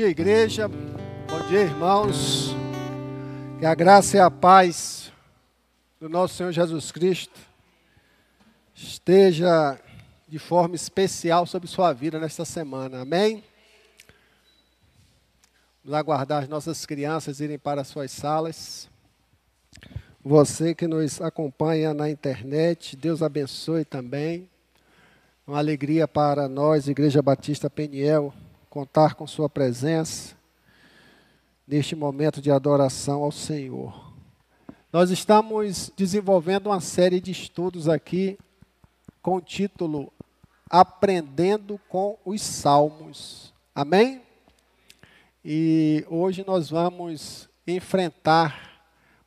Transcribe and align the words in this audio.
dia, 0.00 0.08
igreja. 0.08 0.66
Bom 0.66 1.46
dia, 1.46 1.60
irmãos. 1.60 2.54
Que 3.58 3.66
a 3.66 3.74
graça 3.74 4.16
e 4.16 4.20
a 4.20 4.30
paz 4.30 5.12
do 6.00 6.08
nosso 6.08 6.32
Senhor 6.32 6.52
Jesus 6.52 6.90
Cristo 6.90 7.38
esteja 8.74 9.78
de 10.26 10.38
forma 10.38 10.74
especial 10.74 11.44
sobre 11.44 11.68
sua 11.68 11.92
vida 11.92 12.18
nesta 12.18 12.46
semana. 12.46 13.02
Amém? 13.02 13.44
Vamos 15.84 15.98
aguardar 15.98 16.44
as 16.44 16.48
nossas 16.48 16.86
crianças 16.86 17.38
irem 17.38 17.58
para 17.58 17.82
as 17.82 17.88
suas 17.88 18.10
salas. 18.10 18.88
Você 20.24 20.74
que 20.74 20.86
nos 20.86 21.20
acompanha 21.20 21.92
na 21.92 22.08
internet, 22.08 22.96
Deus 22.96 23.22
abençoe 23.22 23.84
também. 23.84 24.48
Uma 25.46 25.58
alegria 25.58 26.08
para 26.08 26.48
nós, 26.48 26.88
Igreja 26.88 27.20
Batista 27.20 27.68
Peniel, 27.68 28.32
contar 28.70 29.14
com 29.14 29.26
Sua 29.26 29.50
presença 29.50 30.36
neste 31.66 31.96
momento 31.96 32.40
de 32.40 32.52
adoração 32.52 33.24
ao 33.24 33.32
Senhor. 33.32 34.14
Nós 34.92 35.10
estamos 35.10 35.90
desenvolvendo 35.96 36.68
uma 36.68 36.80
série 36.80 37.20
de 37.20 37.32
estudos 37.32 37.88
aqui 37.88 38.38
com 39.20 39.36
o 39.36 39.40
título 39.40 40.12
Aprendendo 40.70 41.80
com 41.88 42.16
os 42.24 42.40
Salmos. 42.42 43.52
Amém? 43.74 44.22
E 45.44 46.06
hoje 46.08 46.44
nós 46.46 46.70
vamos 46.70 47.48
enfrentar 47.66 48.84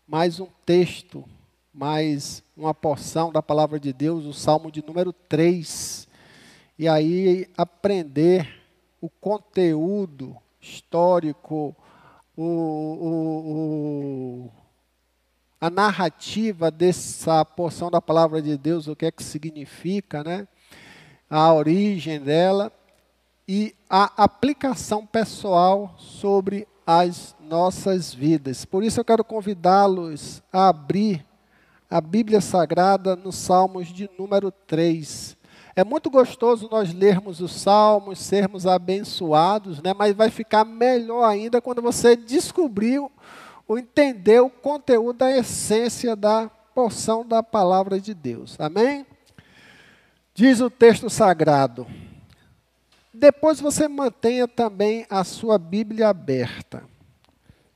mais 0.08 0.40
um 0.40 0.48
texto, 0.66 1.26
mais 1.74 2.42
uma 2.56 2.74
porção 2.74 3.30
da 3.30 3.42
palavra 3.42 3.78
de 3.78 3.92
Deus, 3.92 4.24
o 4.24 4.34
Salmo 4.34 4.72
de 4.72 4.82
número 4.82 5.12
3. 5.12 6.08
E 6.80 6.88
aí 6.88 7.50
aprender 7.58 8.63
o 9.04 9.10
conteúdo 9.10 10.38
histórico, 10.62 11.76
o, 12.38 12.46
o, 12.46 14.48
o, 14.48 14.52
a 15.60 15.70
narrativa 15.70 16.72
dessa 16.72 17.44
porção 17.44 17.92
da 17.92 18.00
palavra 18.00 18.42
de 18.42 18.58
Deus, 18.58 18.88
o 18.88 18.96
que 18.96 19.06
é 19.06 19.12
que 19.12 19.22
significa, 19.22 20.24
né? 20.24 20.48
a 21.30 21.54
origem 21.54 22.18
dela 22.18 22.72
e 23.46 23.76
a 23.90 24.24
aplicação 24.24 25.06
pessoal 25.06 25.94
sobre 25.98 26.66
as 26.88 27.36
nossas 27.42 28.14
vidas. 28.14 28.64
Por 28.64 28.86
isso 28.86 29.02
eu 29.02 29.06
quero 29.06 29.26
convidá-los 29.26 30.42
a 30.50 30.70
abrir 30.70 31.26
a 31.90 32.00
Bíblia 32.00 32.40
Sagrada 32.40 33.18
no 33.18 33.34
Salmos 33.34 33.90
de 33.90 34.10
número 34.18 34.50
3. 34.50 35.36
É 35.76 35.84
muito 35.84 36.10
gostoso 36.10 36.70
nós 36.70 36.94
lermos 36.94 37.42
os 37.42 37.52
salmos, 37.52 38.20
sermos 38.20 38.68
abençoados, 38.68 39.82
né? 39.82 39.92
mas 39.92 40.16
vai 40.16 40.30
ficar 40.30 40.64
melhor 40.64 41.24
ainda 41.24 41.60
quando 41.60 41.82
você 41.82 42.16
descobriu 42.16 43.12
ou 43.68 43.80
entendeu 43.80 44.46
o 44.46 44.50
conteúdo 44.52 45.18
da 45.18 45.36
essência 45.36 46.16
da 46.16 46.48
porção 46.76 47.26
da 47.26 47.42
palavra 47.42 48.00
de 48.00 48.14
Deus. 48.14 48.60
Amém? 48.60 49.04
Diz 50.36 50.62
o 50.62 50.70
texto 50.70 51.10
sagrado. 51.10 51.88
Depois 53.12 53.60
você 53.60 53.88
mantenha 53.88 54.48
também 54.48 55.08
a 55.10 55.24
sua 55.24 55.58
Bíblia 55.58 56.10
aberta. 56.10 56.84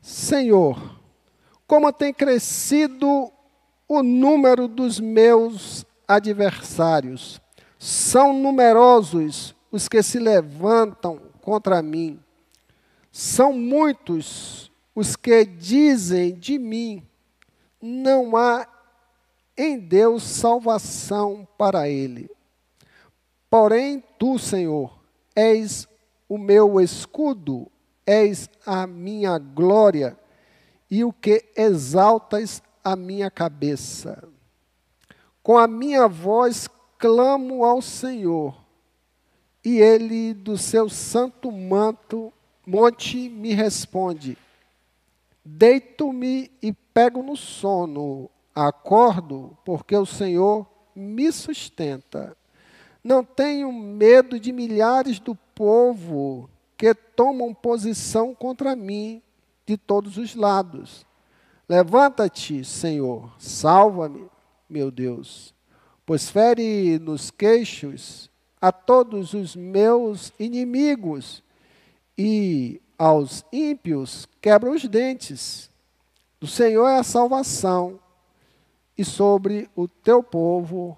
Senhor, 0.02 1.00
como 1.66 1.92
tem 1.92 2.14
crescido 2.14 3.32
o 3.88 4.04
número 4.04 4.68
dos 4.68 5.00
meus 5.00 5.86
adversários 6.08 7.42
são 7.80 8.34
numerosos 8.34 9.56
os 9.72 9.88
que 9.88 10.02
se 10.02 10.20
levantam 10.20 11.20
contra 11.42 11.82
mim. 11.82 12.20
São 13.12 13.54
muitos 13.54 14.72
os 14.96 15.16
que 15.16 15.46
dizem 15.46 16.34
de 16.34 16.58
mim: 16.58 17.06
não 17.82 18.36
há 18.36 18.68
em 19.56 19.80
Deus 19.80 20.24
salvação 20.24 21.48
para 21.58 21.90
ele. 21.90 22.30
Porém, 23.50 24.04
tu, 24.20 24.38
Senhor, 24.38 25.00
és 25.36 25.88
o 26.28 26.38
meu 26.38 26.82
escudo, 26.82 27.72
és 28.06 28.50
a 28.66 28.86
minha 28.86 29.38
glória 29.38 30.18
e 30.90 31.04
o 31.04 31.14
que 31.14 31.46
exaltas 31.56 32.62
a 32.84 32.96
minha 32.96 33.32
cabeça. 33.32 34.28
Com 35.42 35.58
a 35.58 35.68
minha 35.68 36.08
voz 36.08 36.68
clamo 36.98 37.64
ao 37.64 37.82
Senhor, 37.82 38.56
e 39.64 39.80
ele 39.80 40.34
do 40.34 40.58
seu 40.58 40.90
santo 40.90 41.52
manto, 41.52 42.32
monte 42.66 43.30
me 43.30 43.54
responde. 43.54 44.38
Deito-me 45.44 46.52
e 46.62 46.74
pego 46.74 47.22
no 47.22 47.36
sono, 47.36 48.30
acordo, 48.54 49.58
porque 49.64 49.96
o 49.96 50.06
Senhor 50.06 50.68
me 50.96 51.32
sustenta. 51.32 52.36
Não 53.04 53.24
tenho 53.24 53.72
medo 53.72 54.40
de 54.40 54.52
milhares 54.52 55.20
do 55.20 55.36
povo 55.56 56.50
que 56.76 56.94
tomam 56.94 57.54
posição 57.54 58.34
contra 58.34 58.76
mim 58.76 59.22
de 59.66 59.78
todos 59.78 60.18
os 60.18 60.36
lados. 60.36 61.06
Levanta-te, 61.70 62.64
Senhor, 62.64 63.34
salva-me, 63.38 64.28
meu 64.70 64.90
Deus 64.90 65.57
pois 66.08 66.30
fere 66.30 66.98
nos 67.00 67.30
queixos 67.30 68.32
a 68.62 68.72
todos 68.72 69.34
os 69.34 69.58
meus 69.58 70.32
inimigos 70.40 71.44
e 72.18 72.82
aos 72.98 73.44
ímpios 73.52 74.26
quebra 74.42 74.72
os 74.72 74.86
dentes. 74.86 75.70
Do 76.40 76.48
Senhor 76.48 76.88
é 76.88 77.00
a 77.00 77.04
salvação 77.04 78.00
e 78.98 79.04
sobre 79.04 79.70
o 79.76 79.86
teu 79.86 80.24
povo 80.24 80.98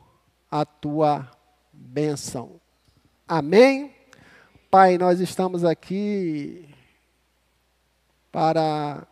a 0.49 0.63
tua 0.63 1.27
bênção. 1.73 2.61
Amém? 3.27 3.91
Pai, 4.69 4.99
nós 4.99 5.19
estamos 5.19 5.65
aqui 5.65 6.69
para 8.31 9.07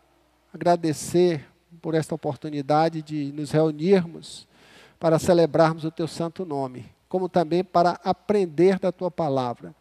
agradecer 0.54 1.44
por 1.82 1.96
esta 1.96 2.14
oportunidade 2.14 3.02
de 3.02 3.32
nos 3.32 3.50
reunirmos 3.50 4.48
para 5.00 5.20
celebrarmos 5.20 5.84
o 5.84 5.92
teu 5.92 6.08
santo 6.08 6.46
nome, 6.46 6.90
como 7.08 7.30
também 7.30 7.64
para 7.64 8.00
aprender 8.04 8.80
da 8.80 8.92
tua 8.92 9.12
palavra. 9.12 9.76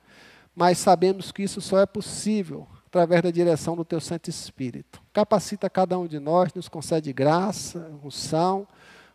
Mas 0.55 0.79
sabemos 0.79 1.33
que 1.33 1.43
isso 1.43 1.61
só 1.61 1.79
é 1.79 1.87
possível 1.87 2.67
através 2.87 3.23
da 3.23 3.31
direção 3.31 3.77
do 3.77 3.85
teu 3.85 4.01
Santo 4.01 4.31
Espírito. 4.31 5.03
Capacita 5.13 5.69
cada 5.69 5.99
um 5.99 6.07
de 6.07 6.19
nós, 6.19 6.55
nos 6.55 6.69
concede 6.69 7.13
graça, 7.13 7.91
unção, 8.03 8.67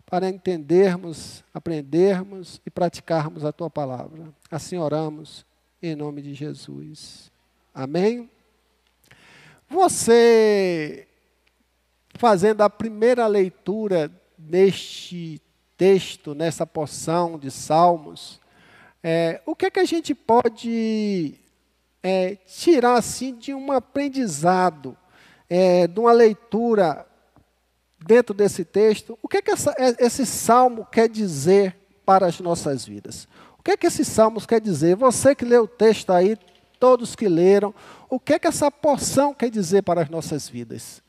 para 0.06 0.30
entendermos, 0.30 1.44
aprendermos 1.54 2.62
e 2.66 2.70
praticarmos 2.70 3.46
a 3.46 3.52
tua 3.52 3.70
palavra. 3.70 4.32
Assim 4.52 4.78
oramos 4.78 5.46
em 5.82 5.96
nome 5.96 6.22
de 6.22 6.34
Jesus. 6.34 7.32
Amém? 7.74 8.30
Você, 9.70 11.08
fazendo 12.16 12.62
a 12.62 12.70
primeira 12.70 13.26
leitura 13.26 14.12
neste 14.38 15.42
texto, 15.82 16.36
nessa 16.36 16.64
porção 16.64 17.40
de 17.40 17.50
Salmos, 17.50 18.40
é, 19.02 19.42
o 19.48 19.56
que 19.56 19.66
é 19.66 19.72
que 19.72 19.80
a 19.80 19.84
gente 19.84 20.14
pode 20.14 21.34
é, 22.04 22.36
tirar 22.46 23.00
assim 23.00 23.34
de 23.34 23.52
um 23.52 23.72
aprendizado, 23.72 24.96
é, 25.50 25.88
de 25.88 26.00
uma 26.00 26.12
leitura 26.12 27.04
dentro 27.98 28.32
desse 28.32 28.64
texto? 28.64 29.18
O 29.24 29.28
que 29.28 29.38
é 29.38 29.42
que 29.42 29.50
essa, 29.50 29.74
é, 29.76 30.06
esse 30.06 30.24
salmo 30.24 30.86
quer 30.86 31.10
dizer 31.10 31.76
para 32.06 32.28
as 32.28 32.40
nossas 32.40 32.86
vidas? 32.86 33.28
O 33.58 33.64
que 33.64 33.72
é 33.72 33.78
que 33.78 33.88
esse 33.88 34.06
salmo 34.06 34.40
quer 34.46 34.62
dizer? 34.62 34.96
Você 34.96 35.34
que 35.34 35.46
leu 35.46 35.64
o 35.64 35.68
texto 35.68 36.12
aí, 36.12 36.38
todos 36.80 37.16
que 37.16 37.28
leram, 37.28 37.74
o 38.08 38.20
que 38.20 38.34
é 38.34 38.40
que 38.40 38.48
essa 38.48 38.70
porção 38.70 39.34
quer 39.34 39.50
dizer 39.50 39.82
para 39.82 40.04
as 40.04 40.12
nossas 40.12 40.48
vidas? 40.48 41.02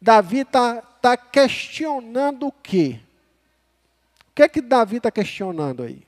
Davi 0.00 0.38
está 0.38 0.80
tá 0.80 1.14
questionando 1.14 2.46
o 2.46 2.52
quê? 2.52 3.00
Que 4.38 4.42
é 4.44 4.48
que 4.48 4.60
Davi 4.60 4.98
está 4.98 5.10
questionando 5.10 5.82
aí? 5.82 6.06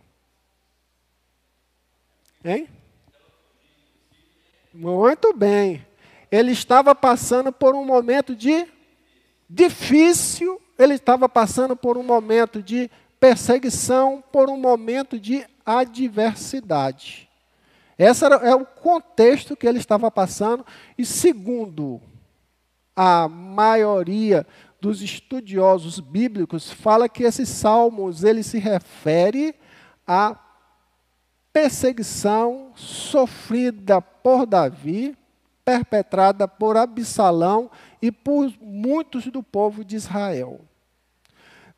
Hein? 2.45 2.69
Muito 4.73 5.35
bem. 5.35 5.85
Ele 6.31 6.53
estava 6.53 6.95
passando 6.95 7.51
por 7.51 7.75
um 7.75 7.85
momento 7.85 8.37
de 8.37 8.69
difícil, 9.49 10.63
ele 10.79 10.95
estava 10.95 11.29
passando 11.29 11.75
por 11.75 11.99
um 11.99 12.05
momento 12.05 12.63
de 12.63 12.89
perseguição, 13.19 14.23
por 14.31 14.49
um 14.49 14.57
momento 14.57 15.19
de 15.19 15.45
adversidade. 15.67 17.29
Esse 17.99 18.25
era, 18.25 18.37
é 18.37 18.55
o 18.55 18.65
contexto 18.65 19.57
que 19.57 19.67
ele 19.67 19.79
estava 19.79 20.09
passando, 20.09 20.65
e 20.97 21.05
segundo 21.05 22.01
a 22.95 23.27
maioria 23.27 24.47
dos 24.81 25.03
estudiosos 25.03 26.01
bíblicos 26.01 26.71
fala 26.71 27.09
que 27.09 27.23
esses 27.23 27.49
salmos 27.49 28.25
ele 28.25 28.43
se 28.43 28.59
refere 28.59 29.55
à 30.07 30.39
perseguição 31.53 32.73
sofrida 32.75 34.01
por 34.01 34.47
Davi 34.47 35.17
perpetrada 35.65 36.49
por 36.49 36.77
Absalão 36.77 37.71
e 38.03 38.11
por 38.11 38.53
muitos 38.61 39.27
do 39.27 39.43
povo 39.43 39.85
de 39.85 39.95
Israel. 39.95 40.61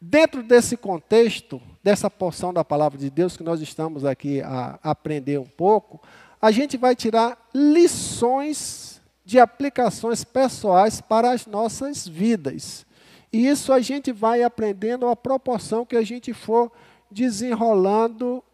Dentro 0.00 0.42
desse 0.42 0.76
contexto, 0.76 1.60
dessa 1.82 2.10
porção 2.10 2.54
da 2.54 2.64
palavra 2.64 2.98
de 2.98 3.10
Deus 3.10 3.36
que 3.36 3.42
nós 3.42 3.60
estamos 3.60 4.04
aqui 4.04 4.40
a 4.40 4.78
aprender 4.82 5.38
um 5.38 5.46
pouco, 5.46 6.00
a 6.40 6.50
gente 6.50 6.76
vai 6.76 6.96
tirar 6.96 7.38
lições 7.54 9.00
de 9.24 9.38
aplicações 9.38 10.24
pessoais 10.24 11.00
para 11.00 11.30
as 11.30 11.46
nossas 11.46 12.08
vidas. 12.08 12.86
E 13.32 13.46
isso 13.46 13.72
a 13.72 13.80
gente 13.80 14.12
vai 14.12 14.42
aprendendo 14.42 15.08
à 15.08 15.16
proporção 15.16 15.86
que 15.86 15.96
a 15.96 16.02
gente 16.02 16.34
for 16.34 16.70
desenrolando 17.10 18.44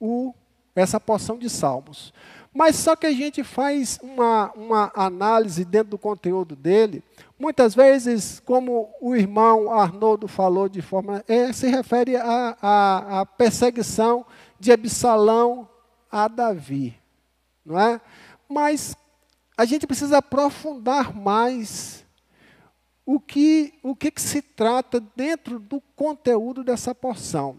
o, 0.00 0.32
essa 0.74 0.98
porção 0.98 1.36
de 1.36 1.50
salmos. 1.50 2.12
Mas 2.54 2.76
só 2.76 2.94
que 2.94 3.06
a 3.06 3.12
gente 3.12 3.42
faz 3.42 3.98
uma, 4.02 4.52
uma 4.52 4.92
análise 4.94 5.64
dentro 5.64 5.90
do 5.90 5.98
conteúdo 5.98 6.54
dele, 6.54 7.02
muitas 7.38 7.74
vezes, 7.74 8.40
como 8.40 8.90
o 9.00 9.16
irmão 9.16 9.72
Arnoldo 9.72 10.28
falou 10.28 10.68
de 10.68 10.82
forma. 10.82 11.24
É, 11.26 11.52
se 11.52 11.68
refere 11.68 12.16
à 12.16 13.26
perseguição 13.38 14.26
de 14.60 14.70
Absalão 14.70 15.68
a 16.10 16.28
Davi. 16.28 16.94
Não 17.64 17.78
é? 17.78 18.00
Mas 18.48 18.96
a 19.56 19.64
gente 19.64 19.86
precisa 19.86 20.18
aprofundar 20.18 21.14
mais 21.16 22.01
o 23.14 23.20
que, 23.20 23.74
o 23.82 23.94
que, 23.94 24.10
que 24.10 24.22
se 24.22 24.40
trata 24.40 24.98
dentro 25.14 25.58
do 25.58 25.82
conteúdo 25.94 26.64
dessa 26.64 26.94
porção. 26.94 27.56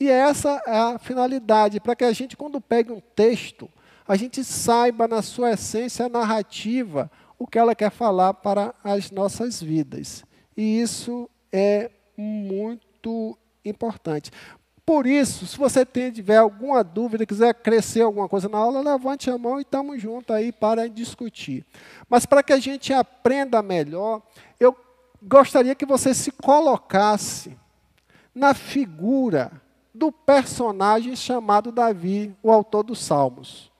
E 0.00 0.10
essa 0.10 0.60
é 0.66 0.76
a 0.76 0.98
finalidade, 0.98 1.78
para 1.78 1.94
que 1.94 2.02
a 2.02 2.12
gente, 2.12 2.36
quando 2.36 2.60
pegue 2.60 2.90
um 2.90 3.00
texto, 3.14 3.70
a 4.08 4.16
gente 4.16 4.42
saiba 4.42 5.06
na 5.06 5.22
sua 5.22 5.52
essência 5.52 6.08
narrativa 6.08 7.08
o 7.38 7.46
que 7.46 7.56
ela 7.56 7.72
quer 7.72 7.92
falar 7.92 8.34
para 8.34 8.74
as 8.82 9.12
nossas 9.12 9.62
vidas. 9.62 10.24
E 10.56 10.80
isso 10.80 11.30
é 11.52 11.88
muito 12.16 13.38
importante. 13.64 14.32
Por 14.86 15.04
isso, 15.04 15.46
se 15.46 15.56
você 15.56 15.84
tiver 15.84 16.36
alguma 16.36 16.82
dúvida, 16.82 17.26
quiser 17.26 17.52
crescer 17.54 18.02
alguma 18.02 18.28
coisa 18.28 18.48
na 18.48 18.58
aula, 18.58 18.80
levante 18.80 19.28
a 19.28 19.36
mão 19.38 19.58
e 19.58 19.62
estamos 19.62 20.00
juntos 20.00 20.34
aí 20.34 20.52
para 20.52 20.88
discutir. 20.88 21.64
Mas 22.08 22.24
para 22.24 22.42
que 22.42 22.52
a 22.52 22.58
gente 22.58 22.92
aprenda 22.92 23.60
melhor, 23.62 24.22
gostaria 25.26 25.74
que 25.74 25.84
você 25.84 26.14
se 26.14 26.30
colocasse 26.30 27.58
na 28.32 28.54
figura 28.54 29.60
do 29.92 30.12
personagem 30.12 31.16
chamado 31.16 31.72
Davi, 31.72 32.34
o 32.42 32.52
autor 32.52 32.84
dos 32.84 33.00
Salmos. 33.00 33.72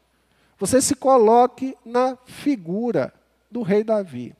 Você 0.59 0.81
se 0.81 0.97
coloque 0.97 1.77
na 1.85 2.19
figura 2.25 3.13
do 3.51 3.63
rei 3.63 3.85
Davi. 3.85 4.35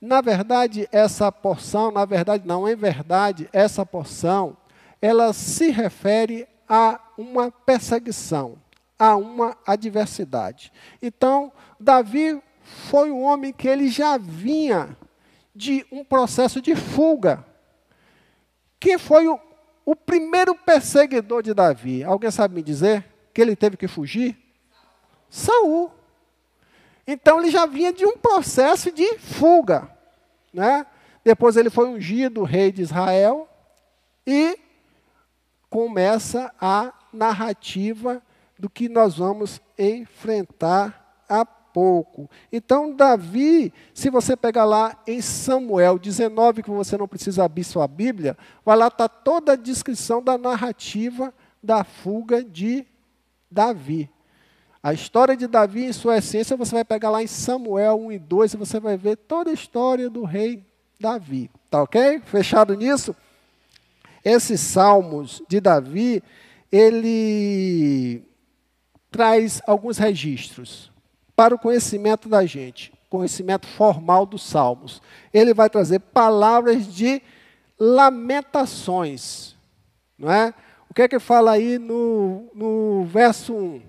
Na 0.00 0.20
verdade, 0.20 0.88
essa 0.92 1.32
porção, 1.32 1.90
na 1.90 2.04
verdade, 2.04 2.46
não, 2.46 2.68
em 2.68 2.76
verdade, 2.76 3.48
essa 3.52 3.84
porção, 3.84 4.56
ela 5.02 5.32
se 5.32 5.70
refere 5.70 6.46
a 6.68 7.00
uma 7.16 7.50
perseguição, 7.50 8.56
a 8.98 9.16
uma 9.16 9.56
adversidade. 9.66 10.70
Então, 11.02 11.50
Davi 11.80 12.40
foi 12.62 13.10
um 13.10 13.22
homem 13.22 13.52
que 13.52 13.66
ele 13.66 13.88
já 13.88 14.18
vinha 14.18 14.96
de 15.58 15.84
um 15.90 16.04
processo 16.04 16.62
de 16.62 16.76
fuga. 16.76 17.44
Quem 18.78 18.96
foi 18.96 19.26
o, 19.26 19.40
o 19.84 19.96
primeiro 19.96 20.54
perseguidor 20.54 21.42
de 21.42 21.52
Davi? 21.52 22.04
Alguém 22.04 22.30
sabe 22.30 22.54
me 22.54 22.62
dizer 22.62 23.04
que 23.34 23.42
ele 23.42 23.56
teve 23.56 23.76
que 23.76 23.88
fugir? 23.88 24.38
Saul. 25.28 25.90
Então 27.04 27.40
ele 27.40 27.50
já 27.50 27.66
vinha 27.66 27.92
de 27.92 28.06
um 28.06 28.16
processo 28.16 28.92
de 28.92 29.18
fuga. 29.18 29.90
Né? 30.54 30.86
Depois 31.24 31.56
ele 31.56 31.70
foi 31.70 31.88
ungido 31.88 32.44
rei 32.44 32.70
de 32.70 32.82
Israel 32.82 33.48
e 34.24 34.56
começa 35.68 36.54
a 36.60 36.92
narrativa 37.12 38.22
do 38.56 38.70
que 38.70 38.88
nós 38.88 39.18
vamos 39.18 39.60
enfrentar 39.76 41.24
a 41.28 41.44
pouco. 41.78 42.28
Então, 42.52 42.92
Davi, 42.92 43.72
se 43.94 44.10
você 44.10 44.36
pegar 44.36 44.64
lá 44.64 45.00
em 45.06 45.20
Samuel 45.20 45.96
19, 45.96 46.64
que 46.64 46.70
você 46.70 46.96
não 46.96 47.06
precisa 47.06 47.44
abrir 47.44 47.62
sua 47.62 47.86
Bíblia, 47.86 48.36
vai 48.64 48.76
lá 48.76 48.88
estar 48.88 49.08
tá 49.08 49.14
toda 49.16 49.52
a 49.52 49.56
descrição 49.56 50.20
da 50.20 50.36
narrativa 50.36 51.32
da 51.62 51.84
fuga 51.84 52.42
de 52.42 52.84
Davi. 53.48 54.10
A 54.82 54.92
história 54.92 55.36
de 55.36 55.46
Davi, 55.46 55.84
em 55.84 55.92
sua 55.92 56.18
essência, 56.18 56.56
você 56.56 56.74
vai 56.74 56.84
pegar 56.84 57.10
lá 57.10 57.22
em 57.22 57.28
Samuel 57.28 58.00
1 58.06 58.12
e 58.12 58.18
2 58.18 58.54
e 58.54 58.56
você 58.56 58.80
vai 58.80 58.96
ver 58.96 59.16
toda 59.16 59.50
a 59.50 59.54
história 59.54 60.10
do 60.10 60.24
rei 60.24 60.66
Davi. 60.98 61.48
Tá 61.70 61.80
ok? 61.84 62.20
Fechado 62.24 62.74
nisso? 62.74 63.14
Esses 64.24 64.60
salmos 64.60 65.40
de 65.48 65.60
Davi, 65.60 66.24
ele 66.72 68.24
traz 69.12 69.62
alguns 69.64 69.96
registros 69.96 70.87
para 71.38 71.54
o 71.54 71.58
conhecimento 71.58 72.28
da 72.28 72.44
gente, 72.44 72.92
conhecimento 73.08 73.64
formal 73.68 74.26
dos 74.26 74.42
salmos. 74.42 75.00
Ele 75.32 75.54
vai 75.54 75.70
trazer 75.70 76.00
palavras 76.00 76.92
de 76.92 77.22
lamentações. 77.78 79.54
Não 80.18 80.32
é? 80.32 80.52
O 80.90 80.94
que 80.94 81.02
é 81.02 81.06
que 81.06 81.20
fala 81.20 81.52
aí 81.52 81.78
no, 81.78 82.50
no 82.52 83.04
verso 83.04 83.54
1? 83.54 83.82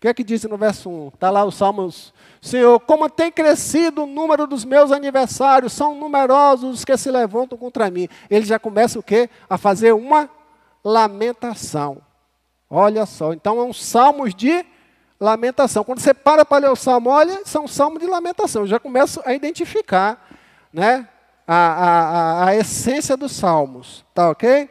que 0.00 0.08
é 0.08 0.14
que 0.14 0.24
diz 0.24 0.42
no 0.44 0.56
verso 0.56 0.90
1? 0.90 1.08
Está 1.08 1.30
lá 1.30 1.44
os 1.44 1.54
Salmos. 1.54 2.12
Senhor, 2.40 2.80
como 2.80 3.08
tem 3.08 3.30
crescido 3.30 4.02
o 4.02 4.06
número 4.06 4.48
dos 4.48 4.64
meus 4.64 4.90
aniversários, 4.90 5.72
são 5.72 5.94
numerosos 5.94 6.78
os 6.78 6.84
que 6.84 6.96
se 6.96 7.08
levantam 7.08 7.56
contra 7.56 7.88
mim. 7.88 8.08
Ele 8.28 8.44
já 8.44 8.58
começa 8.58 8.98
o 8.98 9.02
quê? 9.02 9.30
A 9.48 9.56
fazer 9.56 9.92
uma 9.92 10.28
lamentação. 10.84 11.98
Olha 12.68 13.06
só, 13.06 13.32
então 13.32 13.60
é 13.60 13.62
um 13.62 13.72
salmos 13.72 14.34
de 14.34 14.66
lamentação. 15.22 15.84
Quando 15.84 16.00
você 16.00 16.12
para 16.12 16.44
para 16.44 16.66
ler 16.66 16.70
o 16.70 16.76
salmo, 16.76 17.08
olha, 17.08 17.42
são 17.44 17.68
salmos 17.68 18.00
de 18.00 18.06
lamentação. 18.06 18.62
Eu 18.62 18.66
já 18.66 18.80
começo 18.80 19.22
a 19.24 19.32
identificar 19.32 20.28
né, 20.72 21.08
a, 21.46 21.56
a, 21.56 22.48
a, 22.48 22.56
essência 22.56 23.16
dos 23.16 23.32
salmos. 23.32 24.04
Tá 24.12 24.30
ok? 24.30 24.68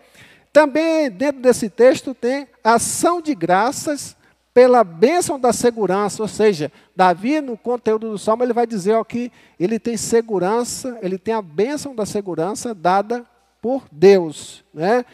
Também 0.52 1.10
dentro 1.10 1.42
desse 1.42 1.70
texto 1.70 2.14
tem 2.14 2.48
ação 2.62 3.22
de 3.22 3.34
graças 3.34 4.18
pela 4.54 4.84
bênção 4.84 5.40
da 5.40 5.54
segurança, 5.54 6.22
ou 6.22 6.28
seja, 6.28 6.70
Davi, 6.94 7.40
no 7.40 7.58
conteúdo 7.58 8.10
do 8.10 8.18
Salmo, 8.18 8.44
ele 8.44 8.52
vai 8.52 8.68
dizer 8.68 8.96
ó, 8.96 9.04
que 9.06 9.32
ele 9.58 9.80
tem 9.80 9.96
segurança, 9.96 11.00
ele 11.02 11.18
tem 11.18 11.34
a 11.34 11.42
bênção 11.42 11.96
da 11.96 12.06
segurança 12.06 12.76
dada 12.76 13.26
por 13.62 13.86
Deus, 13.90 14.62
né? 14.74 15.06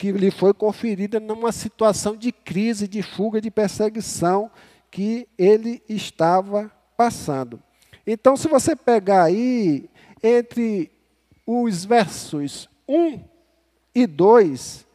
Que 0.00 0.10
lhe 0.12 0.30
foi 0.30 0.54
conferida 0.54 1.20
numa 1.20 1.52
situação 1.52 2.16
de 2.16 2.32
crise, 2.32 2.88
de 2.88 3.02
fuga, 3.02 3.38
de 3.38 3.50
perseguição 3.50 4.50
que 4.90 5.28
ele 5.36 5.82
estava 5.86 6.72
passando. 6.96 7.62
Então, 8.06 8.34
se 8.34 8.48
você 8.48 8.74
pegar 8.74 9.24
aí 9.24 9.90
entre 10.22 10.90
os 11.46 11.84
versos 11.84 12.66
1 12.88 13.20
e 13.94 14.06
2, 14.06 14.86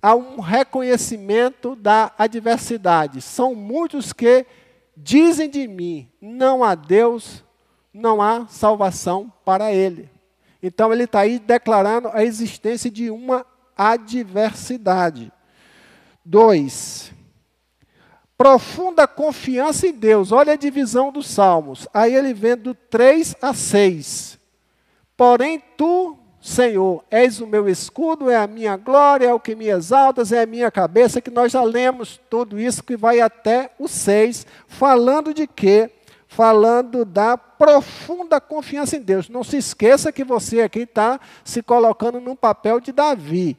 há 0.00 0.14
um 0.14 0.38
reconhecimento 0.38 1.74
da 1.74 2.12
adversidade. 2.16 3.20
São 3.20 3.56
muitos 3.56 4.12
que 4.12 4.46
dizem 4.96 5.50
de 5.50 5.66
mim: 5.66 6.08
não 6.20 6.62
há 6.62 6.76
Deus, 6.76 7.42
não 7.92 8.22
há 8.22 8.46
salvação 8.46 9.32
para 9.44 9.72
ele. 9.72 10.08
Então 10.62 10.92
ele 10.92 11.02
está 11.02 11.18
aí 11.18 11.40
declarando 11.40 12.10
a 12.12 12.22
existência 12.22 12.88
de 12.88 13.10
uma 13.10 13.44
adversidade. 13.76 15.32
Dois, 16.24 17.12
profunda 18.36 19.06
confiança 19.06 19.86
em 19.86 19.92
Deus. 19.92 20.32
Olha 20.32 20.52
a 20.52 20.56
divisão 20.56 21.12
dos 21.12 21.26
salmos. 21.26 21.88
Aí 21.92 22.14
ele 22.14 22.32
vem 22.34 22.56
do 22.56 22.74
3 22.74 23.36
a 23.40 23.54
6. 23.54 24.38
Porém, 25.16 25.62
tu 25.76 26.18
Senhor, 26.42 27.04
és 27.08 27.40
o 27.40 27.46
meu 27.46 27.68
escudo, 27.68 28.28
é 28.28 28.34
a 28.34 28.48
minha 28.48 28.76
glória, 28.76 29.28
é 29.28 29.32
o 29.32 29.38
que 29.38 29.54
me 29.54 29.68
exaltas, 29.68 30.32
é 30.32 30.42
a 30.42 30.46
minha 30.46 30.72
cabeça, 30.72 31.20
que 31.20 31.30
nós 31.30 31.52
já 31.52 31.62
lemos 31.62 32.20
tudo 32.28 32.58
isso 32.58 32.82
que 32.82 32.96
vai 32.96 33.20
até 33.20 33.70
o 33.78 33.86
6, 33.86 34.44
falando 34.66 35.32
de 35.32 35.46
quê? 35.46 35.88
Falando 36.34 37.04
da 37.04 37.36
profunda 37.36 38.40
confiança 38.40 38.96
em 38.96 39.02
Deus. 39.02 39.28
Não 39.28 39.44
se 39.44 39.58
esqueça 39.58 40.10
que 40.10 40.24
você 40.24 40.62
aqui 40.62 40.80
está 40.80 41.20
se 41.44 41.62
colocando 41.62 42.20
no 42.20 42.34
papel 42.34 42.80
de 42.80 42.90
Davi. 42.90 43.56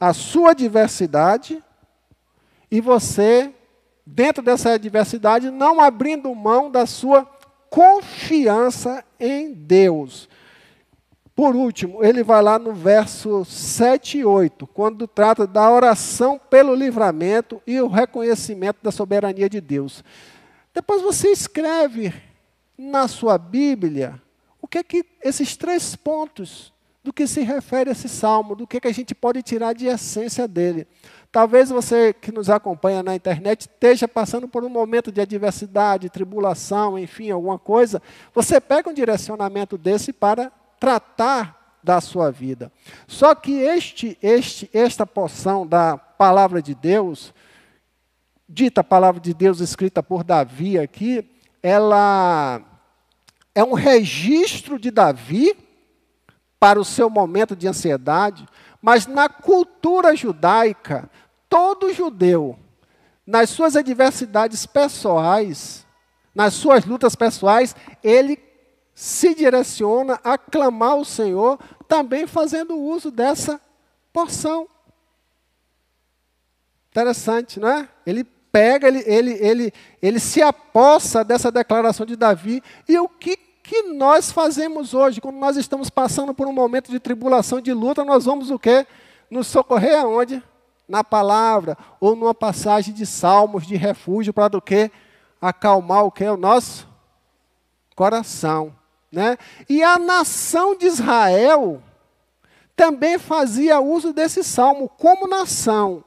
A 0.00 0.12
sua 0.14 0.52
adversidade 0.52 1.62
e 2.70 2.80
você, 2.80 3.52
dentro 4.06 4.42
dessa 4.42 4.72
adversidade, 4.72 5.50
não 5.50 5.80
abrindo 5.80 6.34
mão 6.34 6.70
da 6.70 6.86
sua 6.86 7.28
confiança 7.68 9.04
em 9.20 9.52
Deus. 9.52 10.28
Por 11.36 11.54
último, 11.54 12.02
ele 12.02 12.22
vai 12.22 12.40
lá 12.40 12.58
no 12.58 12.72
verso 12.72 13.44
7 13.44 14.18
e 14.18 14.24
8, 14.24 14.66
quando 14.68 15.06
trata 15.06 15.46
da 15.46 15.68
oração 15.70 16.40
pelo 16.48 16.74
livramento 16.74 17.60
e 17.66 17.80
o 17.80 17.88
reconhecimento 17.88 18.78
da 18.82 18.92
soberania 18.92 19.50
de 19.50 19.60
Deus. 19.60 20.02
Depois 20.74 21.00
você 21.00 21.28
escreve 21.28 22.12
na 22.76 23.06
sua 23.06 23.38
Bíblia 23.38 24.20
o 24.60 24.66
que 24.66 24.78
é 24.78 24.82
que 24.82 25.06
esses 25.22 25.56
três 25.56 25.94
pontos 25.94 26.72
do 27.04 27.12
que 27.12 27.26
se 27.26 27.42
refere 27.42 27.90
esse 27.90 28.08
salmo, 28.08 28.56
do 28.56 28.66
que, 28.66 28.78
é 28.78 28.80
que 28.80 28.88
a 28.88 28.92
gente 28.92 29.14
pode 29.14 29.42
tirar 29.42 29.74
de 29.74 29.86
essência 29.86 30.48
dele. 30.48 30.88
Talvez 31.30 31.68
você 31.68 32.12
que 32.12 32.32
nos 32.32 32.48
acompanha 32.48 33.02
na 33.02 33.14
internet 33.14 33.62
esteja 33.62 34.08
passando 34.08 34.48
por 34.48 34.64
um 34.64 34.68
momento 34.68 35.12
de 35.12 35.20
adversidade, 35.20 36.08
tribulação, 36.08 36.98
enfim, 36.98 37.30
alguma 37.30 37.58
coisa. 37.58 38.00
Você 38.32 38.60
pega 38.60 38.88
um 38.88 38.94
direcionamento 38.94 39.76
desse 39.76 40.12
para 40.12 40.50
tratar 40.80 41.78
da 41.82 42.00
sua 42.00 42.30
vida. 42.30 42.72
Só 43.06 43.34
que 43.34 43.52
este, 43.52 44.16
este, 44.22 44.70
esta 44.72 45.06
porção 45.06 45.66
da 45.66 45.98
palavra 45.98 46.62
de 46.62 46.74
Deus, 46.74 47.34
dita 48.48 48.84
palavra 48.84 49.20
de 49.20 49.32
Deus 49.32 49.60
escrita 49.60 50.02
por 50.02 50.22
Davi 50.22 50.78
aqui, 50.78 51.28
ela 51.62 52.60
é 53.54 53.64
um 53.64 53.74
registro 53.74 54.78
de 54.78 54.90
Davi 54.90 55.56
para 56.58 56.80
o 56.80 56.84
seu 56.84 57.08
momento 57.08 57.54
de 57.54 57.68
ansiedade, 57.68 58.46
mas 58.80 59.06
na 59.06 59.28
cultura 59.28 60.14
judaica, 60.14 61.10
todo 61.48 61.92
judeu, 61.92 62.58
nas 63.26 63.50
suas 63.50 63.76
adversidades 63.76 64.66
pessoais, 64.66 65.86
nas 66.34 66.54
suas 66.54 66.84
lutas 66.84 67.14
pessoais, 67.14 67.74
ele 68.02 68.38
se 68.94 69.34
direciona 69.34 70.20
a 70.22 70.36
clamar 70.36 70.92
ao 70.92 71.04
Senhor, 71.04 71.58
também 71.88 72.26
fazendo 72.26 72.76
uso 72.76 73.10
dessa 73.10 73.60
porção. 74.12 74.68
Interessante, 76.90 77.58
não 77.58 77.68
é? 77.68 77.88
Ele 78.06 78.24
pega, 78.54 78.86
ele, 78.86 79.02
ele, 79.04 79.32
ele, 79.32 79.72
ele 80.00 80.20
se 80.20 80.40
apossa 80.40 81.24
dessa 81.24 81.50
declaração 81.50 82.06
de 82.06 82.14
Davi. 82.14 82.62
E 82.88 82.96
o 82.96 83.08
que, 83.08 83.36
que 83.36 83.82
nós 83.82 84.30
fazemos 84.30 84.94
hoje, 84.94 85.20
quando 85.20 85.38
nós 85.38 85.56
estamos 85.56 85.90
passando 85.90 86.32
por 86.32 86.46
um 86.46 86.52
momento 86.52 86.88
de 86.88 87.00
tribulação, 87.00 87.60
de 87.60 87.72
luta, 87.72 88.04
nós 88.04 88.26
vamos 88.26 88.52
o 88.52 88.58
quê? 88.58 88.86
Nos 89.28 89.48
socorrer 89.48 89.98
aonde? 89.98 90.40
na 90.86 91.02
palavra 91.02 91.76
ou 91.98 92.14
numa 92.14 92.34
passagem 92.34 92.92
de 92.92 93.06
salmos 93.06 93.66
de 93.66 93.76
refúgio 93.76 94.32
para 94.32 94.48
do 94.48 94.60
que 94.60 94.90
acalmar 95.40 96.04
o 96.04 96.12
que 96.12 96.24
o 96.24 96.36
nosso 96.36 96.86
coração, 97.96 98.74
né? 99.10 99.38
E 99.68 99.82
a 99.82 99.98
nação 99.98 100.76
de 100.76 100.86
Israel 100.86 101.82
também 102.76 103.18
fazia 103.18 103.80
uso 103.80 104.12
desse 104.12 104.42
salmo 104.42 104.88
como 104.98 105.26
nação. 105.26 106.04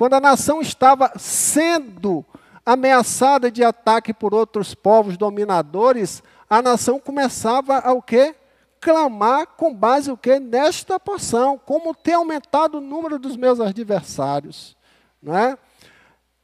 Quando 0.00 0.14
a 0.14 0.20
nação 0.20 0.62
estava 0.62 1.12
sendo 1.18 2.24
ameaçada 2.64 3.50
de 3.50 3.62
ataque 3.62 4.14
por 4.14 4.32
outros 4.32 4.74
povos 4.74 5.18
dominadores, 5.18 6.22
a 6.48 6.62
nação 6.62 6.98
começava 6.98 7.80
a 7.80 7.92
o 7.92 8.00
quê? 8.00 8.34
clamar 8.80 9.46
com 9.58 9.74
base 9.74 10.10
o 10.10 10.16
que 10.16 10.40
nesta 10.40 10.98
porção, 10.98 11.58
como 11.58 11.94
tem 11.94 12.14
aumentado 12.14 12.78
o 12.78 12.80
número 12.80 13.18
dos 13.18 13.36
meus 13.36 13.60
adversários, 13.60 14.74
não 15.22 15.36
é? 15.36 15.58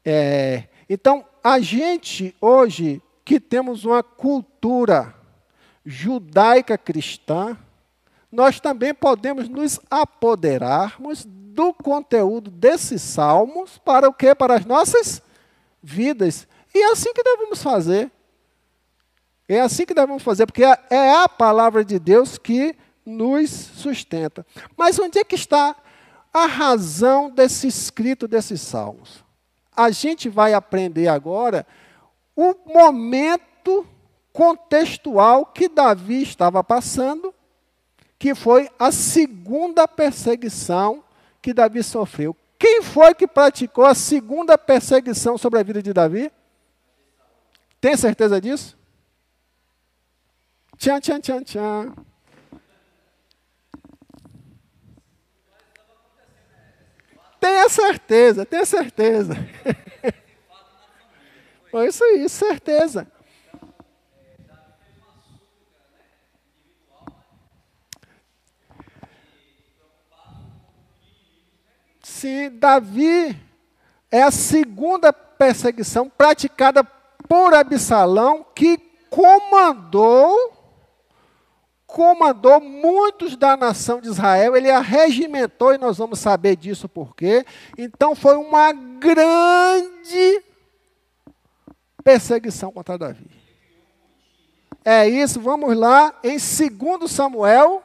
é? 0.04 0.64
Então, 0.86 1.25
a 1.42 1.58
gente 1.58 2.36
hoje 2.38 3.00
que 3.25 3.40
temos 3.40 3.86
uma 3.86 4.02
cultura 4.02 5.14
judaica 5.82 6.76
cristã, 6.76 7.56
nós 8.30 8.61
também 8.61 8.92
podemos 8.95 9.49
nos 9.49 9.80
apoderarmos 9.90 11.25
do 11.25 11.73
conteúdo 11.73 12.50
desses 12.50 13.00
salmos 13.00 13.78
para 13.78 14.09
o 14.09 14.12
que? 14.12 14.35
Para 14.35 14.56
as 14.56 14.64
nossas 14.64 15.23
vidas. 15.83 16.47
E 16.75 16.78
é 16.78 16.90
assim 16.90 17.12
que 17.14 17.23
devemos 17.23 17.62
fazer. 17.62 18.11
É 19.49 19.61
assim 19.61 19.87
que 19.87 19.95
devemos 19.95 20.23
fazer, 20.23 20.45
porque 20.45 20.64
é 20.64 21.14
a 21.23 21.28
palavra 21.28 21.85
de 21.85 21.99
Deus 21.99 22.37
que 22.37 22.76
nos 23.04 23.50
sustenta. 23.50 24.45
Mas 24.76 24.99
onde 24.99 25.18
é 25.18 25.25
que 25.25 25.37
está 25.37 25.76
a 26.35 26.47
razão 26.47 27.30
desse 27.30 27.68
escrito 27.68 28.26
desses 28.26 28.61
salmos? 28.61 29.25
A 29.75 29.90
gente 29.90 30.28
vai 30.28 30.52
aprender 30.52 31.06
agora 31.06 31.64
o 32.35 32.54
momento 32.66 33.87
contextual 34.33 35.47
que 35.47 35.68
Davi 35.68 36.23
estava 36.23 36.62
passando, 36.62 37.33
que 38.18 38.35
foi 38.35 38.70
a 38.78 38.90
segunda 38.90 39.87
perseguição 39.87 41.04
que 41.42 41.52
Davi 41.52 41.82
sofreu. 41.82 42.35
Quem 42.58 42.82
foi 42.82 43.14
que 43.14 43.26
praticou 43.26 43.85
a 43.85 43.94
segunda 43.94 44.56
perseguição 44.56 45.37
sobre 45.37 45.61
a 45.61 45.62
vida 45.62 45.82
de 45.82 45.92
Davi? 45.92 46.32
Tem 47.80 47.96
certeza 47.96 48.40
disso? 48.40 48.76
Tchan, 50.78 51.00
tchan, 51.00 51.20
tchan, 51.20 51.42
tchan. 51.42 51.94
Tenha 57.38 57.68
certeza, 57.68 58.44
tenha 58.44 58.64
certeza. 58.64 59.35
Foi 61.70 61.88
isso 61.88 62.02
aí, 62.02 62.28
certeza. 62.28 63.06
Sim, 72.16 72.49
Davi 72.49 73.38
é 74.11 74.23
a 74.23 74.30
segunda 74.30 75.12
perseguição 75.12 76.08
praticada 76.08 76.82
por 76.82 77.52
Absalão, 77.52 78.42
que 78.54 78.78
comandou 79.11 80.54
comandou 81.87 82.58
muitos 82.58 83.37
da 83.37 83.54
nação 83.54 84.00
de 84.00 84.08
Israel, 84.08 84.56
ele 84.56 84.70
a 84.70 84.80
regimentou, 84.80 85.75
e 85.75 85.78
nós 85.78 85.99
vamos 85.99 86.18
saber 86.18 86.56
disso 86.56 86.88
por 86.88 87.14
quê. 87.14 87.44
Então 87.76 88.14
foi 88.14 88.37
uma 88.37 88.73
grande 88.73 90.42
perseguição 92.02 92.73
contra 92.73 92.96
Davi. 92.96 93.30
É 94.82 95.06
isso, 95.06 95.38
vamos 95.38 95.76
lá 95.76 96.18
em 96.25 96.38
2 96.38 97.11
Samuel 97.11 97.82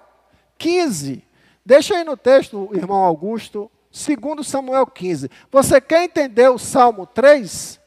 15. 0.58 1.22
Deixa 1.66 1.96
aí 1.96 2.04
no 2.06 2.16
texto, 2.16 2.70
irmão 2.74 3.04
Augusto, 3.04 3.70
2 3.92 4.48
Samuel 4.48 4.88
15. 4.88 5.30
Você 5.52 5.82
quer 5.82 6.04
entender 6.04 6.50
o 6.50 6.58
Salmo 6.58 7.06
3? 7.06 7.80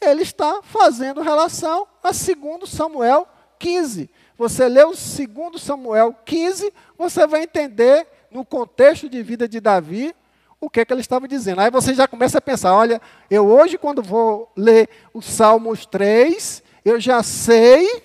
Ele 0.00 0.22
está 0.22 0.60
fazendo 0.62 1.20
relação 1.20 1.86
a 2.02 2.10
2 2.10 2.68
Samuel 2.68 3.26
15 3.58 4.10
você 4.40 4.70
lê 4.70 4.82
o 4.82 4.94
2 4.94 5.60
Samuel 5.60 6.14
15, 6.24 6.72
você 6.96 7.26
vai 7.26 7.42
entender, 7.42 8.06
no 8.30 8.42
contexto 8.42 9.06
de 9.06 9.22
vida 9.22 9.46
de 9.46 9.60
Davi, 9.60 10.14
o 10.58 10.70
que, 10.70 10.80
é 10.80 10.84
que 10.86 10.94
ele 10.94 11.02
estava 11.02 11.28
dizendo. 11.28 11.60
Aí 11.60 11.70
você 11.70 11.92
já 11.92 12.08
começa 12.08 12.38
a 12.38 12.40
pensar: 12.40 12.74
olha, 12.74 13.02
eu 13.30 13.46
hoje, 13.46 13.76
quando 13.76 14.02
vou 14.02 14.50
ler 14.56 14.88
os 15.12 15.26
Salmos 15.26 15.84
3, 15.84 16.62
eu 16.82 16.98
já 16.98 17.22
sei 17.22 18.02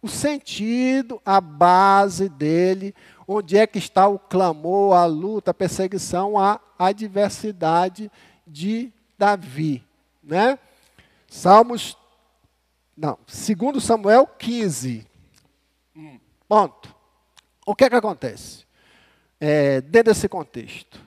o 0.00 0.06
sentido, 0.06 1.20
a 1.24 1.40
base 1.40 2.28
dele, 2.28 2.94
onde 3.26 3.56
é 3.56 3.66
que 3.66 3.78
está 3.78 4.06
o 4.06 4.18
clamor, 4.18 4.94
a 4.96 5.04
luta, 5.04 5.50
a 5.50 5.54
perseguição, 5.54 6.38
a 6.38 6.60
adversidade 6.78 8.10
de 8.46 8.92
Davi. 9.18 9.84
Né? 10.22 10.58
Salmos. 11.28 11.96
Não, 12.96 13.18
segundo 13.26 13.80
Samuel 13.80 14.26
15. 14.26 15.06
Ponto. 16.48 16.94
O 17.66 17.74
que 17.74 17.84
é 17.84 17.90
que 17.90 17.96
acontece? 17.96 18.64
É, 19.40 19.80
dentro 19.80 20.12
desse 20.12 20.28
contexto. 20.28 21.05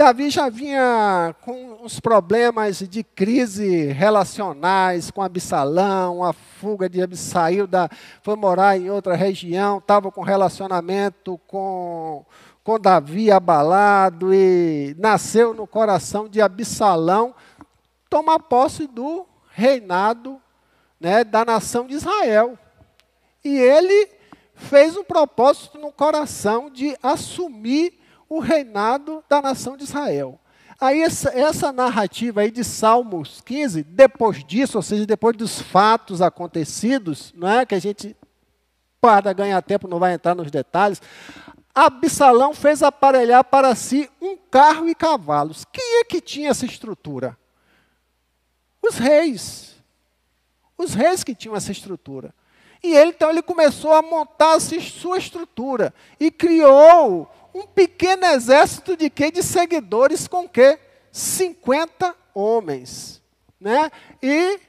Davi 0.00 0.30
já 0.30 0.48
vinha 0.48 1.36
com 1.42 1.76
uns 1.82 2.00
problemas 2.00 2.78
de 2.78 3.04
crise 3.04 3.92
relacionais 3.92 5.10
com 5.10 5.20
Absalão, 5.20 6.24
a 6.24 6.32
fuga 6.32 6.88
de 6.88 7.02
Absalão, 7.02 7.66
da, 7.66 7.86
foi 8.22 8.34
morar 8.34 8.78
em 8.78 8.88
outra 8.88 9.14
região, 9.14 9.76
estava 9.76 10.10
com 10.10 10.22
relacionamento 10.22 11.38
com, 11.46 12.24
com 12.64 12.80
Davi 12.80 13.30
abalado 13.30 14.32
e 14.32 14.96
nasceu 14.98 15.52
no 15.52 15.66
coração 15.66 16.30
de 16.30 16.40
Absalão 16.40 17.34
tomar 18.08 18.38
posse 18.38 18.86
do 18.86 19.26
reinado 19.50 20.40
né, 20.98 21.22
da 21.24 21.44
nação 21.44 21.86
de 21.86 21.92
Israel. 21.92 22.58
E 23.44 23.54
ele 23.54 24.08
fez 24.54 24.96
um 24.96 25.04
propósito 25.04 25.76
no 25.76 25.92
coração 25.92 26.70
de 26.70 26.96
assumir 27.02 27.99
o 28.30 28.38
reinado 28.38 29.24
da 29.28 29.42
nação 29.42 29.76
de 29.76 29.82
Israel. 29.82 30.40
Aí 30.80 31.02
essa, 31.02 31.28
essa, 31.30 31.72
narrativa 31.72 32.40
aí 32.40 32.50
de 32.50 32.64
Salmos 32.64 33.42
15, 33.44 33.82
depois 33.82 34.42
disso, 34.44 34.78
ou 34.78 34.82
seja, 34.82 35.04
depois 35.04 35.36
dos 35.36 35.60
fatos 35.60 36.22
acontecidos, 36.22 37.34
não 37.36 37.48
é 37.48 37.66
que 37.66 37.74
a 37.74 37.78
gente 37.78 38.16
para 39.00 39.32
ganhar 39.32 39.60
tempo 39.62 39.88
não 39.88 39.98
vai 39.98 40.14
entrar 40.14 40.34
nos 40.34 40.50
detalhes, 40.50 41.00
Absalão 41.74 42.52
fez 42.52 42.82
aparelhar 42.82 43.42
para 43.44 43.74
si 43.74 44.10
um 44.20 44.36
carro 44.36 44.88
e 44.88 44.94
cavalos. 44.94 45.64
Quem 45.72 46.00
é 46.00 46.04
que 46.04 46.20
tinha 46.20 46.50
essa 46.50 46.66
estrutura? 46.66 47.36
Os 48.82 48.96
reis. 48.96 49.76
os 50.76 50.94
reis 50.94 51.22
que 51.22 51.34
tinham 51.34 51.56
essa 51.56 51.72
estrutura. 51.72 52.34
E 52.82 52.94
ele 52.94 53.10
então 53.10 53.30
ele 53.30 53.42
começou 53.42 53.92
a 53.92 54.02
montar 54.02 54.58
sua 54.60 55.18
estrutura 55.18 55.92
e 56.18 56.30
criou 56.30 57.30
um 57.54 57.66
pequeno 57.66 58.26
exército 58.26 58.96
de 58.96 59.10
quê? 59.10 59.30
De 59.30 59.42
seguidores 59.42 60.28
com 60.28 60.48
quê? 60.48 60.78
50 61.12 62.14
homens, 62.34 63.22
né? 63.60 63.90
E 64.22 64.60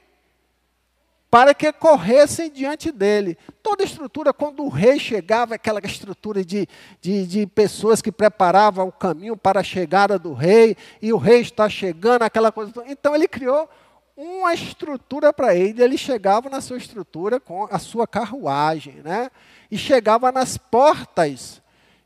para 1.32 1.54
que 1.54 1.72
corressem 1.72 2.50
diante 2.50 2.92
dele. 2.92 3.38
Toda 3.62 3.82
estrutura, 3.82 4.34
quando 4.34 4.62
o 4.64 4.68
rei 4.68 4.98
chegava, 4.98 5.54
aquela 5.54 5.80
estrutura 5.82 6.44
de, 6.44 6.68
de, 7.00 7.26
de, 7.26 7.46
pessoas 7.46 8.02
que 8.02 8.12
preparavam 8.12 8.88
o 8.88 8.92
caminho 8.92 9.34
para 9.34 9.60
a 9.60 9.64
chegada 9.64 10.18
do 10.18 10.34
rei, 10.34 10.76
e 11.00 11.10
o 11.10 11.16
rei 11.16 11.40
está 11.40 11.70
chegando, 11.70 12.20
aquela 12.20 12.52
coisa. 12.52 12.70
Então 12.86 13.14
ele 13.14 13.26
criou 13.26 13.66
uma 14.14 14.52
estrutura 14.52 15.32
para 15.32 15.54
ele, 15.54 15.82
ele 15.82 15.96
chegava 15.96 16.50
na 16.50 16.60
sua 16.60 16.76
estrutura 16.76 17.40
com 17.40 17.66
a 17.70 17.78
sua 17.78 18.06
carruagem, 18.06 18.96
né? 19.02 19.30
E 19.70 19.78
chegava 19.78 20.30
nas 20.30 20.58
portas 20.58 21.61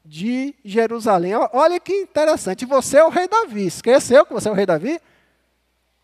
de 0.09 0.55
Jerusalém. 0.65 1.33
Olha 1.53 1.81
que 1.81 1.93
interessante, 1.93 2.65
você 2.65 2.99
é 2.99 3.05
o 3.05 3.09
rei 3.09 3.29
Davi. 3.29 3.67
Esqueceu 3.67 4.25
que 4.25 4.33
você 4.33 4.49
é 4.49 4.53
o 4.53 4.55
rei 4.55 4.67
Davi? 4.67 5.01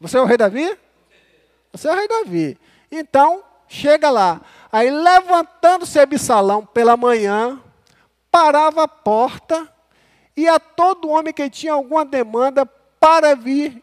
Você 0.00 0.18
é 0.18 0.20
o 0.20 0.24
rei 0.24 0.36
Davi? 0.36 0.76
Você 1.72 1.88
é 1.88 1.92
o 1.92 1.96
rei 1.96 2.08
Davi. 2.08 2.58
Então, 2.90 3.42
chega 3.68 4.10
lá. 4.10 4.40
Aí, 4.70 4.90
levantando-se 4.90 5.98
Absalão 5.98 6.66
pela 6.66 6.96
manhã, 6.96 7.60
parava 8.30 8.84
a 8.84 8.88
porta 8.88 9.72
e 10.36 10.48
a 10.48 10.58
todo 10.58 11.08
homem 11.08 11.32
que 11.32 11.48
tinha 11.48 11.74
alguma 11.74 12.04
demanda 12.04 12.66
para 12.98 13.34
vir 13.34 13.82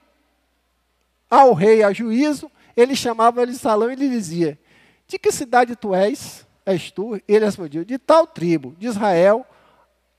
ao 1.30 1.54
rei 1.54 1.84
a 1.84 1.94
juízo, 1.94 2.52
ele 2.76 2.96
chamava 2.96 3.44
Absalão 3.44 3.92
e 3.92 3.96
lhe 3.96 4.10
dizia: 4.10 4.60
De 5.08 5.18
que 5.20 5.32
cidade 5.32 5.76
tu 5.76 5.94
és? 5.94 6.46
És 6.66 6.92
tu? 6.92 7.20
Ele 7.28 7.46
respondeu: 7.46 7.86
De 7.86 7.98
tal 7.98 8.26
tribo, 8.26 8.76
de 8.78 8.88
Israel, 8.88 9.46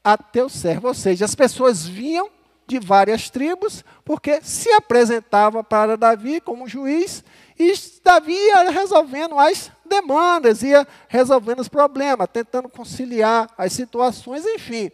a 0.03 0.17
teu 0.17 0.49
servo. 0.49 0.89
Ou 0.89 0.95
seja, 0.95 1.25
as 1.25 1.35
pessoas 1.35 1.87
vinham 1.87 2.31
de 2.67 2.79
várias 2.79 3.29
tribos, 3.29 3.85
porque 4.05 4.41
se 4.43 4.71
apresentava 4.71 5.65
para 5.65 5.97
Davi 5.97 6.41
como 6.41 6.69
juiz, 6.69 7.25
e 7.59 7.75
Davi 8.03 8.33
ia 8.33 8.71
resolvendo 8.71 9.39
as 9.39 9.73
demandas, 9.85 10.63
ia 10.63 10.87
resolvendo 11.09 11.59
os 11.59 11.69
problemas, 11.69 12.29
tentando 12.33 12.69
conciliar 12.69 13.51
as 13.59 13.73
situações, 13.73 14.47
enfim. 14.47 14.91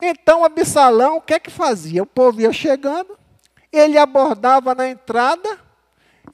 Então, 0.00 0.42
Absalão, 0.42 1.18
o 1.18 1.20
que 1.20 1.34
é 1.34 1.38
que 1.38 1.50
fazia? 1.50 2.02
O 2.02 2.06
povo 2.06 2.40
ia 2.40 2.52
chegando, 2.52 3.16
ele 3.70 3.98
abordava 3.98 4.74
na 4.74 4.88
entrada 4.88 5.58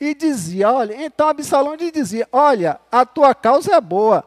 e 0.01 0.15
dizia: 0.15 0.71
Olha, 0.71 1.05
então 1.05 1.29
Absalão 1.29 1.77
dizia: 1.77 2.27
Olha, 2.33 2.81
a 2.91 3.05
tua 3.05 3.35
causa 3.35 3.75
é 3.75 3.81
boa 3.81 4.25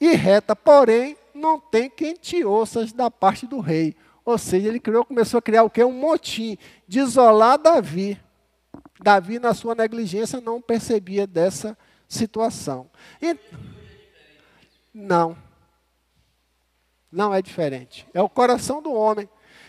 e 0.00 0.14
reta, 0.14 0.54
porém 0.54 1.16
não 1.34 1.58
tem 1.58 1.90
quem 1.90 2.14
te 2.14 2.44
ouça 2.44 2.86
da 2.94 3.10
parte 3.10 3.46
do 3.46 3.60
rei. 3.60 3.96
Ou 4.24 4.38
seja, 4.38 4.68
ele 4.68 4.80
criou, 4.80 5.04
começou 5.04 5.38
a 5.38 5.42
criar 5.42 5.64
o 5.64 5.70
que? 5.70 5.84
Um 5.84 5.92
motim, 5.92 6.56
de 6.88 7.00
isolar 7.00 7.58
Davi. 7.58 8.18
Davi, 9.00 9.38
na 9.38 9.52
sua 9.52 9.74
negligência, 9.74 10.40
não 10.40 10.62
percebia 10.62 11.26
dessa 11.26 11.76
situação. 12.08 12.88
E, 13.20 13.36
não. 14.94 15.36
Não 17.12 17.34
é 17.34 17.42
diferente. 17.42 18.06
É 18.14 18.22
o 18.22 18.28
coração 18.28 18.80
do 18.80 18.92
homem. 18.92 19.28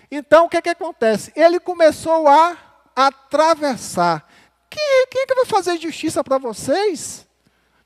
Então, 0.09 0.45
o 0.45 0.49
que, 0.49 0.61
que 0.61 0.69
acontece? 0.69 1.33
Ele 1.35 1.59
começou 1.59 2.27
a 2.27 2.57
atravessar. 2.95 4.31
Quem, 4.69 5.07
quem 5.11 5.23
é 5.23 5.25
que 5.25 5.35
vai 5.35 5.45
fazer 5.45 5.77
justiça 5.77 6.23
para 6.23 6.37
vocês? 6.37 7.27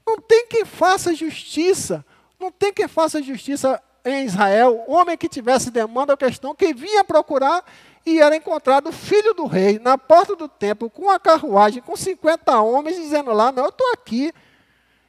Não 0.05 0.17
tem 0.17 0.47
quem 0.47 0.65
faça 0.65 1.13
justiça. 1.15 2.05
Não 2.39 2.51
tem 2.51 2.71
quem 2.71 2.87
faça 2.87 3.21
justiça 3.21 3.81
em 4.05 4.25
Israel, 4.25 4.83
homem 4.87 5.17
que 5.17 5.27
tivesse 5.27 5.69
demanda 5.69 6.13
ou 6.13 6.17
questão, 6.17 6.55
que 6.55 6.73
vinha 6.73 7.03
procurar 7.03 7.63
e 8.05 8.19
era 8.19 8.35
encontrado 8.35 8.87
o 8.87 8.93
filho 8.93 9.33
do 9.33 9.45
rei 9.45 9.77
na 9.77 9.97
porta 9.97 10.35
do 10.35 10.47
templo 10.47 10.89
com 10.89 11.09
a 11.09 11.19
carruagem, 11.19 11.81
com 11.81 11.95
50 11.95 12.59
homens, 12.61 12.95
dizendo 12.95 13.31
lá: 13.33 13.51
Não, 13.51 13.63
eu 13.63 13.69
estou 13.69 13.91
aqui. 13.91 14.33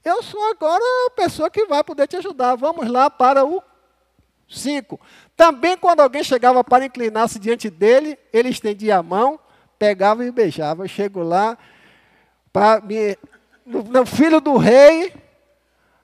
Eu 0.05 0.23
sou 0.23 0.43
agora 0.51 0.83
a 1.07 1.11
pessoa 1.11 1.51
que 1.51 1.67
vai 1.67 1.85
poder 1.85 2.07
te 2.09 2.17
ajudar. 2.17 2.57
Vamos 2.57 2.89
lá 2.89 3.11
para 3.11 3.45
o 3.45 3.63
5. 4.49 4.99
Também, 5.37 5.77
quando 5.77 6.01
alguém 6.01 6.25
chegava 6.25 6.65
para 6.65 6.87
inclinar-se 6.87 7.39
diante 7.39 7.71
dele, 7.71 8.19
ele 8.33 8.49
estendia 8.49 8.99
a 8.99 9.03
mão, 9.03 9.39
pegava 9.79 10.25
e 10.25 10.33
beijava. 10.33 10.85
Eu 10.85 10.89
chego 10.89 11.23
lá, 11.23 11.57
para 12.53 12.81
me, 12.81 13.17
no, 13.65 13.83
no 13.83 14.07
filho 14.07 14.41
do 14.41 14.57
rei, 14.57 15.13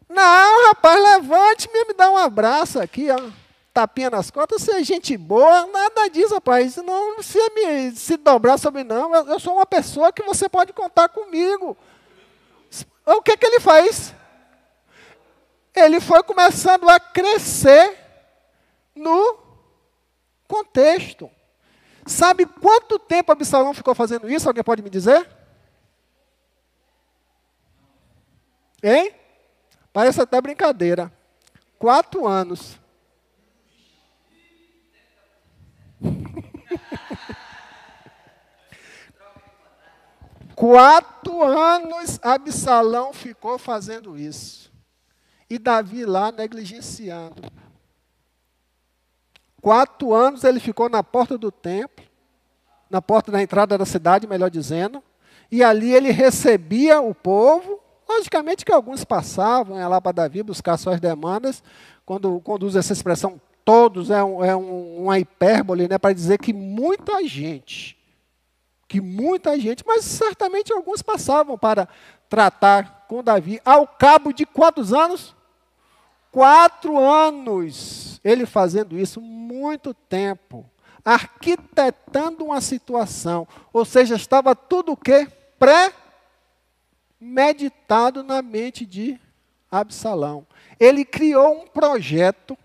não, 0.09 0.69
rapaz, 0.69 1.03
levante-me 1.03 1.79
e 1.79 1.85
me 1.87 1.95
dá 1.95 2.11
um 2.11 2.17
abraço 2.17 2.81
aqui, 2.81 3.09
ó. 3.11 3.31
Tapinha 3.75 4.09
nas 4.09 4.31
costas, 4.31 4.63
você 4.63 4.77
é 4.77 4.83
gente 4.85 5.15
boa, 5.19 5.67
nada 5.67 6.09
disso, 6.09 6.33
rapaz. 6.33 6.77
Não 6.77 7.23
se 7.23 7.39
me 7.51 7.91
se 7.95 8.17
dobrar 8.17 8.57
sobre 8.59 8.83
não. 8.83 9.15
Eu, 9.15 9.29
eu, 9.29 9.41
sou 9.41 9.55
uma 9.55 9.67
pessoa 9.67 10.13
que 10.13 10.23
você 10.23 10.49
pode 10.49 10.73
contar 10.73 11.11
comigo. 11.11 11.77
O 13.05 13.21
que, 13.21 13.37
que 13.37 13.45
ele 13.45 13.61
faz? 13.61 14.15
Ele 15.75 16.01
foi 16.01 16.23
começando 16.23 16.89
a 16.89 16.99
crescer 16.99 17.99
no 18.95 19.39
contexto. 20.49 21.31
Sabe 22.07 22.47
quanto 22.47 22.99
tempo 22.99 23.33
Absalão 23.33 23.75
ficou 23.75 23.95
fazendo 23.95 24.31
isso? 24.31 24.49
Alguém 24.49 24.65
pode 24.65 24.81
me 24.81 24.89
dizer? 24.89 25.29
Hein? 28.83 29.13
Parece 29.97 30.21
até 30.21 30.39
brincadeira. 30.43 31.11
Quatro 31.79 32.27
anos. 32.27 32.79
Quatro 40.55 41.43
anos 41.43 42.21
Absalão 42.23 43.15
ficou 43.15 43.59
fazendo 43.59 44.19
isso. 44.19 44.71
E 45.49 45.59
Davi 45.59 46.05
lá 46.05 46.31
negligenciando. 46.31 47.51
Quatro 49.63 50.13
anos 50.13 50.45
ele 50.45 50.61
ficou 50.61 50.91
na 50.91 51.03
porta 51.03 51.39
do 51.39 51.51
templo, 51.51 52.05
na 52.91 53.01
porta 53.01 53.33
da 53.33 53.41
entrada 53.41 53.79
da 53.79 53.87
cidade, 53.87 54.27
melhor 54.27 54.51
dizendo, 54.51 55.03
e 55.51 55.65
ali 55.65 55.91
ele 55.91 56.11
recebia 56.11 57.01
o 57.01 57.15
povo 57.15 57.86
Logicamente 58.09 58.65
que 58.65 58.73
alguns 58.73 59.05
passavam 59.05 59.77
lá 59.89 60.01
para 60.01 60.13
Davi 60.13 60.43
buscar 60.43 60.77
suas 60.77 61.01
demandas, 61.01 61.63
quando, 62.05 62.41
usa 62.63 62.79
essa 62.79 62.93
expressão 62.93 63.41
todos, 63.65 64.11
é, 64.11 64.23
um, 64.23 64.45
é 64.45 64.55
um, 64.55 65.03
uma 65.03 65.19
hipérbole 65.19 65.89
né, 65.89 65.99
para 65.99 66.15
dizer 66.15 66.39
que 66.39 66.53
muita 66.53 67.27
gente, 67.27 67.99
que 68.87 69.01
muita 69.01 69.59
gente, 69.59 69.83
mas 69.85 70.05
certamente 70.05 70.73
alguns 70.73 71.03
passavam 71.03 71.59
para 71.59 71.89
tratar 72.29 73.07
com 73.09 73.25
Davi. 73.25 73.61
Ao 73.65 73.87
cabo 73.87 74.33
de 74.33 74.47
quantos 74.47 74.93
anos? 74.93 75.35
Quatro 76.31 76.99
anos. 76.99 78.21
Ele 78.23 78.47
fazendo 78.47 78.97
isso, 78.97 79.21
muito 79.21 79.93
tempo. 79.93 80.65
Arquitetando 81.05 82.45
uma 82.45 82.61
situação. 82.61 83.49
Ou 83.73 83.85
seja, 83.85 84.15
estava 84.15 84.55
tudo 84.55 84.93
o 84.93 84.97
quê? 84.97 85.27
Pré 85.59 85.93
meditado 87.21 88.23
na 88.23 88.43
mente 88.43 88.85
de 88.85 89.19
Absalão. 89.71 90.47
Ele 90.79 91.05
criou 91.05 91.63
um 91.63 91.67
projeto 91.67 92.57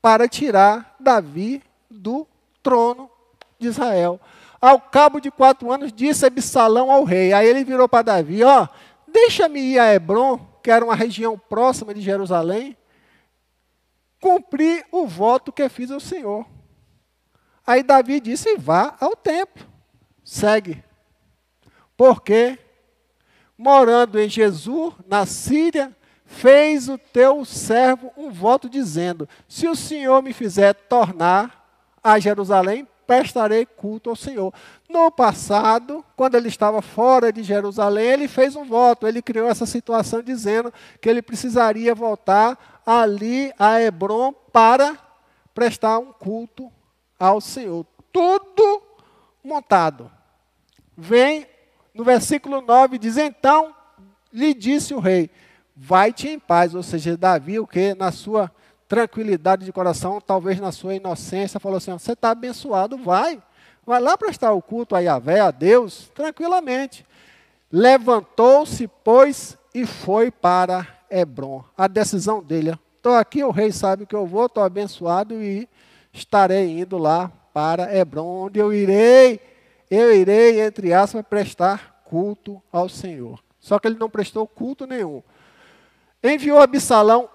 para 0.00 0.28
tirar 0.28 0.96
Davi 1.00 1.62
do 1.90 2.26
trono 2.62 3.10
de 3.58 3.68
Israel. 3.68 4.20
Ao 4.60 4.80
cabo 4.80 5.20
de 5.20 5.30
quatro 5.30 5.70
anos, 5.70 5.92
disse 5.92 6.24
Absalão 6.24 6.90
ao 6.90 7.04
rei. 7.04 7.32
Aí 7.32 7.46
ele 7.46 7.64
virou 7.64 7.88
para 7.88 8.02
Davi: 8.02 8.42
Ó, 8.42 8.66
deixa-me 9.06 9.60
ir 9.60 9.78
a 9.78 9.92
Hebron, 9.94 10.38
que 10.62 10.70
era 10.70 10.84
uma 10.84 10.94
região 10.94 11.38
próxima 11.38 11.92
de 11.92 12.00
Jerusalém, 12.00 12.76
cumprir 14.20 14.86
o 14.90 15.06
voto 15.06 15.52
que 15.52 15.68
fiz 15.68 15.90
ao 15.90 16.00
Senhor. 16.00 16.46
Aí 17.66 17.82
Davi 17.82 18.20
disse: 18.20 18.56
Vá 18.56 18.96
ao 19.00 19.14
templo, 19.14 19.66
segue. 20.24 20.82
Porque 21.96 22.58
morando 23.64 24.20
em 24.20 24.28
Jesus, 24.28 24.92
na 25.08 25.24
Síria, 25.24 25.96
fez 26.26 26.86
o 26.86 26.98
teu 26.98 27.46
servo 27.46 28.12
um 28.14 28.30
voto 28.30 28.68
dizendo: 28.68 29.26
Se 29.48 29.66
o 29.66 29.74
Senhor 29.74 30.22
me 30.22 30.34
fizer 30.34 30.74
tornar 30.74 31.64
a 32.02 32.18
Jerusalém, 32.18 32.86
prestarei 33.06 33.64
culto 33.64 34.10
ao 34.10 34.16
Senhor. 34.16 34.52
No 34.86 35.10
passado, 35.10 36.04
quando 36.14 36.34
ele 36.34 36.48
estava 36.48 36.82
fora 36.82 37.32
de 37.32 37.42
Jerusalém, 37.42 38.04
ele 38.04 38.28
fez 38.28 38.54
um 38.54 38.66
voto, 38.66 39.06
ele 39.06 39.22
criou 39.22 39.48
essa 39.48 39.64
situação 39.64 40.22
dizendo 40.22 40.70
que 41.00 41.08
ele 41.08 41.22
precisaria 41.22 41.94
voltar 41.94 42.82
ali 42.84 43.50
a 43.58 43.80
Hebron 43.80 44.34
para 44.52 44.94
prestar 45.54 45.98
um 45.98 46.12
culto 46.12 46.70
ao 47.18 47.40
Senhor. 47.40 47.86
Tudo 48.12 48.82
montado. 49.42 50.10
Vem 50.94 51.46
no 51.94 52.02
versículo 52.02 52.60
9 52.60 52.98
diz: 52.98 53.16
Então 53.16 53.74
lhe 54.32 54.52
disse 54.52 54.92
o 54.92 54.98
rei: 54.98 55.30
Vai-te 55.76 56.28
em 56.28 56.38
paz. 56.38 56.74
Ou 56.74 56.82
seja, 56.82 57.16
Davi, 57.16 57.58
o 57.58 57.66
que? 57.66 57.94
Na 57.94 58.10
sua 58.10 58.50
tranquilidade 58.88 59.64
de 59.64 59.72
coração, 59.72 60.20
talvez 60.20 60.60
na 60.60 60.72
sua 60.72 60.94
inocência, 60.94 61.60
falou 61.60 61.78
assim: 61.78 61.92
Você 61.92 62.12
está 62.12 62.30
abençoado, 62.30 62.98
vai. 62.98 63.40
Vai 63.86 64.00
lá 64.00 64.16
prestar 64.16 64.52
o 64.52 64.62
culto 64.62 64.96
a 64.96 65.00
Yahvé, 65.00 65.40
a 65.40 65.50
Deus, 65.50 66.10
tranquilamente. 66.14 67.06
Levantou-se, 67.70 68.88
pois, 68.88 69.58
e 69.74 69.84
foi 69.84 70.30
para 70.30 70.86
Hebron. 71.10 71.62
A 71.76 71.86
decisão 71.86 72.42
dele. 72.42 72.78
Estou 72.96 73.14
aqui, 73.14 73.44
o 73.44 73.50
rei 73.50 73.70
sabe 73.70 74.06
que 74.06 74.14
eu 74.14 74.26
vou, 74.26 74.46
estou 74.46 74.62
abençoado 74.62 75.34
e 75.42 75.68
estarei 76.12 76.80
indo 76.80 76.96
lá 76.96 77.30
para 77.52 77.94
Hebron, 77.94 78.46
onde 78.46 78.58
eu 78.58 78.72
irei, 78.72 79.38
eu 79.90 80.14
irei, 80.14 80.60
entre 80.60 80.92
aspas, 80.92 81.24
prestar 81.28 82.02
culto 82.04 82.62
ao 82.72 82.88
Senhor. 82.88 83.42
Só 83.60 83.78
que 83.78 83.88
ele 83.88 83.98
não 83.98 84.10
prestou 84.10 84.46
culto 84.46 84.86
nenhum. 84.86 85.22
Enviou 86.22 86.60
Absalão 86.60 87.28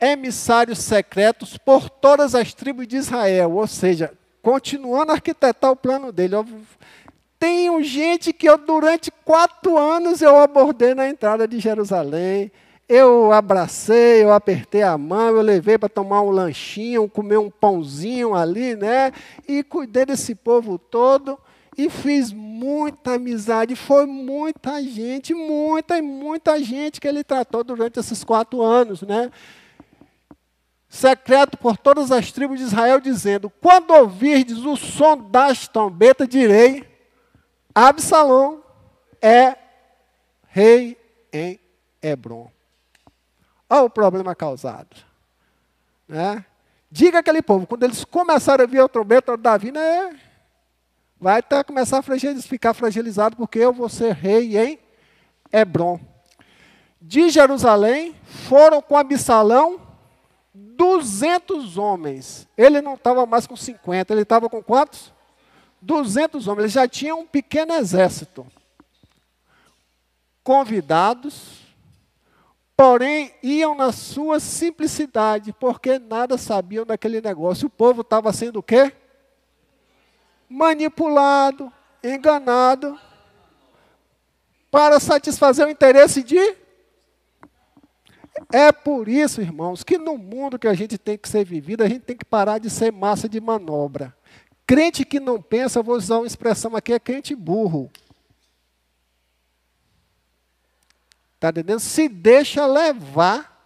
emissários 0.00 0.78
secretos 0.78 1.56
por 1.56 1.90
todas 1.90 2.34
as 2.34 2.54
tribos 2.54 2.86
de 2.86 2.96
Israel, 2.96 3.52
ou 3.52 3.66
seja, 3.66 4.12
continuando 4.42 5.10
a 5.10 5.16
arquitetar 5.16 5.70
o 5.70 5.76
plano 5.76 6.12
dele. 6.12 6.36
Eu 6.36 6.46
tenho 7.38 7.82
gente 7.82 8.32
que 8.32 8.48
eu, 8.48 8.58
durante 8.58 9.10
quatro 9.24 9.76
anos 9.76 10.22
eu 10.22 10.36
abordei 10.36 10.94
na 10.94 11.08
entrada 11.08 11.46
de 11.46 11.58
Jerusalém. 11.58 12.50
Eu 12.88 13.32
abracei, 13.32 14.22
eu 14.22 14.32
apertei 14.32 14.82
a 14.82 14.96
mão, 14.96 15.36
eu 15.36 15.42
levei 15.42 15.76
para 15.76 15.90
tomar 15.90 16.22
um 16.22 16.30
lanchinho, 16.30 17.08
comer 17.08 17.36
um 17.36 17.50
pãozinho 17.50 18.34
ali, 18.34 18.74
né? 18.74 19.12
E 19.46 19.62
cuidei 19.62 20.06
desse 20.06 20.34
povo 20.34 20.78
todo 20.78 21.38
e 21.78 21.88
fiz 21.88 22.32
muita 22.32 23.14
amizade. 23.14 23.76
Foi 23.76 24.04
muita 24.04 24.82
gente, 24.82 25.32
muita 25.32 25.96
e 25.96 26.02
muita 26.02 26.60
gente 26.60 27.00
que 27.00 27.06
ele 27.06 27.22
tratou 27.22 27.62
durante 27.62 28.00
esses 28.00 28.24
quatro 28.24 28.60
anos, 28.60 29.02
né? 29.02 29.30
Secreto 30.88 31.56
por 31.56 31.76
todas 31.76 32.10
as 32.10 32.32
tribos 32.32 32.58
de 32.58 32.64
Israel, 32.64 33.00
dizendo: 33.00 33.48
Quando 33.48 33.92
ouvirdes 33.92 34.58
o 34.64 34.74
som 34.76 35.16
das 35.16 35.68
trombetas, 35.68 36.28
direi: 36.28 36.84
Absalão 37.72 38.60
é 39.22 39.54
rei 40.48 40.98
em 41.32 41.60
Hebron. 42.02 42.50
Olha 43.70 43.84
o 43.84 43.90
problema 43.90 44.34
causado. 44.34 44.96
Né? 46.08 46.44
Diga 46.90 47.18
aquele 47.18 47.42
povo, 47.42 47.66
quando 47.66 47.82
eles 47.82 48.02
começarem 48.02 48.64
a 48.64 48.66
ouvir 48.66 48.80
a 48.80 48.88
trombeta 48.88 49.36
Davi, 49.36 49.70
né, 49.70 50.18
vai 51.20 51.38
até 51.38 51.62
começar 51.64 51.98
a 51.98 52.02
ficar 52.42 52.74
fragilizado, 52.74 53.36
porque 53.36 53.58
eu 53.58 53.72
vou 53.72 53.88
ser 53.88 54.14
rei 54.14 54.56
em 54.56 54.78
Hebron. 55.52 56.00
De 57.00 57.30
Jerusalém 57.30 58.14
foram 58.24 58.80
com 58.82 58.96
Absalão 58.96 59.80
200 60.54 61.76
homens. 61.76 62.46
Ele 62.56 62.80
não 62.80 62.94
estava 62.94 63.26
mais 63.26 63.46
com 63.46 63.56
50, 63.56 64.12
ele 64.12 64.22
estava 64.22 64.48
com 64.48 64.62
quantos? 64.62 65.12
200 65.80 66.46
homens. 66.46 66.64
Ele 66.64 66.68
já 66.68 66.88
tinha 66.88 67.14
um 67.14 67.26
pequeno 67.26 67.74
exército. 67.74 68.46
Convidados, 70.42 71.66
porém 72.76 73.32
iam 73.42 73.74
na 73.74 73.92
sua 73.92 74.40
simplicidade, 74.40 75.52
porque 75.52 75.98
nada 75.98 76.38
sabiam 76.38 76.86
daquele 76.86 77.20
negócio. 77.20 77.66
O 77.66 77.70
povo 77.70 78.00
estava 78.00 78.32
sendo 78.32 78.60
o 78.60 78.62
quê? 78.62 78.92
Manipulado, 80.48 81.72
enganado, 82.02 82.98
para 84.70 85.00
satisfazer 85.00 85.66
o 85.66 85.70
interesse 85.70 86.22
de. 86.22 86.38
É 88.52 88.70
por 88.70 89.08
isso, 89.08 89.40
irmãos, 89.40 89.82
que 89.82 89.98
no 89.98 90.16
mundo 90.16 90.58
que 90.58 90.68
a 90.68 90.74
gente 90.74 90.96
tem 90.96 91.18
que 91.18 91.28
ser 91.28 91.44
vivido, 91.44 91.82
a 91.82 91.88
gente 91.88 92.02
tem 92.02 92.16
que 92.16 92.24
parar 92.24 92.58
de 92.58 92.70
ser 92.70 92.92
massa 92.92 93.28
de 93.28 93.40
manobra. 93.40 94.16
Crente 94.66 95.04
que 95.04 95.18
não 95.18 95.40
pensa, 95.40 95.82
vou 95.82 95.96
usar 95.96 96.18
uma 96.18 96.26
expressão 96.26 96.76
aqui, 96.76 96.92
é 96.92 97.00
crente 97.00 97.34
burro. 97.34 97.90
Está 101.34 101.50
entendendo? 101.50 101.80
Se 101.80 102.08
deixa 102.08 102.66
levar, 102.66 103.56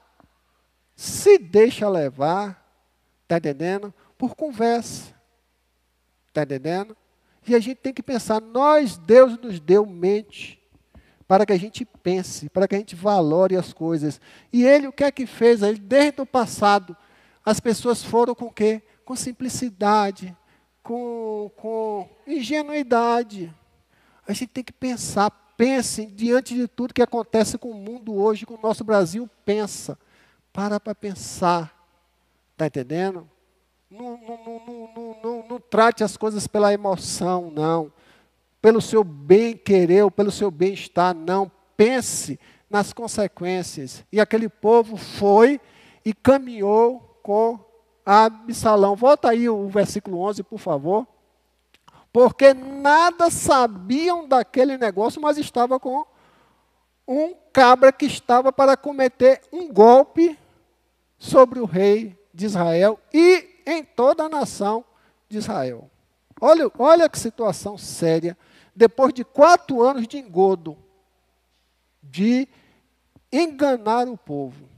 se 0.94 1.38
deixa 1.38 1.88
levar, 1.88 2.62
está 3.22 3.38
entendendo? 3.38 3.92
Por 4.16 4.34
conversa. 4.34 5.11
Está 6.32 6.44
entendendo? 6.44 6.96
E 7.46 7.54
a 7.54 7.60
gente 7.60 7.76
tem 7.76 7.92
que 7.92 8.02
pensar, 8.02 8.40
nós, 8.40 8.96
Deus 8.96 9.38
nos 9.38 9.60
deu 9.60 9.84
mente 9.84 10.58
para 11.28 11.44
que 11.44 11.52
a 11.52 11.58
gente 11.58 11.84
pense, 11.84 12.48
para 12.48 12.66
que 12.66 12.74
a 12.74 12.78
gente 12.78 12.96
valore 12.96 13.54
as 13.54 13.70
coisas. 13.72 14.18
E 14.50 14.64
ele 14.64 14.86
o 14.86 14.92
que 14.92 15.04
é 15.04 15.12
que 15.12 15.26
fez? 15.26 15.60
Ele, 15.60 15.78
desde 15.78 16.22
o 16.22 16.26
passado, 16.26 16.96
as 17.44 17.60
pessoas 17.60 18.02
foram 18.02 18.34
com 18.34 18.46
o 18.46 18.52
quê? 18.52 18.80
Com 19.04 19.14
simplicidade, 19.14 20.34
com, 20.82 21.50
com 21.56 22.08
ingenuidade. 22.26 23.52
A 24.26 24.32
gente 24.32 24.48
tem 24.48 24.64
que 24.64 24.72
pensar, 24.72 25.30
pense 25.54 26.06
diante 26.06 26.54
de 26.54 26.66
tudo 26.66 26.94
que 26.94 27.02
acontece 27.02 27.58
com 27.58 27.70
o 27.70 27.74
mundo 27.74 28.14
hoje, 28.14 28.46
com 28.46 28.54
o 28.54 28.62
nosso 28.62 28.84
Brasil, 28.84 29.28
pensa. 29.44 29.98
Para 30.50 30.80
para 30.80 30.94
pensar. 30.94 31.74
Está 32.52 32.66
entendendo? 32.66 33.28
Não, 33.92 34.18
não, 34.26 35.20
não, 35.22 35.44
não, 35.50 35.60
trate 35.60 36.02
as 36.02 36.16
coisas 36.16 36.46
pela 36.46 36.72
emoção, 36.72 37.52
não. 37.54 37.92
Pelo 38.62 38.80
seu 38.80 39.04
bem 39.04 39.54
querer 39.54 40.02
ou 40.02 40.10
pelo 40.10 40.30
seu 40.30 40.50
bem-estar, 40.50 41.14
não. 41.14 41.50
Pense 41.76 42.40
nas 42.70 42.90
consequências. 42.90 44.02
E 44.10 44.18
aquele 44.18 44.48
povo 44.48 44.96
foi 44.96 45.60
e 46.06 46.14
caminhou 46.14 47.18
com 47.22 47.58
Absalão. 48.04 48.96
Volta 48.96 49.28
aí 49.28 49.46
o 49.46 49.68
versículo 49.68 50.20
11, 50.20 50.42
por 50.42 50.58
favor. 50.58 51.06
Porque 52.10 52.54
nada 52.54 53.30
sabiam 53.30 54.26
daquele 54.26 54.78
negócio, 54.78 55.20
mas 55.20 55.36
estava 55.36 55.78
com 55.78 56.06
um 57.06 57.34
cabra 57.52 57.92
que 57.92 58.06
estava 58.06 58.50
para 58.50 58.74
cometer 58.74 59.42
um 59.52 59.70
golpe 59.70 60.38
sobre 61.18 61.60
o 61.60 61.66
rei 61.66 62.18
de 62.32 62.46
Israel 62.46 62.98
e 63.12 63.51
em 63.66 63.84
toda 63.84 64.24
a 64.24 64.28
nação 64.28 64.84
de 65.28 65.38
Israel. 65.38 65.90
Olha, 66.40 66.70
olha 66.78 67.08
que 67.08 67.18
situação 67.18 67.78
séria. 67.78 68.36
Depois 68.74 69.12
de 69.12 69.24
quatro 69.24 69.82
anos 69.82 70.08
de 70.08 70.18
engodo, 70.18 70.76
de 72.02 72.48
enganar 73.30 74.08
o 74.08 74.16
povo. 74.16 74.68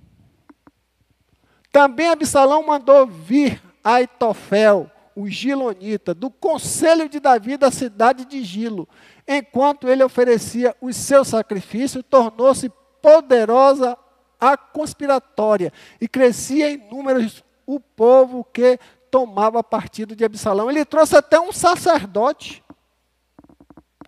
Também 1.73 2.09
Absalão 2.09 2.65
mandou 2.65 3.07
vir 3.07 3.63
Aitofel, 3.83 4.91
o 5.17 5.29
Gilonita, 5.29 6.15
do 6.15 6.31
conselho 6.31 7.09
de 7.09 7.19
Davi 7.19 7.57
da 7.57 7.71
cidade 7.71 8.25
de 8.25 8.43
Gilo. 8.45 8.89
Enquanto 9.27 9.89
ele 9.89 10.03
oferecia 10.03 10.77
os 10.81 10.97
seus 10.97 11.29
sacrifícios, 11.29 12.05
tornou-se 12.09 12.71
poderosa 13.01 13.97
a 14.41 14.57
conspiratória 14.57 15.73
e 16.01 16.07
crescia 16.07 16.71
em 16.71 16.77
números 16.91 17.43
o 17.67 17.81
povo 17.81 18.45
que 18.45 18.79
tomava 19.11 19.63
partido 19.63 20.15
de 20.17 20.25
Absalão. 20.25 20.71
Ele 20.71 20.85
trouxe 20.85 21.17
até 21.17 21.39
um 21.41 21.53
sacerdote. 21.53 22.63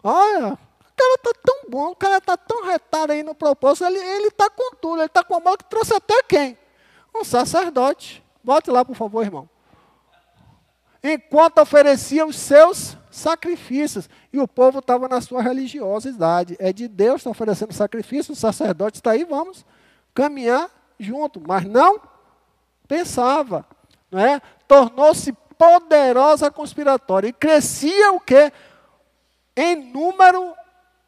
Olha, 0.03 0.55
o 0.55 0.97
cara 0.97 1.15
está 1.15 1.33
tão 1.45 1.71
bom, 1.71 1.91
o 1.91 1.97
cara 1.97 2.19
está 2.19 2.37
tão 2.37 2.65
retado 2.65 3.13
aí 3.13 3.23
no 3.23 3.35
propósito, 3.35 3.87
ele 3.87 4.29
está 4.29 4.49
com 4.51 4.75
tudo, 4.77 4.97
ele 4.97 5.07
está 5.07 5.23
com 5.23 5.35
a 5.35 5.41
mão 5.41 5.57
que 5.57 5.65
trouxe 5.65 5.95
até 5.95 6.23
quem? 6.23 6.59
Um 7.15 7.25
sacerdote. 7.25 8.23
Bote 8.43 8.71
lá, 8.71 8.85
por 8.85 8.95
favor, 8.95 9.23
irmão. 9.25 9.49
Enquanto 11.03 11.59
oferecia 11.61 12.27
os 12.27 12.37
seus 12.37 12.97
sacrifícios. 13.17 14.09
E 14.33 14.39
o 14.39 14.47
povo 14.47 14.81
estava 14.81 15.09
na 15.09 15.21
sua 15.21 15.43
religiosidade. 15.43 16.57
É 16.59 16.73
de 16.73 16.87
Deus, 16.87 17.17
está 17.17 17.31
oferecendo 17.31 17.73
sacrifício, 17.73 18.33
o 18.33 18.37
sacerdote 18.37 18.99
está 18.99 19.13
aí, 19.13 19.25
vamos 19.25 19.65
caminhar 20.15 20.71
junto. 20.99 21.41
Mas 21.41 21.65
não 21.65 22.01
pensava, 22.87 23.67
não 24.11 24.19
é? 24.19 24.41
Tornou-se 24.67 25.33
poderosa 25.59 26.51
conspiratória 26.51 27.29
e 27.29 27.33
crescia 27.33 28.13
o 28.13 28.21
que? 28.21 28.53
Em 29.57 29.77
número 29.77 30.55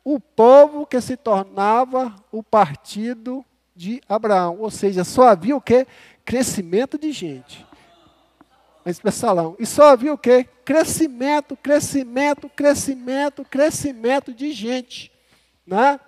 o 0.04 0.18
povo 0.18 0.86
que 0.86 1.00
se 1.00 1.16
tornava 1.16 2.14
o 2.32 2.42
partido 2.42 3.44
de 3.76 4.00
Abraão, 4.08 4.58
ou 4.58 4.70
seja, 4.70 5.04
só 5.04 5.28
havia 5.28 5.56
o 5.56 5.60
que? 5.60 5.86
Crescimento 6.24 6.98
de 6.98 7.12
gente. 7.12 7.66
Mas 9.04 9.14
salão. 9.14 9.54
E 9.58 9.66
só 9.66 9.90
havia 9.90 10.12
o 10.14 10.18
que? 10.18 10.44
Crescimento, 10.64 11.56
crescimento, 11.56 12.48
crescimento, 12.48 13.44
crescimento 13.44 14.32
de 14.32 14.50
gente. 14.52 15.12
Né? 15.66 16.00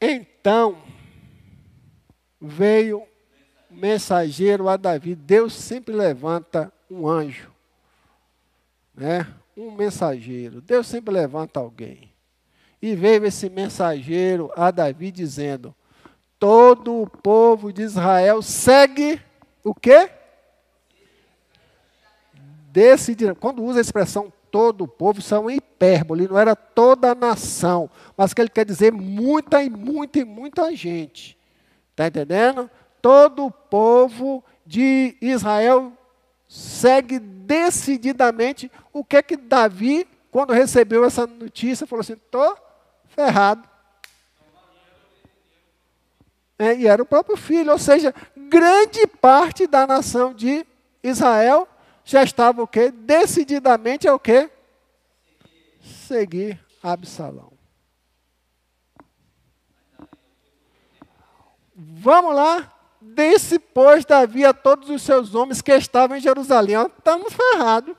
Então, 0.00 0.82
veio 2.40 3.06
mensageiro 3.72 4.68
a 4.68 4.76
Davi. 4.76 5.14
Deus 5.14 5.54
sempre 5.54 5.94
levanta 5.94 6.72
um 6.90 7.08
anjo, 7.08 7.50
né? 8.94 9.26
um 9.56 9.70
mensageiro. 9.70 10.60
Deus 10.60 10.86
sempre 10.86 11.12
levanta 11.12 11.60
alguém. 11.60 12.10
E 12.80 12.96
veio 12.96 13.24
esse 13.24 13.48
mensageiro 13.48 14.50
a 14.56 14.70
Davi 14.70 15.10
dizendo: 15.10 15.74
Todo 16.38 17.02
o 17.02 17.06
povo 17.08 17.72
de 17.72 17.82
Israel 17.82 18.42
segue 18.42 19.20
o 19.62 19.74
quê? 19.74 20.10
Decididamente. 22.70 23.40
Quando 23.40 23.62
usa 23.62 23.78
a 23.78 23.82
expressão 23.82 24.32
todo 24.50 24.84
o 24.84 24.88
povo, 24.88 25.20
isso 25.20 25.34
é 25.34 25.38
uma 25.38 25.52
hipérbole, 25.52 26.28
não 26.28 26.38
era 26.38 26.54
toda 26.54 27.12
a 27.12 27.14
nação, 27.14 27.88
mas 28.16 28.34
que 28.34 28.40
ele 28.40 28.50
quer 28.50 28.66
dizer 28.66 28.92
muita 28.92 29.62
e 29.62 29.70
muita 29.70 30.18
e 30.18 30.24
muita 30.24 30.74
gente. 30.74 31.38
Está 31.90 32.06
entendendo? 32.06 32.70
Todo 33.02 33.46
o 33.46 33.50
povo 33.50 34.42
de 34.64 35.16
Israel 35.20 35.92
segue 36.48 37.18
decididamente 37.18 38.70
o 38.92 39.04
que 39.04 39.16
é 39.16 39.22
que 39.22 39.36
Davi, 39.36 40.08
quando 40.30 40.52
recebeu 40.52 41.04
essa 41.04 41.26
notícia, 41.26 41.86
falou 41.86 42.00
assim: 42.00 42.14
estou 42.14 42.56
ferrado. 43.08 43.68
É, 46.58 46.76
e 46.76 46.86
era 46.86 47.02
o 47.02 47.06
próprio 47.06 47.36
filho, 47.36 47.72
ou 47.72 47.78
seja, 47.78 48.14
grande 48.36 49.06
parte 49.06 49.66
da 49.66 49.86
nação 49.86 50.32
de 50.32 50.64
Israel 51.02 51.66
já 52.04 52.22
estava 52.22 52.62
o 52.62 52.66
quê? 52.66 52.90
Decididamente 52.90 54.06
é 54.06 54.12
o 54.12 54.18
quê? 54.18 54.50
Seguir 55.80 56.60
Absalão. 56.82 57.52
Vamos 61.74 62.34
lá. 62.34 62.72
Desse, 63.04 63.58
pois, 63.58 64.04
Davi 64.04 64.44
a 64.44 64.54
todos 64.54 64.88
os 64.88 65.02
seus 65.02 65.34
homens 65.34 65.60
que 65.60 65.72
estavam 65.72 66.16
em 66.16 66.20
Jerusalém. 66.20 66.76
Estamos 66.96 67.32
ferrados. 67.32 67.96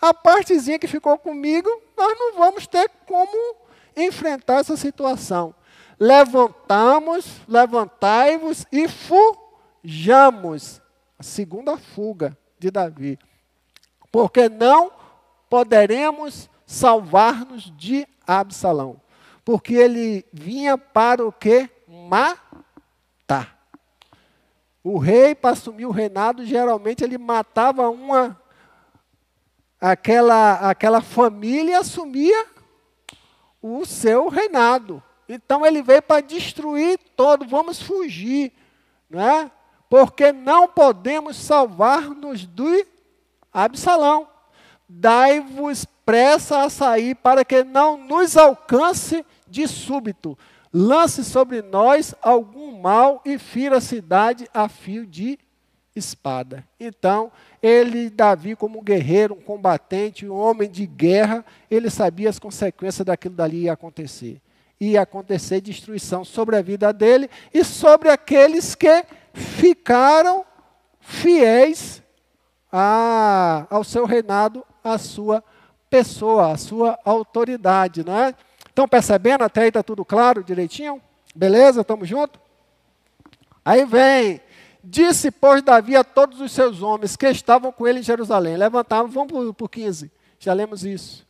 A 0.00 0.12
partezinha 0.12 0.78
que 0.78 0.86
ficou 0.86 1.16
comigo, 1.16 1.68
nós 1.96 2.18
não 2.18 2.34
vamos 2.34 2.66
ter 2.66 2.90
como 3.06 3.56
enfrentar 3.96 4.60
essa 4.60 4.76
situação. 4.76 5.54
Levantamos, 5.98 7.40
levantai-vos 7.48 8.66
e 8.70 8.86
fujamos. 8.88 10.82
A 11.18 11.22
segunda 11.22 11.78
fuga 11.78 12.36
de 12.58 12.70
Davi. 12.70 13.18
Porque 14.10 14.48
não 14.48 14.90
poderemos 15.48 16.50
salvar-nos 16.66 17.72
de 17.76 18.06
Absalão. 18.26 19.00
Porque 19.44 19.74
ele 19.74 20.24
vinha 20.32 20.76
para 20.76 21.24
o 21.24 21.32
que? 21.32 21.70
Matar. 21.86 23.63
O 24.84 24.98
rei, 24.98 25.34
para 25.34 25.50
assumir 25.50 25.86
o 25.86 25.90
reinado, 25.90 26.44
geralmente 26.44 27.02
ele 27.02 27.18
matava 27.18 27.90
uma 27.90 28.40
aquela, 29.80 30.70
aquela 30.70 31.00
família 31.00 31.72
e 31.72 31.74
assumia 31.74 32.46
o 33.60 33.84
seu 33.84 34.28
reinado. 34.28 35.02
Então 35.28 35.64
ele 35.64 35.82
veio 35.82 36.02
para 36.02 36.20
destruir 36.20 37.00
todo, 37.16 37.46
vamos 37.48 37.82
fugir, 37.82 38.52
não 39.08 39.20
é? 39.20 39.50
porque 39.94 40.32
não 40.32 40.66
podemos 40.66 41.36
salvar-nos 41.36 42.44
do 42.44 42.84
Absalão. 43.52 44.26
Dai-vos 44.88 45.84
pressa 46.04 46.62
a 46.62 46.68
sair, 46.68 47.14
para 47.14 47.44
que 47.44 47.62
não 47.62 47.96
nos 47.96 48.36
alcance 48.36 49.24
de 49.46 49.68
súbito. 49.68 50.36
Lance 50.76 51.22
sobre 51.22 51.62
nós 51.62 52.16
algum 52.20 52.80
mal 52.80 53.22
e 53.24 53.38
fira 53.38 53.76
a 53.76 53.80
cidade 53.80 54.50
a 54.52 54.68
fio 54.68 55.06
de 55.06 55.38
espada. 55.94 56.66
Então, 56.80 57.30
ele, 57.62 58.10
Davi, 58.10 58.56
como 58.56 58.80
um 58.80 58.82
guerreiro, 58.82 59.34
um 59.34 59.40
combatente, 59.40 60.28
um 60.28 60.34
homem 60.34 60.68
de 60.68 60.84
guerra, 60.84 61.44
ele 61.70 61.88
sabia 61.88 62.28
as 62.28 62.40
consequências 62.40 63.06
daquilo 63.06 63.36
dali 63.36 63.62
ia 63.62 63.72
acontecer. 63.72 64.42
Ia 64.80 65.02
acontecer 65.02 65.60
destruição 65.60 66.24
sobre 66.24 66.56
a 66.56 66.62
vida 66.62 66.92
dele 66.92 67.30
e 67.52 67.62
sobre 67.62 68.08
aqueles 68.08 68.74
que 68.74 69.04
ficaram 69.32 70.44
fiéis 70.98 72.02
a, 72.72 73.64
ao 73.70 73.84
seu 73.84 74.04
reinado, 74.04 74.66
à 74.82 74.98
sua 74.98 75.44
pessoa, 75.88 76.52
à 76.52 76.56
sua 76.56 76.98
autoridade, 77.04 78.04
não 78.04 78.18
é? 78.18 78.34
Estão 78.74 78.88
percebendo? 78.88 79.44
Até 79.44 79.62
aí 79.62 79.68
está 79.68 79.84
tudo 79.84 80.04
claro, 80.04 80.42
direitinho? 80.42 81.00
Beleza? 81.32 81.82
Estamos 81.82 82.08
juntos? 82.08 82.40
Aí 83.64 83.84
vem, 83.84 84.40
disse, 84.82 85.30
pois, 85.30 85.62
Davi 85.62 85.94
a 85.94 86.02
todos 86.02 86.40
os 86.40 86.50
seus 86.50 86.82
homens 86.82 87.14
que 87.14 87.24
estavam 87.28 87.70
com 87.70 87.86
ele 87.86 88.00
em 88.00 88.02
Jerusalém. 88.02 88.56
Levantavam, 88.56 89.08
vamos 89.08 89.54
para 89.54 89.64
o 89.64 89.68
15, 89.68 90.10
já 90.40 90.52
lemos 90.52 90.84
isso. 90.84 91.24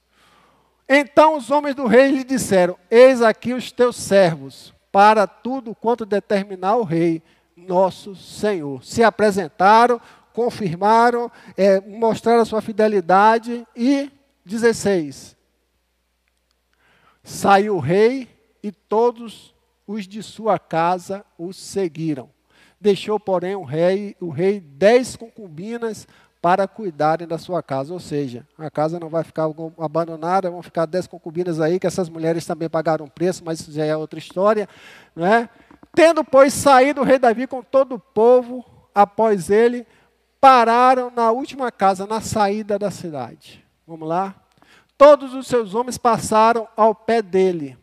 Então 0.89 1.37
os 1.37 1.51
homens 1.51 1.75
do 1.75 1.87
rei 1.87 2.13
lhe 2.13 2.25
disseram: 2.25 2.79
Eis 2.91 3.21
aqui 3.21 3.53
os 3.53 3.71
teus 3.71 3.97
servos, 3.97 4.73
para 4.91 5.27
tudo 5.27 5.75
quanto 5.75 6.07
determinar 6.07 6.77
o 6.77 6.83
rei 6.83 7.23
nosso 7.55 8.17
Senhor. 8.17 8.83
Se 8.83 9.05
apresentaram, 9.05 10.01
confirmaram, 10.33 11.31
é, 11.59 11.79
mostraram 11.79 12.41
a 12.41 12.47
sua 12.47 12.63
fidelidade 12.63 13.67
e 13.77 14.11
16. 14.47 15.37
Saiu 17.25 17.77
o 17.77 17.81
rei 17.81 18.29
e 18.63 18.71
todos 18.71 19.55
os 19.87 20.07
de 20.07 20.23
sua 20.23 20.59
casa 20.59 21.25
o 21.39 21.53
seguiram. 21.53 22.29
Deixou, 22.79 23.19
porém, 23.19 23.57
o 23.57 23.65
rei, 23.65 24.15
o 24.21 24.29
rei 24.29 24.61
dez 24.61 25.17
concubinas 25.17 26.07
para 26.43 26.69
cuidarem 26.69 27.27
da 27.27 27.39
sua 27.39 27.63
casa. 27.63 27.95
Ou 27.95 27.99
seja, 27.99 28.47
a 28.59 28.71
casa 28.71 29.01
não 29.01 29.09
vai 29.09 29.25
ficar 29.25 29.49
abandonada, 29.79 30.51
vão 30.51 30.63
ficar 30.63 30.85
dez 30.85 31.07
concubinas 31.07 31.59
aí, 31.59 31.81
que 31.81 31.87
essas 31.87 32.11
mulheres 32.11 32.45
também 32.45 32.69
pagaram 32.69 33.09
preço, 33.09 33.43
mas 33.43 33.61
isso 33.61 33.73
já 33.73 33.87
é 33.87 33.97
outra 33.97 34.19
história. 34.19 34.69
Não 35.17 35.25
é? 35.25 35.49
Tendo, 35.95 36.23
pois, 36.23 36.53
saído 36.53 37.01
o 37.01 37.05
rei 37.05 37.19
Davi 37.19 37.47
com 37.47 37.63
todo 37.63 37.95
o 37.95 37.99
povo 37.99 38.63
após 38.95 39.49
ele, 39.49 39.87
pararam 40.39 41.11
na 41.11 41.31
última 41.31 41.73
casa, 41.73 42.07
na 42.07 42.21
saída 42.21 42.79
da 42.79 42.91
cidade. 42.91 43.65
Vamos 43.87 44.07
lá? 44.07 44.44
Todos 44.97 45.35
os 45.35 45.47
seus 45.47 45.75
homens 45.75 45.99
passaram 45.99 46.69
ao 46.77 46.95
pé 46.95 47.21
dele. 47.21 47.77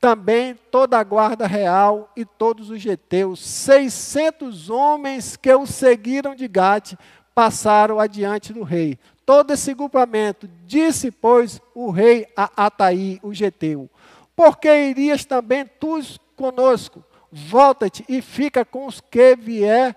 Também 0.00 0.54
toda 0.70 0.98
a 0.98 1.04
guarda 1.04 1.46
real 1.46 2.10
e 2.16 2.24
todos 2.24 2.70
os 2.70 2.80
geteus, 2.80 3.40
seiscentos 3.40 4.68
homens 4.68 5.36
que 5.36 5.54
o 5.54 5.64
seguiram 5.64 6.34
de 6.34 6.48
Gate, 6.48 6.94
passaram 7.34 8.00
adiante 8.00 8.52
do 8.52 8.64
rei. 8.64 8.98
Todo 9.24 9.52
esse 9.52 9.72
grupamento 9.72 10.50
disse, 10.66 11.10
pois, 11.10 11.60
o 11.74 11.90
rei 11.90 12.26
a 12.36 12.50
Ataí, 12.66 13.20
o 13.22 13.32
geteu: 13.32 13.88
Por 14.34 14.58
que 14.58 14.68
irias 14.68 15.24
também 15.24 15.64
tu 15.64 16.00
conosco. 16.42 17.04
Volta-te 17.30 18.04
e 18.08 18.20
fica 18.20 18.64
com 18.64 18.86
os 18.86 19.00
que 19.00 19.36
vier, 19.36 19.96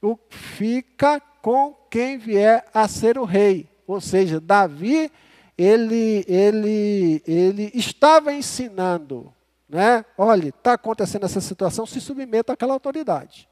o, 0.00 0.16
fica 0.30 1.20
com 1.42 1.74
quem 1.90 2.16
vier 2.16 2.64
a 2.72 2.86
ser 2.86 3.18
o 3.18 3.24
rei. 3.24 3.68
Ou 3.92 4.00
seja, 4.00 4.40
Davi, 4.40 5.10
ele, 5.56 6.24
ele, 6.26 7.22
ele 7.26 7.70
estava 7.74 8.32
ensinando, 8.32 9.32
né? 9.68 10.04
Olha, 10.16 10.48
está 10.48 10.74
acontecendo 10.74 11.24
essa 11.24 11.40
situação, 11.40 11.86
se 11.86 12.00
submeta 12.00 12.52
àquela 12.52 12.72
autoridade. 12.72 13.48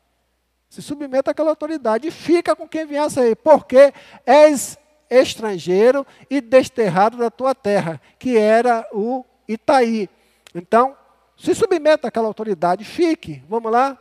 Se 0.69 0.81
submeta 0.81 1.33
àquela 1.33 1.51
autoridade 1.51 2.09
e 2.09 2.11
fica 2.11 2.55
com 2.55 2.69
quem 2.69 2.87
vier 2.87 3.03
a 3.03 3.11
ser, 3.11 3.37
porque 3.37 3.93
és 4.25 4.79
estrangeiro 5.11 6.07
e 6.31 6.41
desterrado 6.41 7.19
da 7.19 7.31
tua 7.31 7.55
terra, 7.55 8.01
que 8.19 8.39
era 8.39 8.87
o 8.93 9.25
Itaí. 9.49 10.09
Então, 10.55 10.97
se 11.37 11.55
submeta 11.55 12.09
àquela 12.09 12.29
autoridade, 12.29 12.85
fique. 12.85 13.43
Vamos 13.49 13.73
lá? 13.73 13.99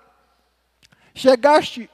Chegaste 1.15 1.89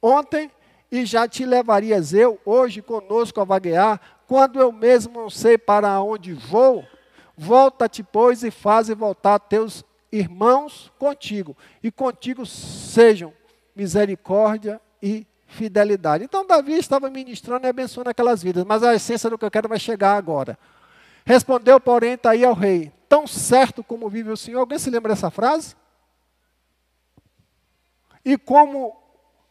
ontem 0.00 0.50
e 0.90 1.04
já 1.04 1.26
te 1.26 1.44
levarias 1.44 2.12
eu 2.12 2.38
hoje 2.44 2.80
conosco 2.82 3.40
a 3.40 3.44
vaguear, 3.44 4.00
quando 4.26 4.60
eu 4.60 4.72
mesmo 4.72 5.20
não 5.20 5.30
sei 5.30 5.56
para 5.58 6.00
onde 6.00 6.32
vou. 6.32 6.84
Volta-te, 7.36 8.02
pois, 8.02 8.42
e 8.42 8.50
faze 8.50 8.94
voltar 8.94 9.38
teus 9.38 9.84
irmãos 10.10 10.90
contigo, 10.98 11.56
e 11.82 11.90
contigo 11.90 12.46
sejam 12.46 13.32
misericórdia 13.74 14.80
e 15.02 15.26
fidelidade. 15.46 16.24
Então, 16.24 16.46
Davi 16.46 16.74
estava 16.74 17.10
ministrando 17.10 17.66
e 17.66 17.70
abençoando 17.70 18.10
aquelas 18.10 18.42
vidas, 18.42 18.64
mas 18.64 18.82
a 18.82 18.94
essência 18.94 19.28
do 19.28 19.36
que 19.36 19.44
eu 19.44 19.50
quero 19.50 19.68
vai 19.68 19.78
chegar 19.78 20.16
agora. 20.16 20.58
Respondeu, 21.24 21.80
porém, 21.80 22.14
está 22.14 22.30
aí 22.30 22.44
ao 22.44 22.54
rei: 22.54 22.92
Tão 23.08 23.26
certo 23.26 23.82
como 23.84 24.08
vive 24.08 24.30
o 24.30 24.36
Senhor. 24.36 24.60
Alguém 24.60 24.78
se 24.78 24.90
lembra 24.90 25.12
dessa 25.12 25.30
frase? 25.30 25.74
E 28.24 28.36
como 28.36 28.96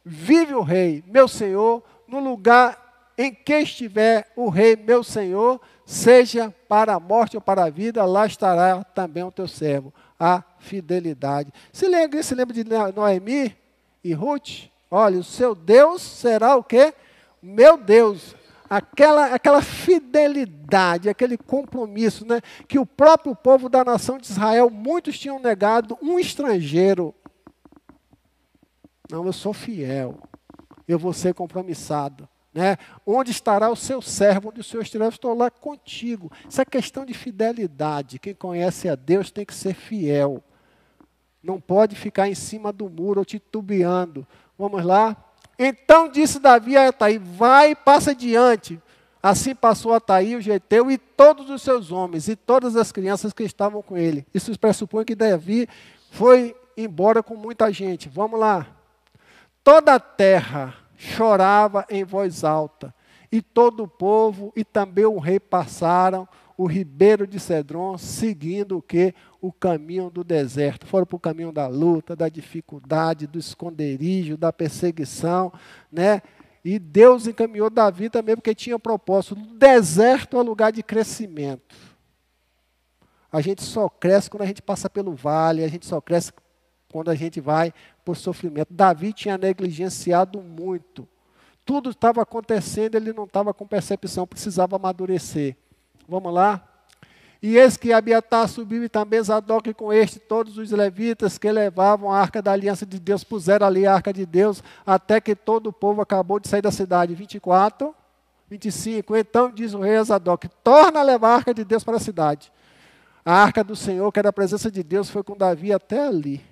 vive 0.05 0.53
o 0.53 0.61
rei, 0.61 1.03
meu 1.07 1.27
Senhor, 1.27 1.83
no 2.07 2.19
lugar 2.19 3.11
em 3.17 3.33
que 3.33 3.59
estiver 3.59 4.31
o 4.35 4.49
rei, 4.49 4.75
meu 4.75 5.03
Senhor, 5.03 5.59
seja 5.85 6.53
para 6.67 6.93
a 6.93 6.99
morte 6.99 7.37
ou 7.37 7.41
para 7.41 7.65
a 7.65 7.69
vida, 7.69 8.05
lá 8.05 8.25
estará 8.25 8.83
também 8.83 9.23
o 9.23 9.31
teu 9.31 9.47
servo, 9.47 9.93
a 10.19 10.43
fidelidade. 10.59 11.51
Se 11.71 11.87
lembra, 11.87 12.21
se 12.21 12.35
lembra 12.35 12.53
de 12.53 12.63
Noemi 12.93 13.55
e 14.03 14.13
Ruth? 14.13 14.69
Olha, 14.91 15.17
o 15.17 15.23
seu 15.23 15.55
Deus 15.55 16.01
será 16.01 16.55
o 16.55 16.63
quê? 16.63 16.93
Meu 17.41 17.77
Deus. 17.77 18.35
aquela, 18.69 19.27
aquela 19.27 19.61
fidelidade, 19.61 21.09
aquele 21.09 21.37
compromisso, 21.37 22.25
né, 22.25 22.41
que 22.67 22.79
o 22.79 22.85
próprio 22.85 23.35
povo 23.35 23.69
da 23.69 23.83
nação 23.83 24.17
de 24.17 24.27
Israel, 24.27 24.69
muitos 24.69 25.17
tinham 25.17 25.39
negado 25.39 25.97
um 26.01 26.19
estrangeiro. 26.19 27.13
Não, 29.09 29.25
eu 29.25 29.33
sou 29.33 29.53
fiel, 29.53 30.17
eu 30.87 30.97
vou 30.97 31.13
ser 31.13 31.33
compromissado. 31.33 32.27
Né? 32.53 32.77
Onde 33.05 33.31
estará 33.31 33.69
o 33.69 33.75
seu 33.75 34.01
servo? 34.01 34.47
Onde 34.49 34.61
o 34.61 34.63
Senhor 34.63 34.81
estiver, 34.81 35.09
estou 35.09 35.37
lá 35.37 35.51
contigo. 35.51 36.31
Isso 36.49 36.61
é 36.61 36.65
questão 36.65 37.05
de 37.05 37.13
fidelidade. 37.13 38.17
Quem 38.17 38.33
conhece 38.33 38.87
a 38.87 38.95
Deus 38.95 39.29
tem 39.29 39.45
que 39.45 39.53
ser 39.53 39.73
fiel. 39.73 40.41
Não 41.43 41.59
pode 41.59 41.95
ficar 41.95 42.29
em 42.29 42.33
cima 42.33 42.71
do 42.71 42.89
muro 42.89 43.25
titubeando. 43.25 44.25
Vamos 44.57 44.85
lá? 44.85 45.17
Então 45.59 46.09
disse 46.09 46.39
Davi 46.39 46.77
a 46.77 46.87
Ataí: 46.87 47.17
Vai 47.17 47.75
passa 47.75 48.11
adiante. 48.11 48.81
Assim 49.21 49.53
passou 49.53 49.93
Ataí, 49.93 50.35
o 50.35 50.41
Geteu, 50.41 50.89
e 50.89 50.97
todos 50.97 51.49
os 51.49 51.61
seus 51.61 51.91
homens, 51.91 52.27
e 52.27 52.35
todas 52.35 52.75
as 52.75 52.91
crianças 52.91 53.33
que 53.33 53.43
estavam 53.43 53.81
com 53.81 53.97
ele. 53.97 54.25
Isso 54.33 54.57
pressupõe 54.57 55.03
que 55.03 55.15
Davi 55.15 55.67
foi 56.11 56.55
embora 56.77 57.23
com 57.23 57.35
muita 57.35 57.71
gente. 57.73 58.07
Vamos 58.07 58.39
lá. 58.39 58.67
Toda 59.65 59.95
a 59.95 59.99
terra 59.99 60.75
chorava 60.95 61.87
em 61.89 62.03
voz 62.03 62.43
alta, 62.43 62.93
e 63.31 63.41
todo 63.41 63.83
o 63.83 63.87
povo 63.87 64.53
e 64.55 64.63
também 64.63 65.05
o 65.05 65.17
rei 65.17 65.39
passaram 65.39 66.27
o 66.55 66.67
ribeiro 66.67 67.25
de 67.25 67.39
Cedron, 67.39 67.97
seguindo 67.97 68.77
o 68.77 68.81
que? 68.81 69.15
O 69.41 69.51
caminho 69.51 70.11
do 70.11 70.23
deserto. 70.23 70.85
Foram 70.85 71.07
para 71.07 71.15
o 71.15 71.19
caminho 71.19 71.51
da 71.51 71.65
luta, 71.65 72.15
da 72.15 72.29
dificuldade, 72.29 73.25
do 73.25 73.39
esconderijo, 73.39 74.37
da 74.37 74.53
perseguição, 74.53 75.51
né? 75.91 76.21
E 76.63 76.77
Deus 76.77 77.25
encaminhou 77.25 77.71
Davi 77.71 78.07
também 78.07 78.35
porque 78.35 78.53
tinha 78.53 78.77
propósito. 78.77 79.33
O 79.33 79.57
deserto 79.57 80.37
é 80.37 80.43
lugar 80.43 80.71
de 80.71 80.83
crescimento. 80.83 81.75
A 83.31 83.41
gente 83.41 83.63
só 83.63 83.89
cresce 83.89 84.29
quando 84.29 84.43
a 84.43 84.47
gente 84.47 84.61
passa 84.61 84.87
pelo 84.87 85.15
vale, 85.15 85.63
a 85.63 85.67
gente 85.67 85.87
só 85.87 85.99
cresce 85.99 86.31
quando 86.87 87.09
a 87.09 87.15
gente 87.15 87.41
vai 87.41 87.73
por 88.05 88.15
sofrimento. 88.15 88.71
Davi 88.71 89.11
tinha 89.11 89.37
negligenciado 89.37 90.39
muito. 90.39 91.07
Tudo 91.65 91.89
estava 91.89 92.21
acontecendo, 92.21 92.93
ele 92.93 93.11
não 93.11 93.23
estava 93.23 93.51
com 93.51 93.65
percepção, 93.65 94.27
precisava 94.27 94.75
amadurecer. 94.75 95.57
Vamos 96.07 96.31
lá? 96.31 96.63
E 97.41 97.57
eis 97.57 97.75
que 97.75 97.91
Abiatar 97.91 98.47
subiu 98.47 98.83
e 98.83 98.89
também 98.89 99.21
Zadok 99.21 99.73
com 99.73 99.91
este, 99.91 100.19
todos 100.19 100.57
os 100.57 100.71
levitas 100.71 101.37
que 101.37 101.51
levavam 101.51 102.11
a 102.11 102.19
arca 102.19 102.41
da 102.41 102.51
aliança 102.51 102.85
de 102.85 102.99
Deus, 102.99 103.23
puseram 103.23 103.65
ali 103.65 103.85
a 103.85 103.93
arca 103.93 104.13
de 104.13 104.25
Deus, 104.25 104.63
até 104.85 105.19
que 105.19 105.35
todo 105.35 105.67
o 105.67 105.73
povo 105.73 106.01
acabou 106.01 106.39
de 106.39 106.47
sair 106.47 106.61
da 106.61 106.71
cidade. 106.71 107.15
24, 107.15 107.93
25. 108.49 109.15
Então 109.15 109.51
diz 109.51 109.73
o 109.73 109.79
rei 109.79 110.01
Zadok: 110.03 110.47
torna 110.63 110.99
a 110.99 111.03
levar 111.03 111.29
a 111.29 111.35
arca 111.35 111.53
de 111.53 111.63
Deus 111.63 111.83
para 111.83 111.97
a 111.97 111.99
cidade. 111.99 112.51
A 113.23 113.33
arca 113.33 113.63
do 113.63 113.75
Senhor, 113.75 114.11
que 114.11 114.19
era 114.19 114.29
a 114.29 114.33
presença 114.33 114.69
de 114.69 114.83
Deus, 114.83 115.09
foi 115.09 115.23
com 115.23 115.35
Davi 115.35 115.73
até 115.73 116.07
ali. 116.07 116.43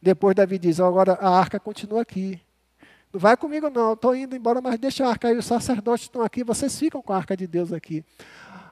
Depois 0.00 0.34
Davi 0.34 0.58
diz: 0.58 0.80
agora 0.80 1.12
a 1.14 1.28
arca 1.28 1.60
continua 1.60 2.02
aqui. 2.02 2.40
Não 3.12 3.18
vai 3.18 3.36
comigo, 3.36 3.68
não, 3.68 3.94
estou 3.94 4.14
indo 4.14 4.36
embora, 4.36 4.60
mas 4.60 4.78
deixa 4.78 5.04
a 5.04 5.10
arca 5.10 5.28
aí, 5.28 5.36
os 5.36 5.44
sacerdotes 5.44 6.04
estão 6.04 6.22
aqui, 6.22 6.44
vocês 6.44 6.78
ficam 6.78 7.02
com 7.02 7.12
a 7.12 7.16
arca 7.16 7.36
de 7.36 7.46
Deus 7.46 7.72
aqui. 7.72 8.04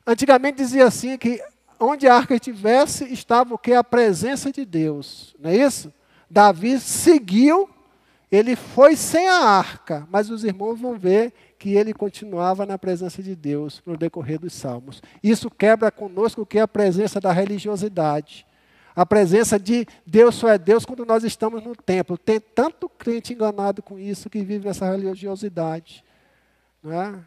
Antigamente 0.06 0.58
dizia 0.58 0.86
assim 0.86 1.18
que 1.18 1.42
onde 1.78 2.06
a 2.06 2.14
arca 2.14 2.34
estivesse, 2.34 3.04
estava 3.12 3.54
o 3.54 3.58
que? 3.58 3.72
A 3.72 3.84
presença 3.84 4.52
de 4.52 4.64
Deus. 4.64 5.34
Não 5.38 5.50
é 5.50 5.56
isso? 5.56 5.92
Davi 6.30 6.78
seguiu, 6.78 7.68
ele 8.30 8.54
foi 8.54 8.94
sem 8.94 9.26
a 9.28 9.40
arca, 9.40 10.06
mas 10.10 10.30
os 10.30 10.44
irmãos 10.44 10.80
vão 10.80 10.98
ver 10.98 11.32
que 11.58 11.74
ele 11.74 11.92
continuava 11.92 12.64
na 12.64 12.78
presença 12.78 13.22
de 13.22 13.34
Deus 13.34 13.82
no 13.84 13.96
decorrer 13.96 14.38
dos 14.38 14.52
salmos. 14.52 15.02
Isso 15.22 15.50
quebra 15.50 15.90
conosco 15.90 16.42
o 16.42 16.46
que 16.46 16.58
é 16.58 16.62
a 16.62 16.68
presença 16.68 17.20
da 17.20 17.32
religiosidade. 17.32 18.46
A 18.94 19.06
presença 19.06 19.58
de 19.58 19.86
Deus 20.06 20.34
só 20.34 20.48
é 20.48 20.58
Deus 20.58 20.84
quando 20.84 21.04
nós 21.04 21.24
estamos 21.24 21.62
no 21.62 21.74
templo. 21.76 22.18
Tem 22.18 22.40
tanto 22.40 22.88
crente 22.88 23.32
enganado 23.32 23.82
com 23.82 23.98
isso 23.98 24.28
que 24.28 24.42
vive 24.42 24.66
nessa 24.66 24.90
religiosidade. 24.90 26.04
Não 26.82 26.92
é? 26.92 27.18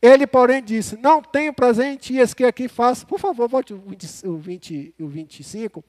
Ele, 0.00 0.26
porém, 0.26 0.62
disse: 0.62 0.96
Não 0.96 1.22
tenho 1.22 1.52
presente 1.52 2.12
e 2.16 2.34
que 2.34 2.44
aqui 2.44 2.68
faço. 2.68 3.06
Por 3.06 3.18
favor, 3.18 3.48
volte 3.48 3.72
o, 3.72 3.78
20, 3.78 4.26
o, 4.26 4.36
20, 4.36 4.94
o 5.00 5.08
25. 5.08 5.84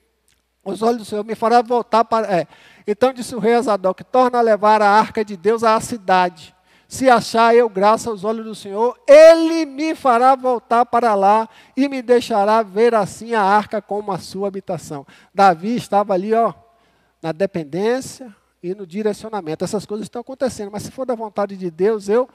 Os 0.64 0.82
olhos 0.82 1.00
do 1.00 1.06
Senhor 1.06 1.24
me 1.24 1.36
fará 1.36 1.62
voltar 1.62 2.04
para. 2.06 2.28
É. 2.28 2.48
Então 2.86 3.14
disse 3.14 3.36
o 3.36 3.40
rei 3.40 3.56
Azadoc: 3.56 4.04
Torna 4.04 4.40
a 4.40 4.42
levar 4.42 4.82
a 4.82 4.90
arca 4.90 5.24
de 5.24 5.36
Deus 5.38 5.64
à 5.64 5.80
cidade 5.80 6.56
se 6.89 7.08
achar 7.08 7.56
eu 7.56 7.69
graça 7.69 8.10
aos 8.10 8.23
olhos 8.23 8.43
do 8.43 8.56
Senhor, 8.56 8.99
Ele 9.08 9.63
me 9.63 9.93
fará 9.93 10.36
voltar 10.36 10.88
para 10.88 11.13
lá 11.13 11.47
e 11.78 11.88
me 11.88 12.02
deixará 12.02 12.63
ver 12.63 12.95
assim 12.95 13.36
a 13.36 13.43
arca 13.43 13.80
como 13.80 14.12
a 14.12 14.17
sua 14.17 14.47
habitação. 14.47 15.06
Davi 15.32 15.75
estava 15.75 16.15
ali, 16.15 16.34
ó, 16.34 16.52
na 17.21 17.32
dependência 17.32 18.36
e 18.63 18.73
no 18.73 18.88
direcionamento. 18.88 19.63
Essas 19.63 19.86
coisas 19.86 20.08
estão 20.08 20.21
acontecendo, 20.21 20.71
mas 20.71 20.82
se 20.82 20.89
for 20.89 21.06
da 21.06 21.13
vontade 21.13 21.56
de 21.56 21.69
Deus, 21.69 22.10
eu 22.10 22.28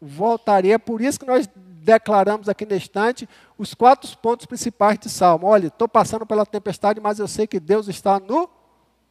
voltaria. 0.00 0.76
É 0.76 0.78
por 0.78 1.02
isso 1.02 1.20
que 1.20 1.26
nós 1.26 1.46
declaramos 1.82 2.48
aqui 2.48 2.64
neste 2.64 2.88
instante 2.88 3.28
os 3.58 3.74
quatro 3.74 4.16
pontos 4.16 4.46
principais 4.46 4.98
de 4.98 5.10
Salmo. 5.10 5.46
Olha, 5.46 5.66
estou 5.66 5.86
passando 5.86 6.24
pela 6.24 6.46
tempestade, 6.46 6.98
mas 6.98 7.18
eu 7.18 7.28
sei 7.28 7.46
que 7.46 7.60
Deus 7.60 7.88
está 7.88 8.18
no 8.18 8.48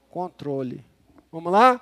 controle. 0.10 0.83
Vamos 1.31 1.51
lá? 1.51 1.79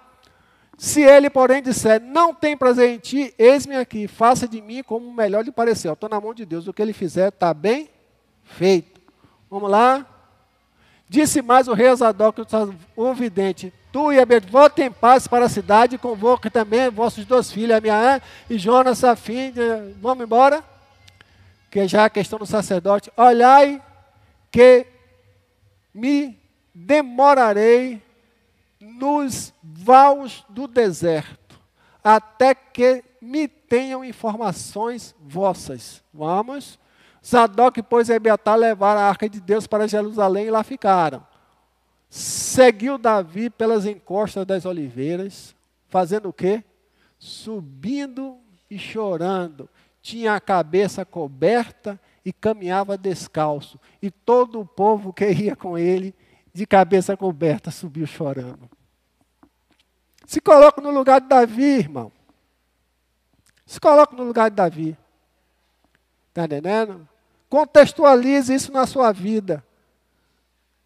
Se 0.77 1.01
ele, 1.01 1.29
porém, 1.29 1.61
disser, 1.61 2.01
não 2.01 2.33
tem 2.33 2.57
prazer 2.57 2.89
em 2.89 2.97
ti, 2.97 3.33
eis-me 3.37 3.75
aqui, 3.75 4.07
faça 4.07 4.47
de 4.47 4.61
mim 4.61 4.83
como 4.83 5.13
melhor 5.13 5.43
lhe 5.43 5.51
parecer. 5.51 5.91
Estou 5.91 6.09
na 6.09 6.19
mão 6.19 6.33
de 6.33 6.45
Deus, 6.45 6.67
o 6.67 6.73
que 6.73 6.81
ele 6.81 6.91
fizer 6.91 7.29
está 7.29 7.53
bem 7.53 7.89
feito. 8.43 8.99
Vamos 9.49 9.69
lá? 9.69 10.05
Disse 11.07 11.41
mais 11.41 11.67
o 11.67 11.73
rei 11.73 11.95
Zadok, 11.95 12.41
o 12.95 13.13
vidente, 13.13 13.71
tu 13.91 14.11
e 14.11 14.19
Abed, 14.19 14.49
voltem 14.49 14.87
em 14.87 14.91
paz 14.91 15.27
para 15.27 15.45
a 15.45 15.49
cidade, 15.49 15.97
convoque 15.97 16.49
também 16.49 16.89
vossos 16.89 17.25
dois 17.25 17.51
filhos, 17.51 17.77
Amiã 17.77 18.19
e 18.49 18.57
Jonas, 18.57 19.03
a 19.03 19.15
fim 19.15 19.51
de... 19.51 19.93
Vamos 20.01 20.25
embora? 20.25 20.63
Que 21.69 21.87
já 21.87 22.01
é 22.01 22.05
a 22.05 22.09
questão 22.09 22.39
do 22.39 22.45
sacerdote. 22.45 23.11
Olhai 23.15 23.81
que 24.51 24.87
me 25.93 26.37
demorarei 26.73 28.01
nos 28.79 29.53
vales 29.63 30.43
do 30.49 30.67
deserto, 30.67 31.59
até 32.03 32.53
que 32.53 33.03
me 33.21 33.47
tenham 33.47 34.03
informações 34.03 35.15
vossas. 35.19 36.03
Vamos? 36.13 36.79
Zadok, 37.25 37.81
pois, 37.81 38.09
e 38.09 38.13
Abiatar 38.13 38.55
levaram 38.55 39.01
a 39.01 39.05
arca 39.05 39.27
de 39.27 39.41
Deus 39.41 39.65
para 39.65 39.87
Jerusalém 39.87 40.45
e 40.45 40.51
lá 40.51 40.63
ficaram. 40.63 41.25
Seguiu 42.07 42.97
Davi 42.97 43.49
pelas 43.49 43.85
encostas 43.85 44.45
das 44.45 44.65
oliveiras, 44.65 45.55
fazendo 45.87 46.29
o 46.29 46.33
quê? 46.33 46.63
Subindo 47.17 48.37
e 48.69 48.77
chorando. 48.77 49.67
Tinha 50.01 50.35
a 50.35 50.39
cabeça 50.39 51.03
coberta 51.03 51.99
e 52.23 52.31
caminhava 52.31 52.97
descalço. 52.97 53.79
E 54.01 54.11
todo 54.11 54.59
o 54.59 54.65
povo 54.65 55.11
que 55.11 55.27
ia 55.27 55.55
com 55.55 55.77
ele, 55.77 56.13
de 56.55 56.65
cabeça 56.65 57.17
coberta, 57.17 57.69
subiu 57.69 58.07
chorando. 58.07 58.69
Se 60.25 60.39
coloca 60.39 60.79
no 60.79 60.89
lugar 60.89 61.19
de 61.19 61.27
Davi, 61.27 61.79
irmão. 61.79 62.09
Se 63.65 63.77
coloca 63.77 64.15
no 64.15 64.23
lugar 64.23 64.49
de 64.49 64.55
Davi. 64.55 64.97
Está 66.29 66.45
entendendo? 66.45 67.05
Contextualize 67.49 68.53
isso 68.53 68.71
na 68.71 68.87
sua 68.87 69.11
vida. 69.11 69.65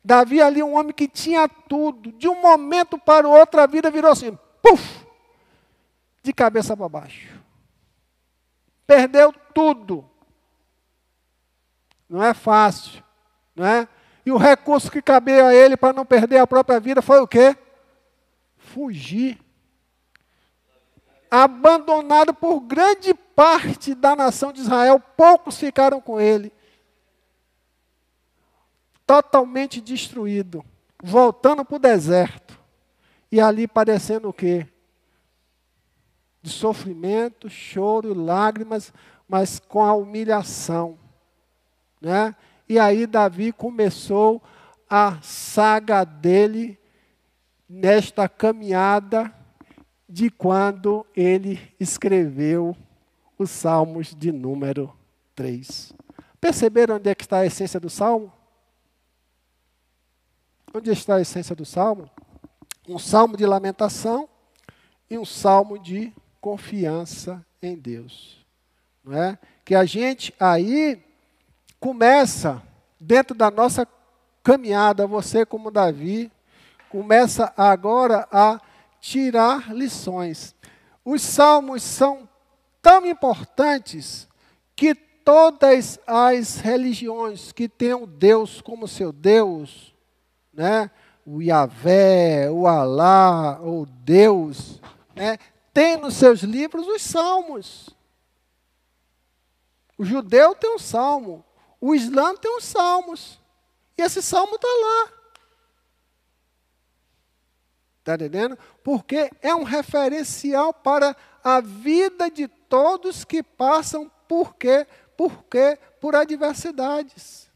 Davi 0.04 0.42
ali, 0.42 0.64
um 0.64 0.76
homem 0.76 0.92
que 0.92 1.08
tinha 1.08 1.48
tudo. 1.48 2.14
De 2.14 2.28
um 2.28 2.42
momento 2.42 2.98
para 2.98 3.28
o 3.28 3.32
outro, 3.32 3.62
a 3.62 3.68
vida 3.68 3.92
virou 3.92 4.12
assim, 4.12 4.36
puf! 4.64 5.06
De 6.24 6.34
cabeça 6.34 6.76
para 6.76 6.90
baixo. 6.90 7.40
Perdeu 8.88 9.32
tudo. 9.54 10.10
Não 12.10 12.24
é 12.24 12.34
fácil, 12.34 13.04
não 13.56 13.68
é? 13.68 13.88
E 14.30 14.32
o 14.32 14.38
recurso 14.38 14.92
que 14.92 15.02
cabia 15.02 15.48
a 15.48 15.54
ele 15.54 15.76
para 15.76 15.92
não 15.92 16.06
perder 16.06 16.38
a 16.38 16.48
própria 16.48 16.80
vida 16.80 17.02
foi 17.02 17.20
o 17.20 17.28
quê? 17.28 17.58
fugir. 18.70 19.40
Abandonado 21.30 22.34
por 22.34 22.60
grande 22.62 23.14
parte 23.14 23.94
da 23.94 24.16
nação 24.16 24.52
de 24.52 24.62
Israel, 24.62 25.00
poucos 25.00 25.58
ficaram 25.58 26.02
com 26.02 26.20
ele. 26.20 26.52
Totalmente 29.06 29.82
destruído, 29.82 30.64
voltando 31.02 31.64
para 31.66 31.76
o 31.76 31.80
deserto. 31.80 32.58
E 33.32 33.40
ali 33.40 33.68
padecendo 33.68 34.30
o 34.30 34.34
quê? 34.34 34.68
De 36.42 36.50
sofrimento, 36.50 37.50
choro, 37.50 38.14
lágrimas, 38.14 38.92
mas 39.28 39.60
com 39.60 39.84
a 39.84 39.94
humilhação. 39.94 40.98
Né? 42.02 42.36
E 42.70 42.78
aí 42.78 43.08
Davi 43.08 43.52
começou 43.52 44.40
a 44.88 45.20
saga 45.24 46.04
dele 46.04 46.78
nesta 47.68 48.30
caminhada 48.30 49.34
de 50.08 50.30
quando 50.30 51.04
ele 51.16 51.60
escreveu 51.80 52.78
os 53.40 53.50
Salmos 53.50 54.14
de 54.16 54.32
número 54.32 54.96
3. 55.34 55.94
Perceberam 56.40 56.98
onde 56.98 57.10
é 57.10 57.16
que 57.16 57.24
está 57.24 57.40
a 57.40 57.46
essência 57.46 57.80
do 57.80 57.90
Salmo? 57.90 58.32
Onde 60.72 60.92
está 60.92 61.16
a 61.16 61.22
essência 61.22 61.56
do 61.56 61.66
Salmo? 61.66 62.08
Um 62.88 63.00
salmo 63.00 63.36
de 63.36 63.48
lamentação 63.48 64.30
e 65.10 65.18
um 65.18 65.26
salmo 65.26 65.80
de 65.80 66.14
confiança 66.40 67.44
em 67.62 67.76
Deus. 67.76 68.46
Não 69.04 69.18
é? 69.18 69.40
Que 69.66 69.74
a 69.74 69.86
gente 69.86 70.34
aí 70.40 71.04
começa, 71.80 72.62
dentro 73.00 73.36
da 73.36 73.50
nossa 73.50 73.88
caminhada, 74.44 75.08
você 75.08 75.46
como 75.46 75.72
Davi, 75.72 76.32
começa 76.90 77.54
agora 77.56 78.28
a 78.32 78.60
tirar 79.00 79.74
lições. 79.74 80.56
Os 81.06 81.22
salmos 81.22 81.84
são 81.84 82.28
tão 82.82 83.06
importantes 83.06 84.28
que 84.76 84.94
todas 84.96 86.00
as 86.08 86.58
religiões 86.60 87.52
que 87.52 87.70
tenham 87.70 88.08
Deus 88.08 88.62
como 88.62 88.88
seu 88.88 89.12
Deus, 89.12 89.94
né, 90.54 90.90
o 91.26 91.42
Yahvé, 91.42 92.50
o 92.50 92.66
Alá, 92.66 93.60
o 93.62 93.86
Deus, 93.86 94.82
né, 95.16 95.38
tem 95.74 95.98
nos 95.98 96.16
seus 96.16 96.42
livros 96.42 96.88
os 96.88 97.02
salmos. 97.02 97.90
O 99.98 100.04
judeu 100.04 100.56
tem 100.56 100.74
um 100.74 100.80
salmo, 100.80 101.44
o 101.80 101.96
islã 101.96 102.36
tem 102.36 102.56
os 102.56 102.64
salmos. 102.64 103.40
E 103.98 104.02
esse 104.02 104.22
salmo 104.22 104.56
está 104.56 104.68
lá. 104.68 105.20
Está 108.00 108.16
entendendo? 108.16 108.58
Porque 108.84 109.30
é 109.42 109.54
um 109.54 109.64
referencial 109.64 110.74
para 110.74 111.16
a 111.44 111.62
vida 111.62 112.30
de 112.30 112.48
todos 112.48 113.24
que 113.24 113.44
passam 113.44 114.12
por 114.28 114.56
quê? 114.56 114.88
Por 115.16 115.44
quê? 115.44 115.78
Por 116.00 116.16
adversidades. 116.16 117.50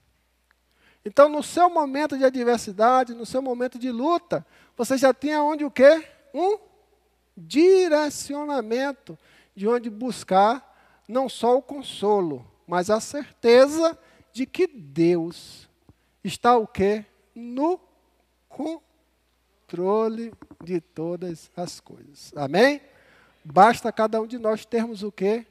Então, 1.05 1.27
no 1.27 1.43
seu 1.43 1.69
momento 1.69 2.17
de 2.17 2.23
adversidade, 2.23 3.13
no 3.13 3.25
seu 3.25 3.41
momento 3.41 3.77
de 3.77 3.91
luta, 3.91 4.45
você 4.75 4.97
já 4.97 5.13
tem 5.13 5.33
aonde 5.33 5.65
o 5.65 5.71
quê? 5.71 6.07
Um 6.33 6.57
direcionamento 7.35 9.17
de 9.55 9.67
onde 9.67 9.89
buscar 9.89 10.71
não 11.07 11.27
só 11.27 11.57
o 11.57 11.61
consolo, 11.61 12.45
mas 12.67 12.89
a 12.89 12.99
certeza 12.99 13.91
de 13.91 14.03
que 14.47 14.65
Deus 14.65 15.69
está 16.23 16.57
o 16.57 16.65
quê? 16.65 17.05
No 17.35 17.79
controle 18.49 20.33
de 20.63 20.81
todas 20.81 21.51
as 21.55 21.79
coisas. 21.79 22.33
Amém? 22.35 22.81
Basta 23.45 23.91
cada 23.91 24.21
um 24.21 24.25
de 24.25 24.39
nós 24.39 24.65
termos 24.65 25.03
o 25.03 25.11
quê? 25.11 25.45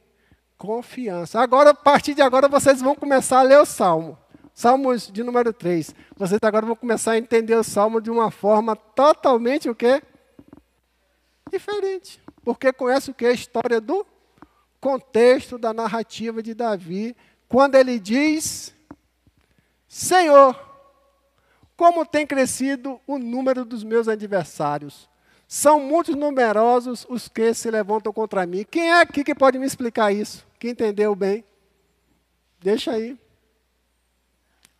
Confiança. 0.57 1.39
Agora, 1.39 1.69
a 1.69 1.73
partir 1.73 2.13
de 2.13 2.21
agora, 2.21 2.47
vocês 2.47 2.81
vão 2.81 2.95
começar 2.95 3.39
a 3.39 3.43
ler 3.43 3.59
o 3.59 3.65
Salmo. 3.65 4.17
Salmos 4.53 5.11
de 5.11 5.23
número 5.23 5.51
3. 5.51 5.95
Vocês 6.15 6.39
agora 6.41 6.65
vão 6.65 6.75
começar 6.75 7.13
a 7.13 7.17
entender 7.17 7.55
o 7.55 7.63
Salmo 7.63 8.01
de 8.01 8.11
uma 8.11 8.29
forma 8.29 8.75
totalmente 8.75 9.69
o 9.69 9.75
quê? 9.75 10.01
Diferente. 11.51 12.21
Porque 12.43 12.71
conhece 12.73 13.11
o 13.11 13.13
que? 13.13 13.25
A 13.25 13.31
história 13.31 13.79
do 13.79 14.05
contexto 14.79 15.57
da 15.57 15.73
narrativa 15.73 16.43
de 16.43 16.53
Davi, 16.53 17.15
quando 17.53 17.75
ele 17.75 17.99
diz: 17.99 18.73
Senhor, 19.87 20.59
como 21.77 22.03
tem 22.03 22.25
crescido 22.25 22.99
o 23.05 23.19
número 23.19 23.63
dos 23.63 23.83
meus 23.83 24.07
adversários. 24.07 25.07
São 25.47 25.79
muitos 25.79 26.15
numerosos 26.15 27.05
os 27.07 27.27
que 27.27 27.53
se 27.53 27.69
levantam 27.69 28.11
contra 28.11 28.47
mim. 28.47 28.65
Quem 28.67 28.89
é 28.89 28.99
aqui 28.99 29.23
que 29.23 29.35
pode 29.35 29.59
me 29.59 29.67
explicar 29.67 30.11
isso? 30.11 30.43
Quem 30.57 30.71
entendeu 30.71 31.15
bem? 31.15 31.45
Deixa 32.59 32.93
aí. 32.93 33.15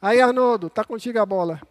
Aí, 0.02 0.20
Arnoldo, 0.20 0.66
está 0.66 0.84
contigo 0.84 1.20
a 1.20 1.26
bola. 1.28 1.62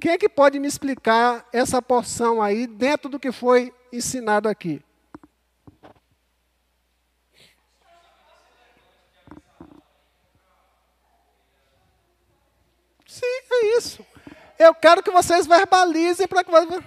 Quem 0.00 0.12
é 0.12 0.18
que 0.18 0.28
pode 0.28 0.60
me 0.60 0.68
explicar 0.68 1.44
essa 1.52 1.82
porção 1.82 2.40
aí 2.40 2.68
dentro 2.68 3.10
do 3.10 3.18
que 3.18 3.32
foi 3.32 3.74
ensinado 3.92 4.48
aqui? 4.48 4.80
Sim, 13.20 13.26
é 13.52 13.76
isso. 13.76 14.06
Eu 14.58 14.74
quero 14.74 15.02
que 15.02 15.10
vocês 15.10 15.46
verbalizem 15.46 16.26
para 16.26 16.42
que 16.42 16.50
vocês. 16.50 16.82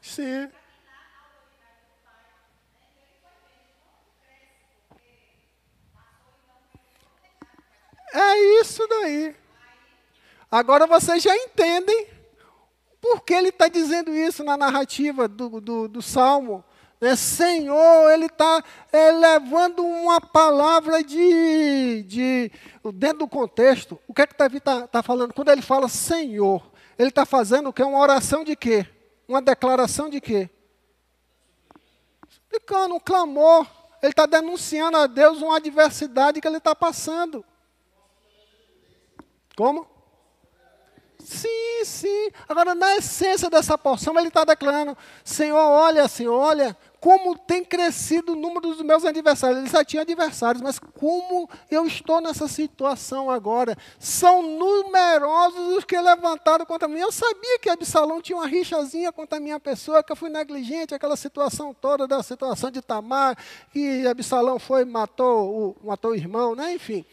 Sim. 0.00 0.50
É 8.14 8.60
isso 8.62 8.86
daí. 8.88 9.36
Agora 10.50 10.86
vocês 10.86 11.22
já 11.22 11.36
entendem 11.36 12.17
por 13.00 13.22
que 13.22 13.32
ele 13.32 13.48
está 13.48 13.68
dizendo 13.68 14.12
isso 14.12 14.42
na 14.42 14.56
narrativa 14.56 15.28
do, 15.28 15.60
do, 15.60 15.88
do 15.88 16.02
Salmo. 16.02 16.64
Né? 17.00 17.14
Senhor, 17.14 18.10
ele 18.10 18.26
está 18.26 18.62
é, 18.92 19.10
levando 19.12 19.84
uma 19.84 20.20
palavra 20.20 21.02
de, 21.02 22.02
de. 22.02 22.52
Dentro 22.94 23.18
do 23.18 23.28
contexto, 23.28 23.98
o 24.08 24.14
que 24.14 24.22
é 24.22 24.26
que 24.26 24.36
Davi 24.36 24.58
está 24.58 24.86
tá 24.86 25.02
falando? 25.02 25.32
Quando 25.32 25.50
ele 25.50 25.62
fala 25.62 25.88
Senhor, 25.88 26.70
ele 26.98 27.10
está 27.10 27.24
fazendo 27.24 27.68
o 27.68 27.72
que? 27.72 27.82
Uma 27.82 28.00
oração 28.00 28.42
de 28.42 28.56
quê? 28.56 28.86
Uma 29.28 29.40
declaração 29.40 30.08
de 30.08 30.20
quê? 30.20 30.50
Explicando, 32.28 32.94
um 32.94 33.00
clamor. 33.00 33.66
Ele 34.00 34.12
está 34.12 34.26
denunciando 34.26 34.96
a 34.96 35.06
Deus 35.06 35.42
uma 35.42 35.56
adversidade 35.56 36.40
que 36.40 36.46
ele 36.46 36.58
está 36.58 36.74
passando. 36.74 37.44
Como? 39.56 39.97
Sim, 41.28 41.84
sim. 41.84 42.30
Agora, 42.48 42.74
na 42.74 42.96
essência 42.96 43.50
dessa 43.50 43.76
porção, 43.76 44.18
ele 44.18 44.28
está 44.28 44.46
declarando: 44.46 44.96
Senhor, 45.22 45.58
olha, 45.58 46.08
Senhor, 46.08 46.32
olha, 46.34 46.74
como 46.98 47.36
tem 47.36 47.62
crescido 47.62 48.32
o 48.32 48.34
número 48.34 48.62
dos 48.62 48.80
meus 48.80 49.04
adversários. 49.04 49.58
Ele 49.58 49.68
já 49.68 49.84
tinha 49.84 50.00
adversários, 50.00 50.62
mas 50.62 50.78
como 50.78 51.46
eu 51.70 51.86
estou 51.86 52.22
nessa 52.22 52.48
situação 52.48 53.30
agora? 53.30 53.76
São 53.98 54.42
numerosos 54.42 55.76
os 55.76 55.84
que 55.84 56.00
levantaram 56.00 56.64
contra 56.64 56.88
mim. 56.88 57.00
Eu 57.00 57.12
sabia 57.12 57.58
que 57.58 57.68
Absalão 57.68 58.22
tinha 58.22 58.38
uma 58.38 58.46
rixazinha 58.46 59.12
contra 59.12 59.36
a 59.36 59.40
minha 59.40 59.60
pessoa, 59.60 60.02
que 60.02 60.10
eu 60.10 60.16
fui 60.16 60.30
negligente, 60.30 60.94
aquela 60.94 61.14
situação 61.14 61.74
toda 61.74 62.08
da 62.08 62.22
situação 62.22 62.70
de 62.70 62.80
Tamar, 62.80 63.36
que 63.70 64.06
Absalão 64.06 64.58
foi 64.58 64.86
matou 64.86 65.76
o, 65.82 65.86
matou 65.86 66.12
o 66.12 66.16
irmão, 66.16 66.54
né? 66.54 66.72
enfim. 66.72 67.04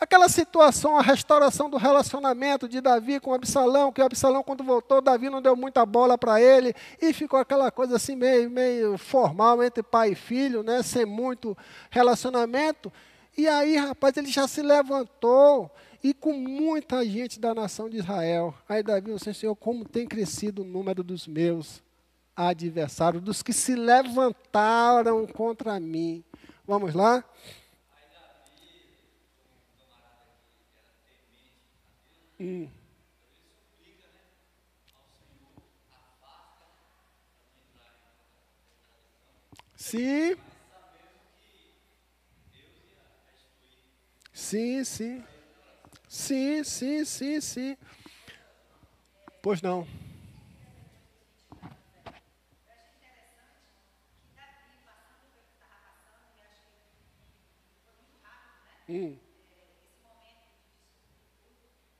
Aquela 0.00 0.30
situação, 0.30 0.96
a 0.96 1.02
restauração 1.02 1.68
do 1.68 1.76
relacionamento 1.76 2.66
de 2.66 2.80
Davi 2.80 3.20
com 3.20 3.34
Absalão, 3.34 3.92
que 3.92 4.00
Absalão, 4.00 4.42
quando 4.42 4.64
voltou, 4.64 5.02
Davi 5.02 5.28
não 5.28 5.42
deu 5.42 5.54
muita 5.54 5.84
bola 5.84 6.16
para 6.16 6.40
ele, 6.40 6.74
e 7.02 7.12
ficou 7.12 7.38
aquela 7.38 7.70
coisa 7.70 7.96
assim 7.96 8.16
meio, 8.16 8.48
meio 8.50 8.96
formal 8.96 9.62
entre 9.62 9.82
pai 9.82 10.12
e 10.12 10.14
filho, 10.14 10.62
né, 10.62 10.82
sem 10.82 11.04
muito 11.04 11.54
relacionamento. 11.90 12.90
E 13.36 13.46
aí, 13.46 13.76
rapaz, 13.76 14.16
ele 14.16 14.28
já 14.28 14.48
se 14.48 14.62
levantou, 14.62 15.70
e 16.02 16.14
com 16.14 16.32
muita 16.32 17.04
gente 17.04 17.38
da 17.38 17.54
nação 17.54 17.90
de 17.90 17.98
Israel. 17.98 18.54
Aí 18.66 18.82
Davi 18.82 19.12
disse, 19.12 19.34
Senhor, 19.34 19.54
como 19.54 19.84
tem 19.84 20.06
crescido 20.06 20.62
o 20.62 20.64
número 20.64 21.04
dos 21.04 21.26
meus 21.26 21.82
adversários, 22.34 23.22
dos 23.22 23.42
que 23.42 23.52
se 23.52 23.74
levantaram 23.74 25.26
contra 25.26 25.78
mim. 25.78 26.24
Vamos 26.66 26.94
lá? 26.94 27.22
Hum. 32.40 32.66
Sim. 39.76 40.36
Sim, 44.32 44.84
sim. 44.84 45.24
Sim, 46.08 46.64
sim, 46.64 47.04
sim, 47.04 47.40
sim. 47.42 47.76
Pois 49.42 49.60
não. 49.60 49.86
Hum. 58.88 59.29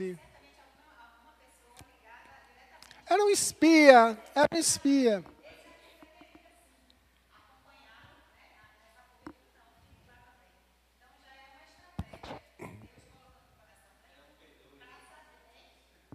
Sim. 0.00 0.16
Era 3.06 3.22
um 3.22 3.28
espia, 3.28 4.18
era 4.34 4.48
um 4.50 4.58
espia. 4.58 5.22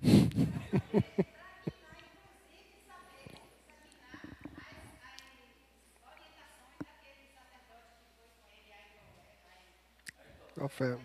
Rafael. 10.58 11.00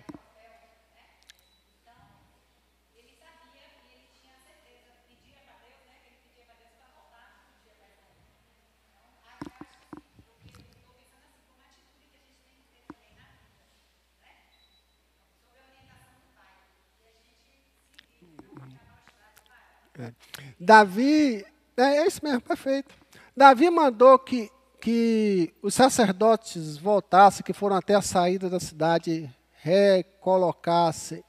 Davi, 20.59 21.44
é, 21.76 21.82
é 21.82 22.07
isso 22.07 22.20
mesmo, 22.22 22.40
perfeito. 22.40 22.94
Davi 23.36 23.70
mandou 23.70 24.18
que, 24.18 24.51
que 24.80 25.55
os 25.62 25.74
sacerdotes 25.74 26.76
voltassem, 26.76 27.44
que 27.44 27.53
foram 27.53 27.76
até 27.76 27.94
a 27.94 28.03
saída 28.03 28.51
da 28.51 28.61
cidade, 28.61 29.30
recolocassem 29.53 31.24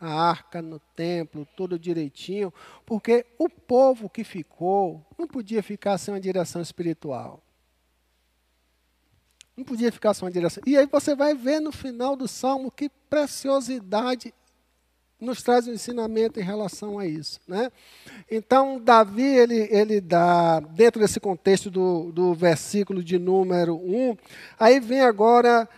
a 0.00 0.08
arca 0.08 0.60
no 0.60 0.78
templo, 0.78 1.46
tudo 1.56 1.78
direitinho, 1.78 2.52
porque 2.84 3.24
o 3.38 3.48
povo 3.48 4.08
que 4.08 4.24
ficou 4.24 5.04
não 5.18 5.26
podia 5.26 5.62
ficar 5.62 5.96
sem 5.98 6.12
uma 6.12 6.20
direção 6.20 6.60
espiritual. 6.60 7.42
Não 9.56 9.64
podia 9.64 9.90
ficar 9.90 10.12
sem 10.12 10.24
uma 10.24 10.30
direção. 10.30 10.62
E 10.66 10.76
aí 10.76 10.86
você 10.86 11.14
vai 11.14 11.34
ver 11.34 11.60
no 11.60 11.72
final 11.72 12.14
do 12.14 12.28
salmo 12.28 12.70
que 12.70 12.90
preciosidade 12.90 14.34
nos 15.20 15.42
traz 15.42 15.66
um 15.66 15.72
ensinamento 15.72 16.38
em 16.38 16.42
relação 16.42 16.98
a 16.98 17.06
isso. 17.06 17.40
Né? 17.48 17.70
Então, 18.30 18.78
Davi, 18.78 19.22
ele, 19.22 19.68
ele 19.70 20.00
dá, 20.00 20.60
dentro 20.60 21.00
desse 21.00 21.18
contexto 21.18 21.70
do, 21.70 22.12
do 22.12 22.34
versículo 22.34 23.02
de 23.02 23.18
número 23.18 23.76
1, 23.76 24.16
aí 24.58 24.78
vem 24.78 25.00
agora 25.00 25.68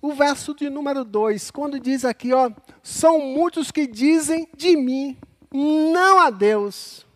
o 0.00 0.12
verso 0.12 0.54
de 0.54 0.68
número 0.68 1.04
2, 1.04 1.50
quando 1.50 1.78
diz 1.78 2.04
aqui, 2.04 2.32
ó, 2.32 2.50
são 2.82 3.20
muitos 3.20 3.70
que 3.70 3.86
dizem 3.86 4.48
de 4.56 4.76
mim, 4.76 5.16
não 5.52 6.18
há 6.18 6.28
Deus, 6.28 7.06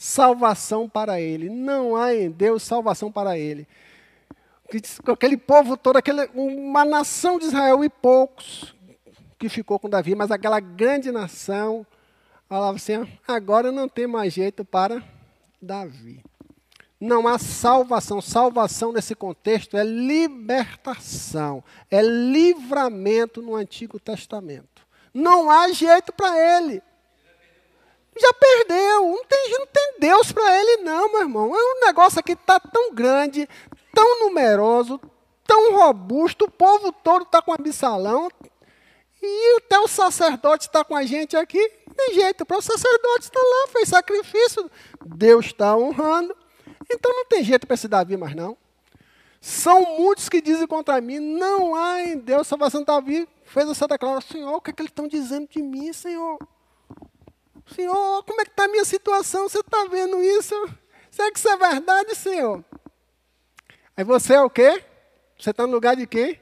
salvação 0.00 0.88
para 0.88 1.20
ele. 1.20 1.50
Não 1.50 1.94
há 1.94 2.14
em 2.14 2.30
Deus 2.30 2.62
salvação 2.62 3.12
para 3.12 3.38
ele. 3.38 3.68
Aquele 5.06 5.36
povo 5.36 5.76
todo, 5.76 5.98
aquele, 5.98 6.30
uma 6.34 6.84
nação 6.84 7.38
de 7.38 7.44
Israel 7.44 7.84
e 7.84 7.90
poucos 7.90 8.74
que 9.40 9.48
ficou 9.48 9.78
com 9.78 9.88
Davi, 9.88 10.14
mas 10.14 10.30
aquela 10.30 10.60
grande 10.60 11.10
nação 11.10 11.86
falava 12.46 12.76
assim: 12.76 13.08
agora 13.26 13.72
não 13.72 13.88
tem 13.88 14.06
mais 14.06 14.34
jeito 14.34 14.66
para 14.66 15.02
Davi. 15.60 16.22
Não 17.00 17.26
há 17.26 17.38
salvação. 17.38 18.20
Salvação 18.20 18.92
nesse 18.92 19.14
contexto 19.14 19.78
é 19.78 19.82
libertação, 19.82 21.64
é 21.90 22.02
livramento 22.02 23.40
no 23.40 23.56
Antigo 23.56 23.98
Testamento. 23.98 24.86
Não 25.12 25.50
há 25.50 25.72
jeito 25.72 26.12
para 26.12 26.38
ele. 26.58 26.82
Já 28.20 28.34
perdeu. 28.34 29.02
Não 29.06 29.24
tem, 29.24 29.50
não 29.58 29.66
tem 29.66 29.94
Deus 30.00 30.30
para 30.30 30.60
ele, 30.60 30.82
não, 30.82 31.10
meu 31.10 31.22
irmão. 31.22 31.56
É 31.56 31.58
um 31.58 31.86
negócio 31.86 32.20
aqui 32.20 32.32
está 32.32 32.60
tão 32.60 32.92
grande, 32.92 33.48
tão 33.94 34.26
numeroso, 34.26 35.00
tão 35.46 35.78
robusto. 35.78 36.44
O 36.44 36.50
povo 36.50 36.92
todo 36.92 37.22
está 37.22 37.40
com 37.40 37.54
abissalão. 37.54 38.28
E 39.22 39.56
até 39.58 39.78
o 39.78 39.88
sacerdote 39.88 40.66
está 40.66 40.84
com 40.84 40.96
a 40.96 41.04
gente 41.04 41.36
aqui, 41.36 41.60
tem 41.96 42.14
jeito, 42.14 42.46
para 42.46 42.58
o 42.58 42.62
sacerdote 42.62 43.24
estar 43.24 43.40
lá, 43.40 43.68
fez 43.68 43.88
sacrifício, 43.88 44.70
Deus 45.04 45.46
está 45.46 45.76
honrando. 45.76 46.34
Então 46.90 47.12
não 47.12 47.26
tem 47.26 47.44
jeito 47.44 47.66
para 47.66 47.74
esse 47.74 47.86
Davi 47.86 48.16
mais 48.16 48.34
não. 48.34 48.56
São 49.40 49.98
muitos 49.98 50.28
que 50.28 50.40
dizem 50.40 50.66
contra 50.66 51.00
mim, 51.00 51.18
não 51.18 51.74
há 51.74 52.02
em 52.02 52.18
Deus 52.18 52.46
salvação. 52.46 52.82
Davi 52.82 53.28
fez 53.44 53.68
essa 53.68 53.86
declaração, 53.86 54.30
Senhor, 54.32 54.54
o 54.54 54.60
que, 54.60 54.70
é 54.70 54.72
que 54.72 54.82
eles 54.82 54.90
estão 54.90 55.08
dizendo 55.08 55.48
de 55.48 55.62
mim, 55.62 55.92
Senhor? 55.92 56.38
Senhor, 57.74 58.24
como 58.24 58.40
é 58.40 58.44
que 58.44 58.50
está 58.50 58.64
a 58.64 58.68
minha 58.68 58.84
situação? 58.84 59.48
Você 59.48 59.60
está 59.60 59.86
vendo 59.86 60.22
isso? 60.22 60.54
Será 61.10 61.30
que 61.30 61.38
isso 61.38 61.48
é 61.48 61.56
verdade, 61.56 62.14
Senhor? 62.14 62.64
Aí 63.96 64.04
você 64.04 64.34
é 64.34 64.42
o 64.42 64.50
quê? 64.50 64.84
Você 65.38 65.50
está 65.50 65.66
no 65.66 65.72
lugar 65.72 65.96
de 65.96 66.06
quem? 66.06 66.40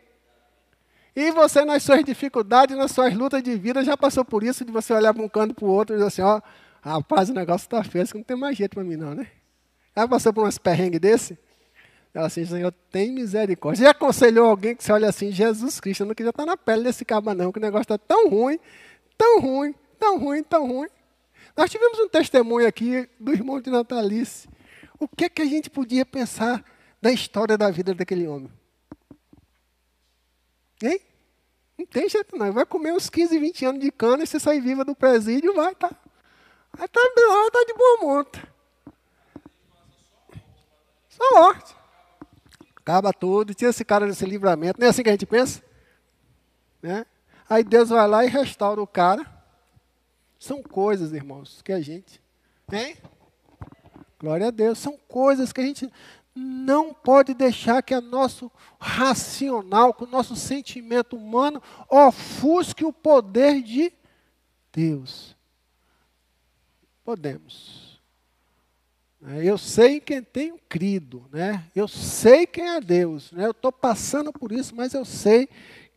E 1.21 1.33
você, 1.33 1.65
nas 1.65 1.83
suas 1.83 2.05
dificuldades, 2.05 2.77
nas 2.77 2.93
suas 2.93 3.13
lutas 3.13 3.43
de 3.43 3.57
vida, 3.57 3.83
já 3.83 3.97
passou 3.97 4.25
por 4.25 4.45
isso, 4.45 4.65
de 4.65 4.71
você 4.71 4.93
olhar 4.93 5.13
para 5.13 5.21
um 5.21 5.29
canto 5.29 5.53
para 5.53 5.65
o 5.65 5.69
outro 5.69 5.97
e 5.97 5.99
dizer 5.99 6.07
assim, 6.07 6.23
ó, 6.23 6.41
rapaz, 6.81 7.29
o 7.29 7.35
negócio 7.35 7.65
está 7.65 7.83
feio, 7.83 8.07
não 8.15 8.23
tem 8.23 8.37
mais 8.37 8.57
jeito 8.57 8.75
para 8.75 8.85
mim 8.85 8.95
não, 8.95 9.17
né? 9.17 9.27
Já 9.97 10.07
passou 10.07 10.33
por 10.33 10.45
umas 10.45 10.59
perrengues 10.59 11.01
desse? 11.01 11.37
Ela 12.15 12.29
assim, 12.29 12.45
Senhor, 12.45 12.73
tem 12.93 13.11
misericórdia. 13.11 13.87
Já 13.87 13.91
aconselhou 13.91 14.49
alguém 14.49 14.77
que 14.77 14.85
você 14.85 14.93
olha 14.93 15.09
assim, 15.09 15.33
Jesus 15.33 15.81
Cristo, 15.81 16.03
eu 16.03 16.07
não 16.07 16.15
queria 16.15 16.31
estar 16.31 16.47
na 16.47 16.57
pele 16.57 16.85
desse 16.85 17.05
caba 17.05 17.35
não, 17.35 17.51
que 17.51 17.59
o 17.59 17.63
negócio 17.63 17.83
está 17.83 17.99
tão 17.99 18.29
ruim, 18.29 18.61
tão 19.17 19.41
ruim, 19.41 19.75
tão 19.99 20.21
ruim, 20.21 20.43
tão 20.45 20.69
ruim. 20.69 20.89
Nós 21.57 21.69
tivemos 21.69 21.99
um 21.99 22.09
testemunho 22.09 22.69
aqui 22.69 23.09
do 23.19 23.33
irmão 23.33 23.61
de 23.61 23.71
Natalice. 23.71 24.49
O 25.01 25.09
que, 25.09 25.25
é 25.25 25.29
que 25.29 25.43
a 25.43 25.47
gente 25.47 25.69
podia 25.69 26.07
pensar 26.07 26.65
da 27.03 27.11
história 27.11 27.59
da 27.59 27.73
vida 27.73 27.93
daquele 27.93 28.29
homem? 28.29 28.53
Hein? 30.81 31.08
Não 31.79 31.87
tem 31.87 32.09
jeito 32.09 32.37
não. 32.37 32.53
Vai 32.53 32.67
comer 32.67 32.93
uns 32.93 33.09
15, 33.09 33.39
20 33.39 33.65
anos 33.65 33.81
de 33.81 33.93
cana 33.93 34.25
e 34.25 34.27
você 34.27 34.41
sair 34.41 34.61
viva 34.61 34.85
do 34.85 34.97
presídio, 34.97 35.55
vai 35.55 35.75
tá. 35.77 35.91
Estar 36.75 36.89
tá, 36.89 37.51
tá 37.53 37.65
de 37.67 37.75
boa 37.75 37.99
monta. 38.03 38.49
Só 41.09 41.41
morte. 41.41 41.77
Acaba 42.77 43.13
tudo, 43.13 43.55
tira 43.55 43.71
esse 43.71 43.85
cara 43.85 44.07
desse 44.07 44.25
livramento. 44.25 44.81
Não 44.81 44.87
é 44.87 44.91
assim 44.91 45.03
que 45.03 45.09
a 45.09 45.13
gente 45.13 45.27
pensa? 45.27 45.63
Né? 46.83 47.07
Aí 47.49 47.63
Deus 47.63 47.91
vai 47.91 48.07
lá 48.09 48.25
e 48.25 48.29
restaura 48.29 48.81
o 48.81 48.87
cara. 48.87 49.27
São 50.39 50.63
coisas, 50.63 51.13
irmãos, 51.13 51.61
que 51.63 51.73
a 51.73 51.81
gente. 51.81 52.23
Hein? 52.73 52.97
Glória 54.19 54.49
a 54.49 54.51
Deus. 54.51 54.79
São 54.79 54.97
coisas 55.09 55.53
que 55.53 55.61
a 55.61 55.65
gente 55.65 55.93
não 56.39 56.95
pode 56.95 57.35
deixar 57.35 57.83
que 57.83 57.95
o 57.95 58.01
nosso 58.01 58.51
racional, 58.79 59.93
que 59.93 60.05
o 60.05 60.09
nosso 60.09 60.37
sentimento 60.37 61.17
humano 61.17 61.63
ofusque 61.89 62.85
o 62.85 62.93
poder 62.93 63.63
de 63.63 63.93
Deus. 64.73 65.37
Podemos. 67.05 68.01
É, 69.27 69.45
eu 69.45 69.59
sei 69.59 69.99
quem 69.99 70.23
tenho 70.23 70.59
crido, 70.69 71.27
né? 71.33 71.65
Eu 71.75 71.89
sei 71.89 72.47
quem 72.47 72.69
é 72.69 72.81
Deus, 72.81 73.33
né? 73.33 73.47
Eu 73.47 73.51
estou 73.51 73.73
passando 73.73 74.33
por 74.33 74.53
isso, 74.53 74.75
mas 74.77 74.95
eu 74.95 75.05
sei 75.05 75.49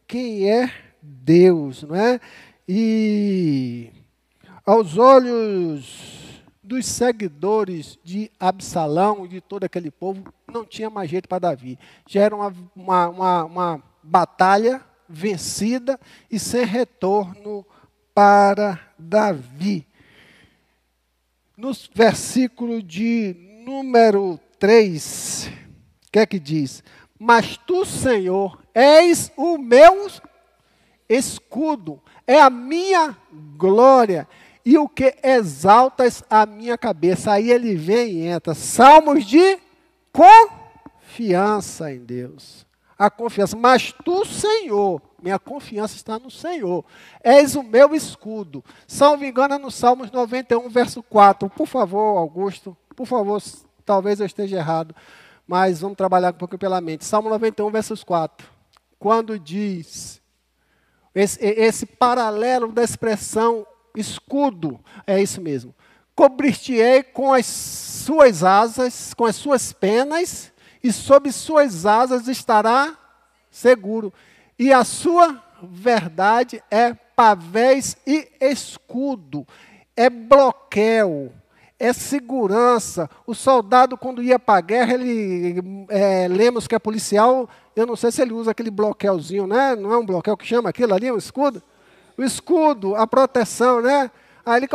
quem 0.08 0.50
é 0.50 0.74
Deus, 1.02 1.84
não 1.84 1.96
é? 1.96 2.20
E 2.68 3.92
aos 4.66 4.98
olhos 4.98 6.21
dos 6.72 6.86
seguidores 6.86 8.00
de 8.02 8.32
Absalão 8.40 9.26
e 9.26 9.28
de 9.28 9.42
todo 9.42 9.66
aquele 9.66 9.92
povo, 9.92 10.34
não 10.48 10.64
tinha 10.64 10.90
mais 10.90 11.10
jeito 11.10 11.28
para 11.28 11.50
Davi. 11.50 11.78
Já 12.08 12.22
era 12.22 12.34
uma, 12.34 12.56
uma, 12.74 13.10
uma, 13.10 13.44
uma 13.44 13.84
batalha 14.02 14.82
vencida 15.08 16.00
e 16.32 16.40
sem 16.40 16.64
retorno 16.64 17.66
para 18.16 18.80
Davi. 18.98 19.86
No 21.58 21.74
versículo 21.94 22.82
de 22.82 23.36
número 23.66 24.40
3, 24.58 25.52
o 26.08 26.12
que 26.14 26.20
é 26.20 26.26
que 26.26 26.40
diz? 26.40 26.82
Mas 27.20 27.58
tu, 27.58 27.84
Senhor, 27.84 28.64
és 28.74 29.30
o 29.36 29.58
meu 29.58 30.10
escudo, 31.10 32.02
é 32.26 32.40
a 32.40 32.50
minha 32.50 33.18
glória 33.58 34.26
e 34.66 34.78
o 34.78 34.88
que 34.88 35.16
exaltas 35.24 36.24
a 36.30 36.46
minha 36.46 36.78
cabeça. 36.78 37.32
Aí 37.32 37.52
ele 37.52 37.76
vem 37.76 38.12
e 38.12 38.28
entra. 38.28 38.54
Salmos 38.54 39.26
de 39.26 39.60
confiança 40.12 41.92
em 41.92 42.00
Deus. 42.00 42.66
A 42.98 43.10
confiança. 43.10 43.58
Mas 43.58 43.94
tu, 44.06 44.26
Senhor, 44.26 45.02
minha 45.22 45.40
confiança 45.40 45.96
está 45.96 46.20
no 46.20 46.30
Senhor. 46.30 46.86
És 47.24 47.56
o 47.56 47.64
meu 47.64 47.96
escudo. 47.96 48.64
Salvo 48.88 49.26
engano, 49.26 49.56
é 49.56 49.58
no 49.58 49.72
Salmos 49.72 50.12
91, 50.12 50.70
verso 50.70 51.02
4. 51.02 51.50
Por 51.50 51.68
favor, 51.68 52.18
Augusto, 52.18 52.78
por 52.96 53.08
favor, 53.08 53.42
Talvez 53.86 54.20
eu 54.20 54.26
esteja 54.26 54.58
errado, 54.58 54.96
mas 55.46 55.82
vamos 55.82 55.98
trabalhar 55.98 56.30
um 56.32 56.38
pouco 56.38 56.58
pela 56.58 56.80
mente. 56.80 57.06
Salmo 57.06 57.30
91, 57.30 57.70
versos 57.70 58.04
4. 58.04 58.48
Quando 58.98 59.38
diz, 59.40 60.22
esse, 61.14 61.44
esse 61.44 61.86
paralelo 61.86 62.72
da 62.72 62.84
expressão 62.84 63.66
escudo, 63.96 64.80
é 65.06 65.22
isso 65.22 65.42
mesmo. 65.42 65.74
Cobrir-te-ei 66.16 67.04
com 67.04 67.34
as 67.34 67.46
suas 67.46 68.44
asas, 68.44 69.14
com 69.14 69.26
as 69.26 69.36
suas 69.36 69.74
penas, 69.74 70.52
e 70.84 70.92
sob 70.92 71.32
suas 71.32 71.86
asas 71.86 72.28
estará 72.28 72.98
seguro. 73.50 74.14
E 74.58 74.72
a 74.72 74.84
sua 74.84 75.42
verdade 75.62 76.62
é 76.70 76.94
pavés 76.94 77.96
e 78.06 78.28
escudo, 78.40 79.46
é 79.96 80.10
bloqueio, 80.10 81.32
é 81.80 81.94
segurança. 81.94 83.10
O 83.26 83.34
soldado, 83.34 83.98
quando 83.98 84.24
ia 84.24 84.40
para 84.40 84.60
a 84.60 84.62
guerra, 84.62 84.94
ele, 84.94 85.86
é, 85.90 86.28
lemos 86.28 86.68
que 86.68 86.76
é 86.76 86.80
policial, 86.80 87.50
eu 87.76 87.86
não 87.86 87.96
sei 87.96 88.12
se 88.12 88.22
ele 88.22 88.34
usa 88.34 88.52
aquele 88.52 88.72
bloqueiozinho, 88.72 89.48
né? 89.48 89.76
Não 89.76 89.92
é 89.92 89.98
um 89.98 90.06
bloqueio 90.06 90.38
que 90.38 90.46
chama 90.46 90.70
aquilo 90.70 90.94
ali, 90.94 91.12
um 91.12 91.18
escudo? 91.18 91.62
O 92.18 92.24
escudo, 92.24 92.96
a 92.96 93.08
proteção, 93.08 93.82
né? 93.82 94.12
Aí 94.46 94.58
ele, 94.58 94.68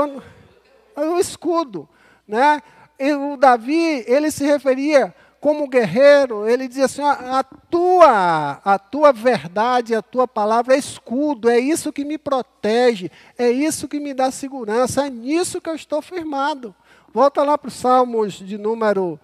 o 0.96 1.18
escudo, 1.18 1.88
né? 2.26 2.62
E 2.98 3.12
o 3.12 3.36
Davi, 3.36 4.04
ele 4.06 4.30
se 4.30 4.44
referia 4.44 5.14
como 5.40 5.68
guerreiro, 5.68 6.48
ele 6.48 6.66
dizia 6.66 6.86
assim: 6.86 7.02
a, 7.02 7.44
tua, 7.44 8.60
a 8.64 8.78
tua 8.78 9.12
verdade, 9.12 9.94
a 9.94 10.02
tua 10.02 10.26
palavra 10.26 10.74
é 10.74 10.78
escudo, 10.78 11.48
é 11.48 11.58
isso 11.58 11.92
que 11.92 12.04
me 12.04 12.18
protege, 12.18 13.10
é 13.38 13.50
isso 13.50 13.86
que 13.86 14.00
me 14.00 14.14
dá 14.14 14.30
segurança, 14.30 15.06
é 15.06 15.10
nisso 15.10 15.60
que 15.60 15.68
eu 15.68 15.74
estou 15.74 16.00
firmado. 16.02 16.74
Volta 17.12 17.42
lá 17.42 17.56
para 17.56 17.68
os 17.68 17.74
Salmos 17.74 18.34
de 18.34 18.58
número 18.58 19.20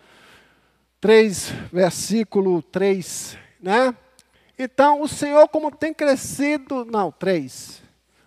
3, 1.00 1.52
versículo 1.72 2.62
3, 2.62 3.36
né? 3.60 3.94
Então, 4.58 5.00
o 5.00 5.08
Senhor, 5.08 5.48
como 5.48 5.70
tem 5.70 5.92
crescido, 5.92 6.84
não, 6.84 7.10
3. 7.10 7.81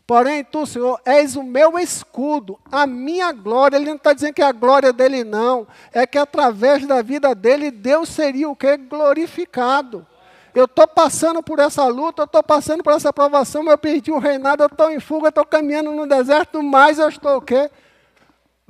Porém, 0.08 0.44
tu, 0.44 0.68
Senhor, 0.68 1.02
és 1.04 1.36
o 1.36 1.42
meu 1.42 1.80
escudo, 1.80 2.60
a 2.72 2.86
minha 2.86 3.32
glória. 3.32 3.76
Ele 3.76 3.88
não 3.88 3.96
está 3.96 4.14
dizendo 4.14 4.34
que 4.34 4.42
é 4.42 4.46
a 4.46 4.52
glória 4.52 4.94
dele, 4.94 5.24
não. 5.24 5.68
É 5.92 6.06
que 6.06 6.18
através 6.18 6.86
da 6.86 7.02
vida 7.02 7.34
dele, 7.34 7.72
Deus 7.72 8.10
seria 8.10 8.48
o 8.48 8.56
que? 8.56 8.78
Glorificado. 8.78 10.06
Eu 10.54 10.66
estou 10.66 10.88
passando 10.88 11.42
por 11.42 11.60
essa 11.60 11.86
luta, 11.88 12.22
eu 12.22 12.26
estou 12.26 12.44
passando 12.44 12.84
por 12.84 12.94
essa 12.94 13.12
provação, 13.12 13.70
eu 13.70 13.78
perdi 13.78 14.12
o 14.12 14.20
reinado, 14.20 14.64
eu 14.64 14.68
estou 14.68 14.90
em 14.90 15.02
fuga, 15.02 15.26
eu 15.26 15.30
estou 15.30 15.46
caminhando 15.46 15.92
no 15.92 16.08
deserto, 16.08 16.64
mas 16.64 16.98
eu 16.98 17.10
estou 17.10 17.38
o 17.38 17.42
quê? 17.42 17.70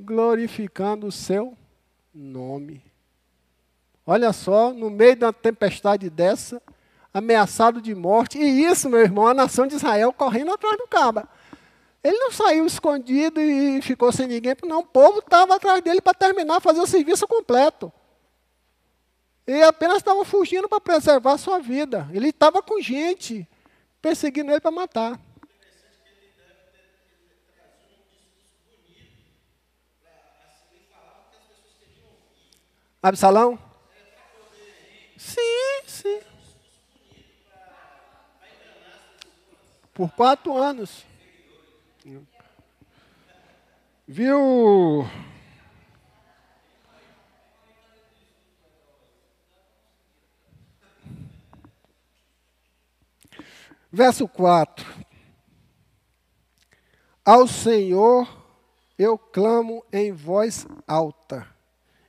Glorificando 0.00 1.06
o 1.06 1.12
seu 1.12 1.56
nome. 2.12 2.82
Olha 4.04 4.32
só, 4.32 4.72
no 4.72 4.90
meio 4.90 5.16
uma 5.20 5.32
tempestade 5.32 6.10
dessa, 6.10 6.60
ameaçado 7.16 7.80
de 7.80 7.94
morte. 7.94 8.38
E 8.38 8.64
isso, 8.64 8.90
meu 8.90 9.00
irmão, 9.00 9.26
a 9.26 9.34
nação 9.34 9.66
de 9.66 9.74
Israel 9.74 10.12
correndo 10.12 10.52
atrás 10.52 10.76
do 10.76 10.86
caba. 10.86 11.28
Ele 12.04 12.18
não 12.18 12.30
saiu 12.30 12.66
escondido 12.66 13.40
e 13.40 13.80
ficou 13.80 14.12
sem 14.12 14.28
ninguém, 14.28 14.54
não. 14.64 14.80
O 14.80 14.86
povo 14.86 15.20
estava 15.20 15.56
atrás 15.56 15.82
dele 15.82 16.00
para 16.00 16.14
terminar, 16.14 16.60
fazer 16.60 16.80
o 16.80 16.86
serviço 16.86 17.26
completo. 17.26 17.92
Ele 19.46 19.62
apenas 19.62 19.96
estava 19.98 20.24
fugindo 20.24 20.68
para 20.68 20.80
preservar 20.80 21.32
a 21.32 21.38
sua 21.38 21.58
vida. 21.58 22.06
Ele 22.12 22.28
estava 22.28 22.62
com 22.62 22.80
gente 22.80 23.48
perseguindo 24.02 24.50
ele 24.50 24.60
para 24.60 24.70
matar. 24.70 25.18
Absalão? 33.02 33.58
Sim, 35.16 35.82
sim. 35.86 36.35
Por 39.96 40.12
quatro 40.12 40.54
anos. 40.54 41.06
Viu? 44.06 45.08
Verso 53.90 54.28
4. 54.28 54.84
Ao 57.24 57.48
Senhor 57.48 58.28
eu 58.98 59.16
clamo 59.16 59.82
em 59.90 60.12
voz 60.12 60.66
alta, 60.86 61.48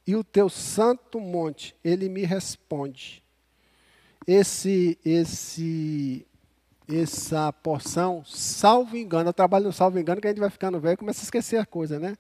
e 0.06 0.14
o 0.14 0.24
teu 0.26 0.50
santo 0.50 1.22
monte, 1.22 1.74
ele 1.84 2.10
me 2.10 2.26
responde. 2.26 3.24
Esse 4.28 5.00
esse 5.06 6.28
essa 6.90 7.52
porção, 7.52 8.24
salvo 8.26 8.96
engano, 8.96 9.30
eu 9.30 9.34
trabalho 9.34 9.66
no 9.66 9.74
salvo 9.74 10.00
engano, 10.00 10.22
que 10.22 10.28
a 10.28 10.30
gente 10.30 10.40
vai 10.40 10.50
ficando 10.50 10.80
velho 10.80 10.94
e 10.94 10.98
começa 10.98 11.22
a 11.22 11.24
esquecer 11.24 11.58
a 11.58 11.66
coisa, 11.66 12.00
né? 12.00 12.16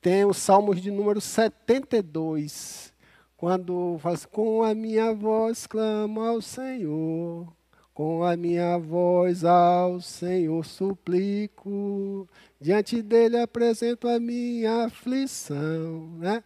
Tem 0.00 0.24
os 0.24 0.36
Salmos 0.36 0.80
de 0.80 0.90
número 0.90 1.20
72, 1.20 2.92
quando 3.36 3.98
faz 4.00 4.24
com 4.24 4.62
a 4.62 4.74
minha 4.74 5.12
voz 5.12 5.66
clamo 5.66 6.20
ao 6.20 6.40
Senhor, 6.42 7.52
com 7.92 8.22
a 8.22 8.36
minha 8.36 8.78
voz 8.78 9.44
ao 9.44 10.00
Senhor 10.00 10.64
suplico, 10.64 12.28
diante 12.60 13.02
dele 13.02 13.40
apresento 13.40 14.06
a 14.06 14.20
minha 14.20 14.84
aflição, 14.84 16.10
né? 16.18 16.44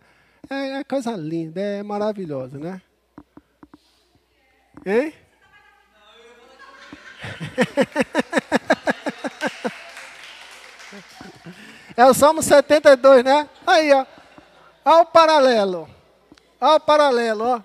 É, 0.49 0.79
é 0.79 0.85
coisa 0.85 1.17
linda, 1.17 1.61
é 1.61 1.83
maravilhosa, 1.83 2.59
né? 2.59 2.81
Hein? 4.87 5.13
É 11.97 12.07
o 12.07 12.15
Salmo 12.15 12.43
72, 12.43 13.25
né? 13.25 13.49
Aí, 13.67 13.93
ó. 13.93 14.07
Olha 14.85 15.03
o 15.03 15.07
paralelo. 15.07 15.89
Olha 16.61 16.77
o 16.77 16.81
paralelo, 16.81 17.45
ó. 17.45 17.61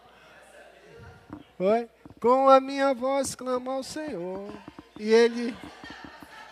Foi? 1.58 1.89
Com 2.20 2.49
a 2.49 2.60
minha 2.60 2.93
voz 2.93 3.36
clamo 3.36 3.72
ao 3.72 3.84
Senhor. 3.84 4.51
E 4.99 5.10
ele, 5.10 5.56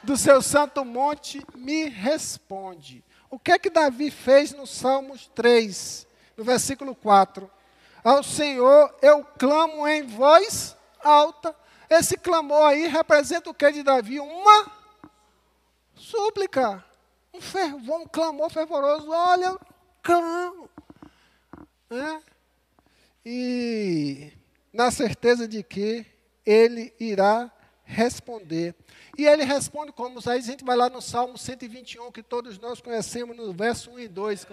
do 0.02 0.16
seu 0.18 0.42
santo 0.42 0.86
monte, 0.86 1.46
me 1.56 1.90
responde. 1.90 3.04
O 3.30 3.40
que 3.40 3.52
é 3.52 3.60
que 3.60 3.70
Davi 3.70 4.12
fez 4.12 4.54
no 4.54 4.68
Salmos 4.68 5.30
3, 5.34 6.08
no 6.38 6.44
versículo 6.44 6.94
4? 6.94 7.50
Ao 8.04 8.22
Senhor 8.22 8.94
eu 9.02 9.26
clamo 9.40 9.88
em 9.88 10.04
voz 10.04 10.78
alta 11.04 11.56
esse 11.94 12.18
clamor 12.18 12.66
aí 12.68 12.88
representa 12.88 13.50
o 13.50 13.54
que 13.54 13.72
de 13.72 13.84
Davi? 13.84 14.20
Uma 14.20 14.72
súplica, 15.96 16.84
um 17.34 17.42
fervor, 17.42 18.02
um 18.02 18.08
clamor 18.08 18.50
fervoroso. 18.50 19.10
Olha, 19.10 19.58
clamo. 20.02 20.70
Né? 21.90 22.22
E 23.26 24.34
na 24.72 24.92
certeza 24.92 25.48
de 25.48 25.64
que 25.64 26.06
ele 26.46 26.94
irá 27.00 27.52
responder. 27.84 28.76
E 29.18 29.26
ele 29.26 29.44
responde 29.44 29.92
como? 29.92 30.20
Aí 30.26 30.40
a 30.40 30.42
gente 30.42 30.64
vai 30.64 30.76
lá 30.76 30.90
no 30.90 31.02
Salmo 31.02 31.38
121, 31.38 32.12
que 32.12 32.24
todos 32.24 32.58
nós 32.58 32.82
conhecemos, 32.82 33.38
no 33.38 33.54
verso 33.54 33.92
1 33.92 34.00
e 34.00 34.08
2. 34.08 34.48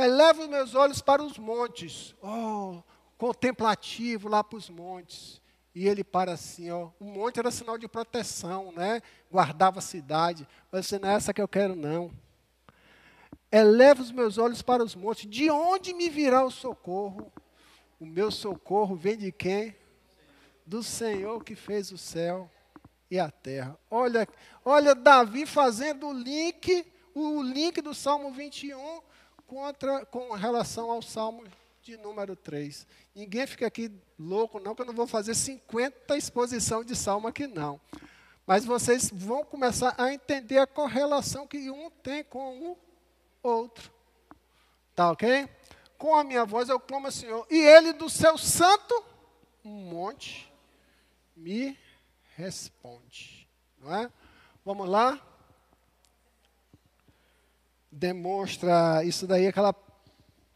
Eleva 0.00 0.42
os 0.42 0.48
meus 0.48 0.74
olhos 0.74 1.02
para 1.02 1.22
os 1.22 1.36
montes. 1.38 2.14
Oh, 2.22 2.82
contemplativo 3.18 4.28
lá 4.28 4.42
para 4.42 4.56
os 4.56 4.70
montes. 4.70 5.40
E 5.74 5.86
ele 5.86 6.02
para 6.02 6.32
assim, 6.32 6.70
ó. 6.70 6.90
O 6.98 7.04
monte 7.04 7.38
era 7.38 7.50
sinal 7.50 7.78
de 7.78 7.86
proteção, 7.86 8.72
né? 8.72 9.00
Guardava 9.30 9.78
a 9.78 9.82
cidade. 9.82 10.46
Mas 10.72 10.86
assim, 10.86 10.98
não 10.98 11.08
é 11.08 11.14
essa 11.14 11.32
que 11.32 11.40
eu 11.40 11.46
quero, 11.46 11.76
não. 11.76 12.10
Eleva 13.52 14.02
os 14.02 14.10
meus 14.10 14.38
olhos 14.38 14.62
para 14.62 14.82
os 14.82 14.94
montes. 14.94 15.28
De 15.28 15.50
onde 15.50 15.92
me 15.92 16.08
virá 16.08 16.44
o 16.44 16.50
socorro? 16.50 17.32
O 17.98 18.06
meu 18.06 18.30
socorro 18.30 18.96
vem 18.96 19.16
de 19.16 19.30
quem? 19.30 19.76
Do 20.64 20.82
Senhor 20.82 21.44
que 21.44 21.54
fez 21.54 21.92
o 21.92 21.98
céu 21.98 22.50
e 23.10 23.18
a 23.18 23.30
terra. 23.30 23.78
Olha, 23.90 24.26
olha 24.64 24.94
Davi 24.94 25.44
fazendo 25.44 26.06
o 26.06 26.12
link, 26.12 26.86
o 27.14 27.42
link 27.42 27.80
do 27.80 27.92
Salmo 27.92 28.32
21 28.32 29.02
contra, 29.50 30.06
com 30.06 30.32
relação 30.32 30.92
ao 30.92 31.02
Salmo 31.02 31.42
de 31.82 31.96
número 31.96 32.36
3. 32.36 32.86
Ninguém 33.12 33.48
fica 33.48 33.66
aqui 33.66 33.90
louco, 34.16 34.60
não, 34.60 34.76
que 34.76 34.82
eu 34.82 34.86
não 34.86 34.94
vou 34.94 35.08
fazer 35.08 35.34
50 35.34 36.16
exposição 36.16 36.84
de 36.84 36.94
Salmo 36.94 37.26
aqui, 37.26 37.48
não. 37.48 37.80
Mas 38.46 38.64
vocês 38.64 39.10
vão 39.12 39.44
começar 39.44 39.92
a 39.98 40.14
entender 40.14 40.58
a 40.58 40.68
correlação 40.68 41.48
que 41.48 41.68
um 41.68 41.90
tem 41.90 42.22
com 42.22 42.70
o 42.70 42.78
outro. 43.42 43.92
Tá 44.94 45.10
ok? 45.10 45.48
Com 45.98 46.14
a 46.14 46.22
minha 46.22 46.44
voz 46.44 46.68
eu 46.68 46.78
clamo 46.78 47.06
ao 47.06 47.12
Senhor. 47.12 47.44
E 47.50 47.58
ele 47.58 47.92
do 47.92 48.08
seu 48.08 48.38
santo 48.38 49.04
monte 49.64 50.48
me 51.34 51.76
responde. 52.36 53.48
Não 53.80 53.92
é? 53.92 54.08
Vamos 54.64 54.88
lá? 54.88 55.20
Demonstra 57.90 59.02
isso 59.04 59.26
daí, 59.26 59.46
aquela 59.46 59.74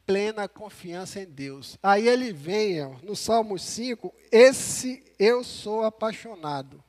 plena 0.06 0.48
confiança 0.48 1.20
em 1.20 1.26
Deus. 1.26 1.78
Aí 1.82 2.06
ele 2.06 2.32
vem, 2.32 2.84
ó, 2.84 2.96
no 3.02 3.16
Salmo 3.16 3.58
5, 3.58 4.14
esse 4.30 5.02
eu 5.18 5.42
sou 5.42 5.82
apaixonado. 5.82 6.82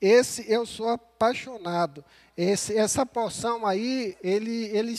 Esse 0.00 0.50
eu 0.50 0.66
sou 0.66 0.88
apaixonado. 0.88 2.04
Esse, 2.36 2.76
essa 2.76 3.06
porção 3.06 3.64
aí, 3.64 4.16
ele, 4.22 4.64
ele 4.76 4.98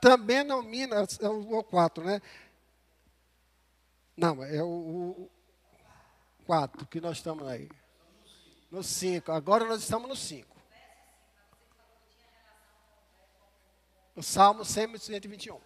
também 0.00 0.44
mina, 0.62 1.04
é 1.20 1.28
o 1.28 1.62
4, 1.64 2.04
né? 2.04 2.22
Não, 4.16 4.44
é 4.44 4.62
o 4.62 5.28
4 6.46 6.86
que 6.86 7.00
nós 7.00 7.16
estamos 7.16 7.46
aí. 7.48 7.68
No 8.70 8.82
5. 8.84 9.32
Agora 9.32 9.64
nós 9.64 9.82
estamos 9.82 10.08
no 10.08 10.14
5. 10.14 10.49
O 14.14 14.22
Salmo 14.22 14.64
121. 14.64 15.58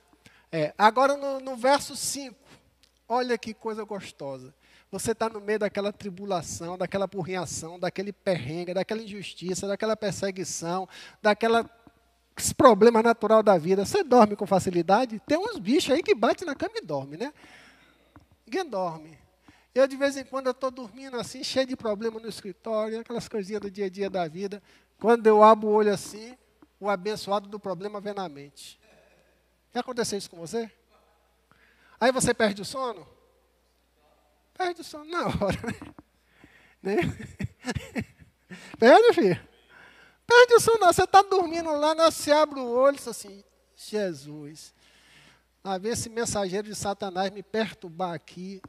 É, 0.53 0.73
agora 0.79 1.17
no, 1.17 1.41
no 1.41 1.57
verso 1.57 1.97
5. 1.97 2.37
Olha 3.09 3.37
que 3.37 3.53
coisa 3.53 3.85
gostosa. 3.85 4.55
Você 4.91 5.11
está 5.11 5.29
no 5.29 5.41
meio 5.41 5.59
daquela 5.59 5.93
tribulação, 5.93 6.79
daquela 6.79 7.09
porrinhação, 7.09 7.79
daquele 7.79 8.13
perrengue, 8.13 8.73
daquela 8.73 9.03
injustiça, 9.03 9.67
daquela 9.67 9.97
perseguição, 9.97 10.89
daquela 11.21 11.69
problema 12.57 13.03
natural 13.03 13.43
da 13.43 13.59
vida. 13.59 13.85
Você 13.85 14.03
dorme 14.03 14.37
com 14.37 14.47
facilidade? 14.47 15.21
Tem 15.27 15.37
uns 15.39 15.59
bichos 15.59 15.93
aí 15.93 16.03
que 16.03 16.15
batem 16.15 16.47
na 16.47 16.55
cama 16.55 16.75
e 16.77 16.81
dorme, 16.81 17.17
né? 17.17 17.33
Ninguém 18.47 18.65
dorme. 18.69 19.19
Eu, 19.75 19.89
de 19.89 19.97
vez 19.97 20.17
em 20.17 20.25
quando, 20.25 20.51
estou 20.51 20.71
dormindo 20.71 21.17
assim, 21.17 21.43
cheio 21.43 21.67
de 21.67 21.77
problema 21.77 22.21
no 22.21 22.29
escritório, 22.29 23.01
aquelas 23.01 23.29
coisinhas 23.29 23.61
do 23.61 23.71
dia 23.71 23.87
a 23.87 23.89
dia 23.89 24.09
da 24.09 24.29
vida. 24.29 24.63
Quando 25.01 25.27
eu 25.27 25.43
abro 25.43 25.69
o 25.69 25.73
olho 25.73 25.93
assim, 25.93 26.37
o 26.85 26.91
abençoado 26.91 27.49
do 27.49 27.59
problema 27.59 27.99
vem 27.99 28.13
na 28.13 28.29
mente. 28.29 28.79
Já 29.73 29.81
aconteceu 29.81 30.19
isso 30.19 30.29
com 30.29 30.37
você? 30.37 30.71
Aí 31.99 32.13
você 32.13 32.35
perde 32.35 32.61
o 32.61 32.65
sono? 32.65 33.09
Perde 34.53 34.83
o 34.83 34.85
sono 34.85 35.07
na 35.07 35.27
hora, 35.43 35.59
né? 36.83 36.97
né? 36.97 36.97
Perde, 38.79 39.15
filho? 39.15 39.49
Perde 40.27 40.55
o 40.55 40.61
sono, 40.61 40.85
você 40.85 41.05
está 41.05 41.23
dormindo 41.23 41.73
lá, 41.73 41.95
você 41.95 42.31
abre 42.31 42.61
o 42.61 42.69
olho 42.69 42.97
e 42.97 42.99
diz 42.99 43.09
assim, 43.09 43.43
Jesus, 43.75 44.75
a 45.63 45.79
ver 45.79 45.91
esse 45.91 46.11
mensageiro 46.11 46.69
de 46.69 46.75
Satanás 46.75 47.31
me 47.31 47.43
perturbar 47.43 48.13
aqui. 48.13 48.61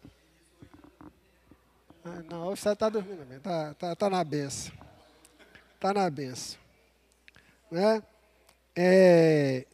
Ah, 2.05 2.23
não, 2.29 2.55
você 2.55 2.69
está 2.69 2.87
dormindo, 2.87 3.29
está 3.33 3.73
tá, 3.73 3.93
tá 3.93 4.09
na 4.09 4.23
benção. 4.23 4.73
Está 5.75 5.93
na 5.93 6.09
benção. 6.09 6.64
Né? 7.69 8.03
É, 8.75 9.65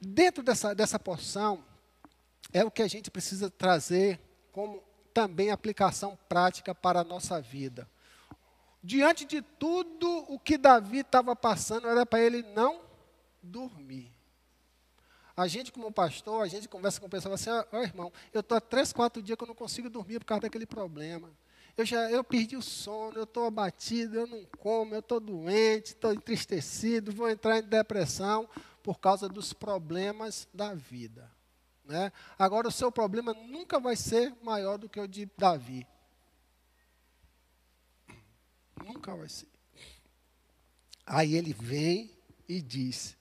dentro 0.00 0.42
dessa, 0.42 0.74
dessa 0.74 0.98
porção, 0.98 1.64
é 2.52 2.64
o 2.64 2.70
que 2.70 2.82
a 2.82 2.88
gente 2.88 3.10
precisa 3.10 3.50
trazer 3.50 4.20
como 4.52 4.82
também 5.12 5.50
aplicação 5.50 6.18
prática 6.28 6.74
para 6.74 7.00
a 7.00 7.04
nossa 7.04 7.40
vida. 7.40 7.88
Diante 8.82 9.24
de 9.24 9.42
tudo 9.42 10.24
o 10.28 10.38
que 10.38 10.56
Davi 10.56 11.00
estava 11.00 11.36
passando, 11.36 11.86
era 11.86 12.06
para 12.06 12.20
ele 12.20 12.42
não 12.54 12.80
dormir. 13.42 14.10
A 15.36 15.46
gente, 15.46 15.70
como 15.70 15.92
pastor, 15.92 16.42
a 16.42 16.48
gente 16.48 16.68
conversa 16.68 17.00
com 17.00 17.06
o 17.06 17.10
pessoal 17.10 17.34
assim, 17.34 17.50
ó 17.50 17.64
oh, 17.72 17.82
irmão, 17.82 18.12
eu 18.32 18.40
estou 18.40 18.56
há 18.56 18.60
três, 18.60 18.92
quatro 18.92 19.22
dias 19.22 19.36
que 19.36 19.44
eu 19.44 19.48
não 19.48 19.54
consigo 19.54 19.88
dormir 19.88 20.18
por 20.18 20.24
causa 20.24 20.42
daquele 20.42 20.66
problema. 20.66 21.30
Eu 21.80 21.86
já 21.86 22.10
eu 22.10 22.22
perdi 22.22 22.58
o 22.58 22.62
sono, 22.62 23.16
eu 23.16 23.24
estou 23.24 23.46
abatido, 23.46 24.14
eu 24.18 24.26
não 24.26 24.44
como, 24.58 24.94
eu 24.94 25.00
estou 25.00 25.18
doente, 25.18 25.92
estou 25.92 26.12
entristecido, 26.12 27.10
vou 27.10 27.30
entrar 27.30 27.58
em 27.58 27.62
depressão 27.62 28.46
por 28.82 28.98
causa 29.00 29.30
dos 29.30 29.54
problemas 29.54 30.46
da 30.52 30.74
vida. 30.74 31.32
Né? 31.86 32.12
Agora, 32.38 32.68
o 32.68 32.70
seu 32.70 32.92
problema 32.92 33.32
nunca 33.32 33.80
vai 33.80 33.96
ser 33.96 34.34
maior 34.42 34.76
do 34.76 34.90
que 34.90 35.00
o 35.00 35.08
de 35.08 35.26
Davi. 35.38 35.86
Nunca 38.84 39.16
vai 39.16 39.30
ser. 39.30 39.48
Aí 41.06 41.34
ele 41.34 41.54
vem 41.54 42.14
e 42.46 42.60
diz: 42.60 43.16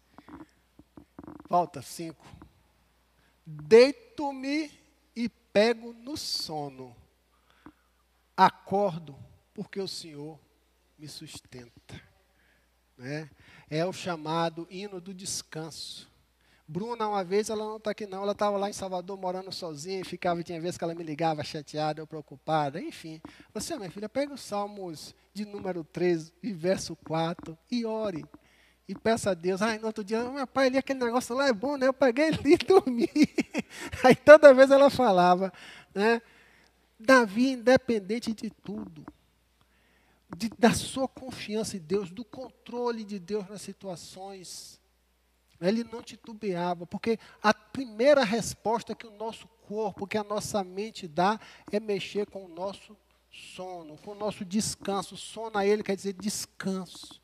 Falta 1.47 1.82
cinco. 1.82 2.28
Deito-me 3.45 4.70
e 5.16 5.30
pego 5.30 5.93
no 5.93 6.18
sono. 6.18 6.99
Acordo, 8.40 9.18
porque 9.54 9.82
o 9.82 9.88
Senhor 9.88 10.40
me 10.98 11.10
sustenta. 11.10 12.02
Né? 12.98 13.30
É 13.70 13.86
o 13.86 13.92
chamado 13.92 14.66
hino 14.70 15.02
do 15.02 15.14
descanso. 15.14 16.10
Bruna, 16.66 17.10
uma 17.10 17.22
vez, 17.22 17.50
ela 17.50 17.66
não 17.66 17.76
está 17.76 17.92
aqui 17.92 18.06
não, 18.06 18.24
ela 18.24 18.32
estava 18.32 18.56
lá 18.56 18.70
em 18.70 18.74
Salvador 18.74 19.18
morando 19.18 19.52
sozinha, 19.52 20.00
e 20.00 20.06
ficava, 20.06 20.42
tinha 20.42 20.62
vezes 20.62 20.78
que 20.78 20.84
ela 20.86 20.96
me 20.96 21.04
ligava 21.04 21.44
chateada 21.44 22.02
ou 22.02 22.08
preocupada, 22.08 22.80
enfim. 22.80 23.22
Você, 23.54 23.76
minha 23.76 23.92
filha, 23.92 24.08
pega 24.08 24.34
os 24.34 24.40
Salmos 24.40 25.14
de 25.34 25.44
número 25.44 25.84
13 25.84 26.32
e 26.42 26.54
verso 26.54 26.96
4 26.96 27.58
e 27.70 27.86
ore 27.86 28.24
e 28.88 28.96
peça 28.96 29.32
a 29.32 29.34
Deus. 29.34 29.62
Ai, 29.62 29.80
no 29.80 29.88
outro 29.88 30.02
dia, 30.02 30.24
meu 30.30 30.48
pai, 30.48 30.68
ali 30.68 30.78
aquele 30.78 31.04
negócio 31.04 31.36
lá 31.36 31.50
é 31.50 31.54
bom, 31.54 31.76
né? 31.76 31.88
Eu 31.88 31.94
peguei 31.94 32.30
ali 32.30 32.54
e 32.56 32.58
dormi. 32.58 33.10
Aí 34.02 34.16
toda 34.16 34.54
vez 34.54 34.72
ela 34.72 34.90
falava, 34.90 35.52
né? 35.94 36.22
Davi, 37.00 37.52
independente 37.52 38.34
de 38.34 38.50
tudo, 38.50 39.06
de, 40.36 40.50
da 40.60 40.74
sua 40.74 41.08
confiança 41.08 41.78
em 41.78 41.80
Deus, 41.80 42.12
do 42.12 42.26
controle 42.26 43.04
de 43.04 43.18
Deus 43.18 43.47
nas 43.47 43.62
situações, 43.62 44.80
ele 45.62 45.84
não 45.84 46.02
titubeava, 46.02 46.86
porque 46.86 47.20
a 47.41 47.54
primeira 47.54 48.24
resposta 48.24 48.95
que 48.95 49.08
o 49.08 49.12
nosso 49.12 49.47
corpo, 49.68 50.08
que 50.08 50.18
a 50.18 50.24
nossa 50.24 50.64
mente 50.64 51.08
dá, 51.08 51.39
é 51.72 51.80
mexer 51.80 52.26
com 52.26 52.45
o 52.45 52.50
nosso 52.50 52.95
sono, 53.32 53.97
com 53.97 54.12
o 54.12 54.16
nosso 54.16 54.45
descanso. 54.45 55.18
Sono 55.18 55.58
a 55.58 55.66
ele 55.66 55.84
quer 55.84 55.95
dizer 55.95 56.14
descanso. 56.14 57.22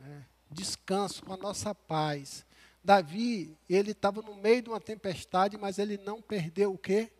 É, 0.00 0.22
descanso 0.50 1.24
com 1.24 1.32
a 1.32 1.36
nossa 1.36 1.74
paz. 1.74 2.44
Davi, 2.82 3.56
ele 3.68 3.92
estava 3.92 4.20
no 4.22 4.34
meio 4.34 4.62
de 4.62 4.68
uma 4.68 4.80
tempestade, 4.80 5.56
mas 5.56 5.78
ele 5.78 5.96
não 5.98 6.20
perdeu 6.20 6.72
o 6.72 6.78
quê? 6.78 7.12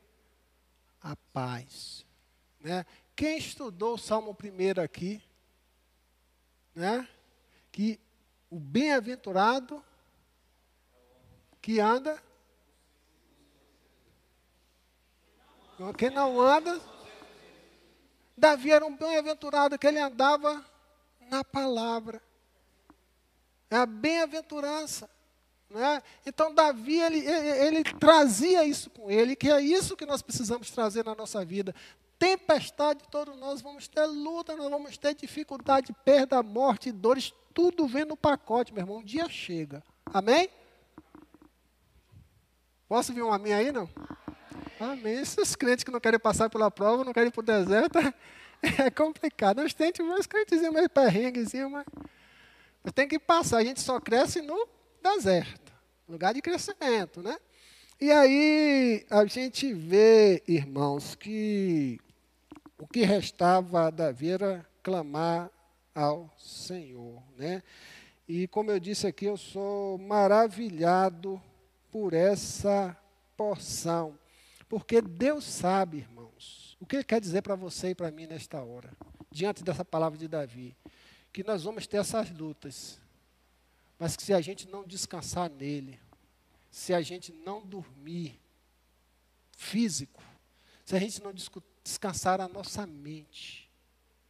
A 1.01 1.17
paz. 1.33 2.05
Né? 2.61 2.85
Quem 3.15 3.39
estudou 3.39 3.95
o 3.95 3.99
Salmo 3.99 4.37
1 4.41 4.81
aqui, 4.83 5.23
né? 6.75 7.09
que 7.71 8.01
o 8.51 8.59
bem-aventurado 8.59 9.85
que 11.61 11.81
anda, 11.81 12.23
quem 15.97 16.11
não 16.11 16.41
anda, 16.41 16.81
Davi 18.37 18.71
era 18.71 18.87
um 18.87 18.97
bem-aventurado 18.97 19.79
que 19.79 19.87
ele 19.87 19.99
andava 19.99 20.65
na 21.21 21.45
palavra. 21.45 22.23
É 23.69 23.77
a 23.77 23.87
bem-aventurança. 23.87 25.11
Né? 25.71 26.03
Então, 26.25 26.55
Davi, 26.55 26.99
ele, 26.99 27.19
ele, 27.19 27.79
ele, 27.79 27.85
trazia 27.85 28.65
isso 28.65 28.89
com 28.91 29.11
ele, 29.11 29.37
que 29.37 29.51
é 29.51 29.61
isso 29.61 29.97
que 29.97 30.07
nós 30.07 30.23
precisamos 30.23 30.71
trazer 30.71 31.05
na 31.05 31.15
nossa 31.15 31.45
vida. 31.45 31.75
Tempestade, 32.19 33.05
todos 33.11 33.37
nós 33.37 33.61
vamos 33.61 33.87
ter 33.87 34.07
luta, 34.07 34.57
nós 34.57 34.71
vamos 34.71 34.97
ter 34.97 35.15
dificuldade, 35.15 35.95
perda, 36.05 36.43
morte, 36.43 36.91
dores, 36.91 37.33
tudo 37.53 37.87
vem 37.87 38.05
no 38.05 38.17
pacote, 38.17 38.73
meu 38.73 38.83
irmão. 38.83 38.99
Um 38.99 39.05
dia 39.05 39.29
chega. 39.29 39.83
Amém? 40.07 40.49
Posso 42.89 43.13
vir 43.13 43.23
um 43.23 43.33
amém 43.33 43.53
aí, 43.53 43.71
não? 43.71 43.89
Amém. 44.81 45.21
Esses 45.21 45.55
crentes 45.55 45.85
que 45.85 45.91
não 45.91 46.01
querem 46.01 46.19
passar 46.19 46.49
pela 46.49 46.71
prova, 46.71 47.05
não 47.05 47.13
querem 47.13 47.29
ir 47.29 47.33
para 47.33 47.41
o 47.41 47.45
deserto, 47.45 47.99
é 48.63 48.91
complicado. 48.91 49.63
Nós 49.63 49.75
temos 49.75 50.19
uns 50.19 50.27
crentezinhos 50.27 50.75
meio 50.75 50.89
perrenguezinhos, 50.89 51.71
mas 51.71 51.85
mas 52.83 52.93
tem 52.93 53.07
que 53.07 53.19
passar, 53.19 53.59
a 53.59 53.65
gente 53.65 53.81
só 53.81 54.01
cresce 54.01 54.41
no 54.41 54.67
deserto, 55.15 55.73
lugar 56.09 56.35
de 56.35 56.43
crescimento, 56.43 57.23
né? 57.23 57.39
E 58.01 58.11
aí 58.13 59.07
a 59.11 59.25
gente 59.25 59.73
vê, 59.73 60.43
irmãos, 60.47 61.15
que 61.15 61.99
o 62.79 62.87
que 62.87 63.03
restava 63.03 63.87
a 63.87 63.91
Davi 63.91 64.31
era 64.31 64.67
clamar 64.83 65.51
ao 65.95 66.31
Senhor, 66.39 67.23
né? 67.37 67.63
E 68.29 68.47
como 68.49 68.71
eu 68.71 68.79
disse 68.79 69.07
aqui, 69.07 69.25
eu 69.25 69.37
sou 69.37 69.99
maravilhado 69.99 71.41
por 71.91 72.13
essa 72.13 72.97
porção, 73.37 74.19
porque 74.69 75.01
Deus 75.01 75.45
sabe, 75.45 75.99
irmãos, 75.99 76.77
o 76.79 76.87
que 76.87 76.97
ele 76.97 77.05
quer 77.05 77.21
dizer 77.21 77.43
para 77.43 77.57
você 77.57 77.91
e 77.91 77.95
para 77.95 78.11
mim 78.11 78.27
nesta 78.27 78.63
hora, 78.63 78.91
diante 79.31 79.65
dessa 79.65 79.85
palavra 79.85 80.19
de 80.19 80.29
Davi 80.29 80.77
que 81.33 81.45
nós 81.45 81.63
vamos 81.63 81.87
ter 81.87 81.99
essas 81.99 82.31
lutas, 82.31 83.01
mas 83.99 84.17
que 84.17 84.23
se 84.23 84.33
a 84.33 84.41
gente 84.41 84.69
não 84.69 84.85
descansar 84.85 85.51
nele, 85.51 85.99
se 86.71 86.95
a 86.95 87.01
gente 87.01 87.33
não 87.33 87.65
dormir 87.67 88.41
físico, 89.57 90.23
se 90.85 90.95
a 90.95 90.99
gente 90.99 91.23
não 91.23 91.33
descansar 91.33 92.41
a 92.41 92.49
nossa 92.49 92.87
mente, 92.87 93.71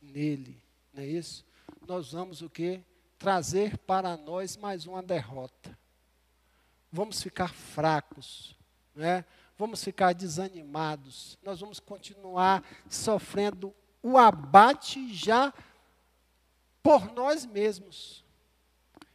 nele, 0.01 0.63
não 0.93 1.03
é 1.03 1.07
isso? 1.07 1.45
Nós 1.87 2.13
vamos 2.13 2.41
o 2.43 2.49
quê? 2.49 2.81
Trazer 3.19 3.77
para 3.79 4.17
nós 4.17 4.57
mais 4.57 4.87
uma 4.87 5.03
derrota. 5.03 5.77
Vamos 6.91 7.23
ficar 7.23 7.53
fracos, 7.53 8.57
né? 8.95 9.25
vamos 9.59 9.83
ficar 9.83 10.15
desanimados, 10.15 11.37
nós 11.43 11.59
vamos 11.59 11.81
continuar 11.81 12.63
sofrendo 12.89 13.75
o 14.01 14.17
abate 14.17 15.13
já 15.13 15.53
por 16.81 17.13
nós 17.13 17.45
mesmos. 17.45 18.25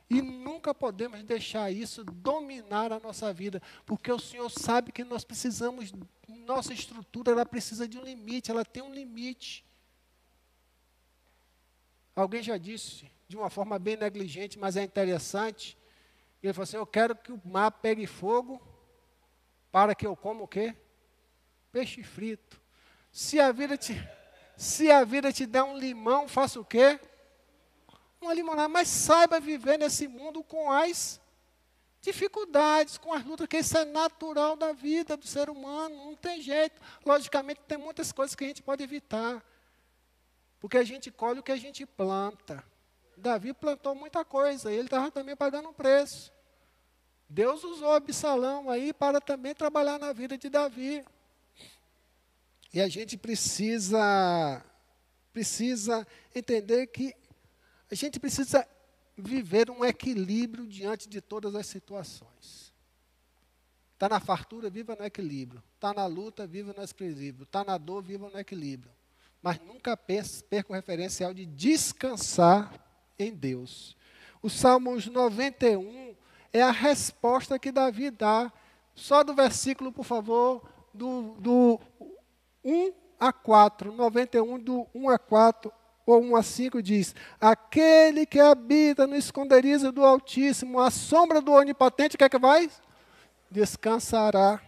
E 0.09 0.21
nunca 0.21 0.73
podemos 0.73 1.23
deixar 1.23 1.71
isso 1.71 2.03
dominar 2.03 2.91
a 2.91 2.99
nossa 2.99 3.33
vida, 3.33 3.61
porque 3.85 4.11
o 4.11 4.19
Senhor 4.19 4.49
sabe 4.49 4.91
que 4.91 5.03
nós 5.03 5.23
precisamos, 5.23 5.91
nossa 6.27 6.73
estrutura, 6.73 7.31
ela 7.31 7.45
precisa 7.45 7.87
de 7.87 7.97
um 7.97 8.03
limite, 8.03 8.51
ela 8.51 8.65
tem 8.65 8.83
um 8.83 8.93
limite. 8.93 9.65
Alguém 12.15 12.43
já 12.43 12.57
disse, 12.57 13.09
de 13.27 13.35
uma 13.35 13.49
forma 13.49 13.79
bem 13.79 13.97
negligente, 13.97 14.59
mas 14.59 14.77
é 14.77 14.83
interessante. 14.83 15.77
Ele 16.41 16.53
falou 16.53 16.63
assim: 16.63 16.77
Eu 16.77 16.85
quero 16.85 17.15
que 17.15 17.31
o 17.31 17.41
mar 17.43 17.71
pegue 17.71 18.05
fogo 18.05 18.61
para 19.71 19.95
que 19.95 20.05
eu 20.05 20.15
coma 20.15 20.43
o 20.43 20.47
quê? 20.47 20.75
Peixe 21.71 22.03
frito. 22.03 22.61
Se 23.11 23.39
a 23.39 23.51
vida 23.51 23.75
te, 23.75 23.95
se 24.55 24.91
a 24.91 25.03
vida 25.03 25.33
te 25.33 25.47
der 25.47 25.63
um 25.63 25.77
limão, 25.77 26.27
faça 26.27 26.59
o 26.59 26.65
quê? 26.65 26.99
Uma 28.23 28.33
limonada, 28.33 28.67
mas 28.67 28.87
saiba 28.87 29.39
viver 29.39 29.77
nesse 29.77 30.07
mundo 30.07 30.43
com 30.43 30.71
as 30.71 31.21
dificuldades, 32.01 32.97
com 32.97 33.13
as 33.13 33.23
lutas, 33.23 33.47
que 33.47 33.57
isso 33.57 33.77
é 33.77 33.85
natural 33.85 34.55
da 34.55 34.73
vida 34.73 35.15
do 35.15 35.25
ser 35.25 35.49
humano, 35.49 35.95
não 35.95 36.15
tem 36.15 36.41
jeito. 36.41 36.81
Logicamente, 37.05 37.61
tem 37.67 37.77
muitas 37.77 38.11
coisas 38.11 38.35
que 38.35 38.43
a 38.43 38.47
gente 38.47 38.61
pode 38.61 38.83
evitar, 38.83 39.41
porque 40.59 40.77
a 40.77 40.83
gente 40.83 41.09
colhe 41.09 41.39
o 41.39 41.43
que 41.43 41.51
a 41.51 41.57
gente 41.57 41.85
planta. 41.85 42.63
Davi 43.15 43.53
plantou 43.53 43.95
muita 43.95 44.25
coisa, 44.25 44.71
ele 44.71 44.85
estava 44.85 45.09
também 45.11 45.35
pagando 45.35 45.69
um 45.69 45.73
preço. 45.73 46.33
Deus 47.29 47.63
usou 47.63 47.91
Absalão 47.91 48.69
aí 48.69 48.91
para 48.93 49.21
também 49.21 49.55
trabalhar 49.55 49.97
na 49.97 50.11
vida 50.11 50.37
de 50.37 50.49
Davi. 50.49 51.05
E 52.73 52.81
a 52.81 52.87
gente 52.87 53.17
precisa 53.17 54.63
precisa 55.31 56.05
entender 56.35 56.85
que 56.87 57.15
a 57.93 57.95
gente 57.95 58.19
precisa 58.19 58.67
viver 59.15 59.69
um 59.69 59.85
equilíbrio 59.85 60.65
diante 60.65 61.07
de 61.07 61.21
todas 61.21 61.53
as 61.53 61.67
situações. 61.67 62.73
Está 63.93 64.09
na 64.09 64.19
fartura, 64.19 64.67
viva 64.67 64.95
no 64.95 65.05
equilíbrio. 65.05 65.61
Está 65.75 65.93
na 65.93 66.07
luta, 66.07 66.47
viva 66.47 66.73
no 66.75 66.83
equilíbrio. 66.83 67.43
Está 67.43 67.63
na 67.63 67.77
dor, 67.77 68.01
viva 68.01 68.27
no 68.31 68.39
equilíbrio. 68.39 68.91
Mas 69.43 69.59
nunca 69.59 69.95
perca 69.95 70.71
o 70.71 70.73
referencial 70.73 71.35
de 71.35 71.45
descansar 71.45 72.73
em 73.17 73.31
Deus. 73.31 73.95
O 74.41 74.49
Salmos 74.49 75.05
91 75.05 76.15
é 76.51 76.63
a 76.63 76.71
resposta 76.71 77.59
que 77.59 77.71
Davi 77.71 78.09
dá. 78.09 78.51
Só 78.95 79.23
do 79.23 79.35
versículo, 79.35 79.91
por 79.91 80.03
favor, 80.03 80.67
do, 80.91 81.35
do 81.39 81.79
1 82.63 82.91
a 83.19 83.31
4. 83.31 83.93
91, 83.93 84.59
do 84.59 84.87
1 84.95 85.09
a 85.09 85.19
4 85.19 85.71
ou 86.05 86.21
1 86.21 86.35
a 86.35 86.43
5 86.43 86.81
diz: 86.81 87.15
Aquele 87.39 88.25
que 88.25 88.39
habita 88.39 89.07
no 89.07 89.15
esconderijo 89.15 89.91
do 89.91 90.03
Altíssimo, 90.03 90.79
à 90.79 90.91
sombra 90.91 91.41
do 91.41 91.51
Onipotente, 91.51 92.15
o 92.15 92.17
que 92.17 92.23
é 92.23 92.29
que 92.29 92.39
vai? 92.39 92.69
Descansará. 93.49 94.61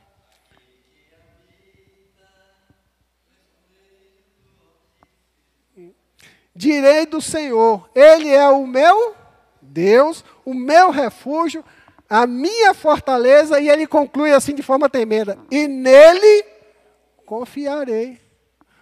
Direi 6.56 7.06
do 7.06 7.20
Senhor, 7.22 7.90
Ele 7.94 8.30
é 8.30 8.48
o 8.48 8.66
meu 8.66 9.14
Deus, 9.62 10.24
o 10.46 10.54
meu 10.54 10.90
refúgio, 10.90 11.66
a 12.10 12.26
minha 12.26 12.74
fortaleza, 12.74 13.60
e 13.60 13.68
ele 13.68 13.86
conclui 13.86 14.32
assim 14.32 14.56
de 14.56 14.64
forma 14.64 14.90
tremenda: 14.90 15.38
e 15.52 15.68
nele 15.68 16.46
confiarei. 17.26 18.25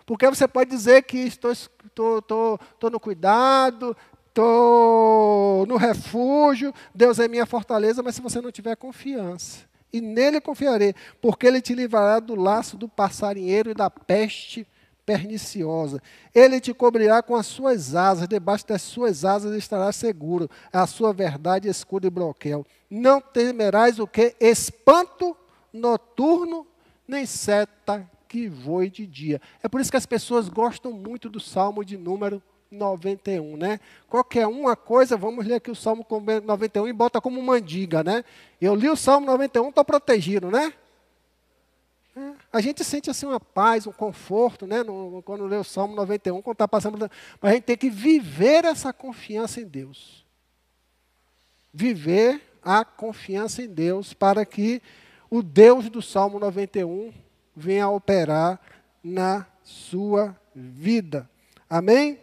Porque 0.06 0.30
você 0.30 0.48
pode 0.48 0.70
dizer 0.70 1.04
que 1.04 1.18
estou, 1.18 1.52
estou, 1.52 2.20
estou, 2.20 2.60
estou 2.74 2.90
no 2.90 3.00
cuidado, 3.00 3.96
estou 4.28 5.66
no 5.68 5.78
refúgio, 5.78 6.74
Deus 6.94 7.20
é 7.20 7.28
minha 7.28 7.46
fortaleza, 7.46 8.02
mas 8.02 8.16
se 8.16 8.22
você 8.22 8.42
não 8.42 8.52
tiver 8.52 8.76
confiança, 8.76 9.60
e 9.92 10.02
nele 10.02 10.42
confiarei, 10.42 10.96
porque 11.22 11.46
ele 11.46 11.62
te 11.62 11.76
livrará 11.76 12.20
do 12.20 12.36
laço 12.36 12.76
do 12.76 12.90
passarinheiro 12.90 13.70
e 13.70 13.74
da 13.76 13.90
peste 13.90 14.68
perniciosa. 15.06 16.02
Ele 16.34 16.60
te 16.60 16.74
cobrirá 16.74 17.22
com 17.22 17.36
as 17.36 17.46
suas 17.46 17.94
asas, 17.94 18.28
debaixo 18.28 18.66
das 18.68 18.82
suas 18.82 19.24
asas 19.24 19.56
estarás 19.56 19.96
seguro. 19.96 20.50
A 20.72 20.88
sua 20.88 21.14
verdade 21.14 21.68
escudo 21.68 22.08
e 22.08 22.10
broquel. 22.10 22.66
Não 22.90 23.22
temerás 23.22 24.00
o 24.00 24.08
que? 24.08 24.36
Espanto 24.40 25.38
noturno, 25.72 26.66
nem 27.08 27.26
seta 27.26 28.10
que 28.34 28.48
voe 28.48 28.90
de 28.90 29.06
dia. 29.06 29.40
É 29.62 29.68
por 29.68 29.80
isso 29.80 29.92
que 29.92 29.98
as 29.98 30.08
pessoas 30.08 30.50
gostam 30.50 30.92
muito 30.92 31.30
do 31.30 31.40
Salmo 31.40 31.86
de 31.86 31.96
número 31.96 32.42
91, 32.72 33.56
né? 33.56 33.80
Qualquer 34.10 34.48
uma 34.48 34.76
coisa, 34.76 35.16
vamos 35.16 35.46
ler 35.46 35.54
aqui 35.54 35.70
o 35.70 35.76
Salmo 35.76 36.04
91 36.44 36.88
e 36.88 36.94
bota 36.94 37.22
como 37.22 37.40
mandiga, 37.44 38.04
né? 38.04 38.26
Eu 38.60 38.74
li 38.74 38.90
o 38.90 38.96
Salmo 38.96 39.28
91, 39.28 39.70
estou 39.70 39.86
protegido, 39.86 40.50
né? 40.50 40.74
É, 42.16 42.32
a 42.52 42.60
gente 42.60 42.84
sente 42.84 43.08
assim 43.08 43.28
uma 43.28 43.40
paz, 43.40 43.86
um 43.86 43.92
conforto, 43.92 44.66
né? 44.66 44.82
No, 44.82 45.22
quando 45.22 45.46
lê 45.46 45.58
o 45.58 45.64
Salmo 45.64 45.96
91, 45.96 46.42
quando 46.42 46.56
está 46.56 46.68
passando. 46.68 46.98
Mas 47.40 47.52
a 47.52 47.54
gente 47.54 47.66
tem 47.66 47.78
que 47.78 47.92
viver 47.92 48.66
essa 48.66 48.92
confiança 48.92 49.62
em 49.62 49.66
Deus. 49.66 50.26
Viver 51.72 52.42
a 52.64 52.84
confiança 52.84 53.62
em 53.62 53.68
Deus 53.68 54.12
para 54.12 54.44
que 54.44 54.82
o 55.30 55.44
Deus 55.44 55.88
do 55.88 56.02
Salmo 56.02 56.40
91 56.40 57.14
venha 57.56 57.90
operar 57.90 58.60
na 59.04 59.46
sua 59.64 60.36
vida. 60.56 61.30
Amém? 61.70 62.20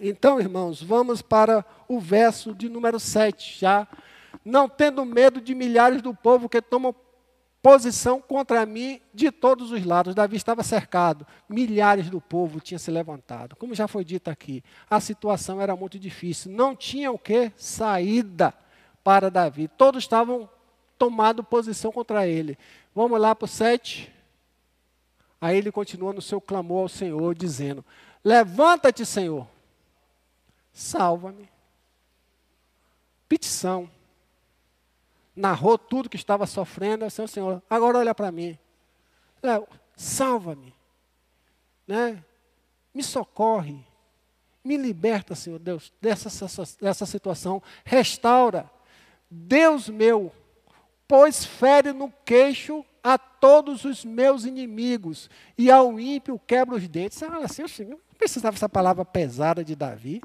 Então, 0.00 0.40
irmãos, 0.40 0.82
vamos 0.82 1.22
para 1.22 1.64
o 1.86 2.00
verso 2.00 2.54
de 2.54 2.68
número 2.68 2.98
7 2.98 3.60
já. 3.60 3.86
Não 4.44 4.68
tendo 4.68 5.04
medo 5.04 5.40
de 5.40 5.54
milhares 5.54 6.02
do 6.02 6.14
povo 6.14 6.48
que 6.48 6.60
tomam 6.60 6.94
posição 7.62 8.20
contra 8.20 8.66
mim 8.66 9.00
de 9.14 9.30
todos 9.30 9.70
os 9.70 9.84
lados. 9.84 10.14
Davi 10.14 10.36
estava 10.36 10.64
cercado, 10.64 11.24
milhares 11.48 12.10
do 12.10 12.20
povo 12.20 12.60
tinham 12.60 12.78
se 12.78 12.90
levantado. 12.90 13.54
Como 13.54 13.74
já 13.74 13.86
foi 13.86 14.04
dito 14.04 14.28
aqui, 14.28 14.64
a 14.90 14.98
situação 14.98 15.60
era 15.60 15.76
muito 15.76 15.98
difícil. 15.98 16.50
Não 16.50 16.74
tinha 16.74 17.12
o 17.12 17.18
que? 17.18 17.52
Saída 17.56 18.52
para 19.04 19.30
Davi. 19.30 19.68
Todos 19.68 20.02
estavam 20.02 20.50
tomando 20.98 21.44
posição 21.44 21.92
contra 21.92 22.26
ele. 22.26 22.58
Vamos 22.94 23.20
lá 23.20 23.34
para 23.34 23.44
o 23.44 23.48
7. 23.48 24.12
Aí 25.42 25.56
ele 25.56 25.72
continua 25.72 26.12
no 26.12 26.22
seu 26.22 26.40
clamor 26.40 26.82
ao 26.82 26.88
Senhor, 26.88 27.34
dizendo: 27.34 27.84
Levanta-te, 28.22 29.04
Senhor, 29.04 29.44
salva-me. 30.72 31.50
Petição. 33.28 33.90
Narrou 35.34 35.76
tudo 35.76 36.08
que 36.08 36.14
estava 36.14 36.46
sofrendo, 36.46 37.04
assim, 37.04 37.26
Senhor, 37.26 37.60
agora 37.68 37.98
olha 37.98 38.14
para 38.14 38.30
mim. 38.30 38.56
Salva-me. 39.96 40.72
Né? 41.88 42.22
Me 42.94 43.02
socorre. 43.02 43.84
Me 44.62 44.76
liberta, 44.76 45.34
Senhor 45.34 45.58
Deus, 45.58 45.92
dessa, 46.00 46.30
dessa 46.80 47.04
situação. 47.04 47.60
Restaura. 47.84 48.70
Deus 49.28 49.88
meu, 49.88 50.30
pois 51.08 51.44
fere 51.44 51.92
no 51.92 52.12
queixo 52.24 52.84
a 53.02 53.18
todos 53.18 53.84
os 53.84 54.04
meus 54.04 54.44
inimigos, 54.44 55.28
e 55.58 55.70
ao 55.70 55.98
ímpio 55.98 56.40
quebra 56.46 56.76
os 56.76 56.86
dentes. 56.86 57.20
Olha 57.22 57.46
assim, 57.46 57.84
não 57.84 57.98
precisava 58.16 58.56
essa 58.56 58.68
palavra 58.68 59.04
pesada 59.04 59.64
de 59.64 59.74
Davi. 59.74 60.22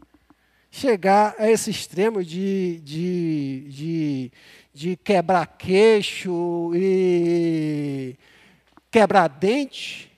Chegar 0.70 1.34
a 1.40 1.50
esse 1.50 1.72
extremo 1.72 2.24
de, 2.24 2.80
de, 2.82 3.68
de, 3.70 4.32
de 4.74 4.98
quebrar 4.98 5.48
queixo 5.48 6.72
e 6.76 8.16
quebrar 8.92 9.28
dente. 9.28 10.12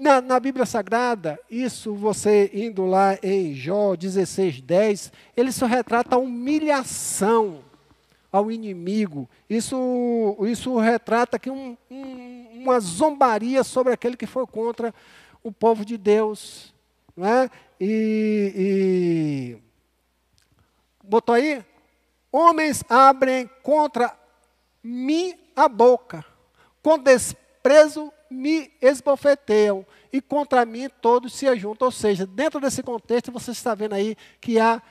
Na, 0.00 0.20
na, 0.20 0.40
Bíblia 0.40 0.64
Sagrada, 0.64 1.38
isso 1.50 1.94
você 1.94 2.50
indo 2.54 2.86
lá 2.86 3.18
em 3.22 3.54
Jó 3.54 3.94
16, 3.94 4.60
10, 4.62 5.12
ele 5.36 5.52
só 5.52 5.66
retrata 5.66 6.16
a 6.16 6.18
humilhação 6.18 7.67
ao 8.30 8.50
inimigo. 8.50 9.28
Isso, 9.48 10.36
isso 10.46 10.78
retrata 10.78 11.36
aqui 11.36 11.50
um, 11.50 11.76
um, 11.90 12.62
uma 12.62 12.80
zombaria 12.80 13.64
sobre 13.64 13.92
aquele 13.92 14.16
que 14.16 14.26
foi 14.26 14.46
contra 14.46 14.94
o 15.42 15.50
povo 15.50 15.84
de 15.84 15.96
Deus. 15.96 16.74
Não 17.16 17.26
é? 17.26 17.50
e, 17.80 18.52
e 18.56 19.58
botou 21.02 21.34
aí? 21.34 21.64
Homens 22.30 22.84
abrem 22.88 23.48
contra 23.62 24.14
mim 24.82 25.34
a 25.56 25.68
boca, 25.68 26.24
com 26.82 26.98
desprezo 26.98 28.12
me 28.30 28.70
esbofeteiam 28.80 29.86
e 30.12 30.20
contra 30.20 30.66
mim 30.66 30.88
todos 31.00 31.32
se 31.32 31.46
ajuntam. 31.46 31.86
Ou 31.86 31.92
seja, 31.92 32.26
dentro 32.26 32.60
desse 32.60 32.82
contexto, 32.82 33.32
você 33.32 33.52
está 33.52 33.74
vendo 33.74 33.94
aí 33.94 34.16
que 34.40 34.58
há, 34.58 34.82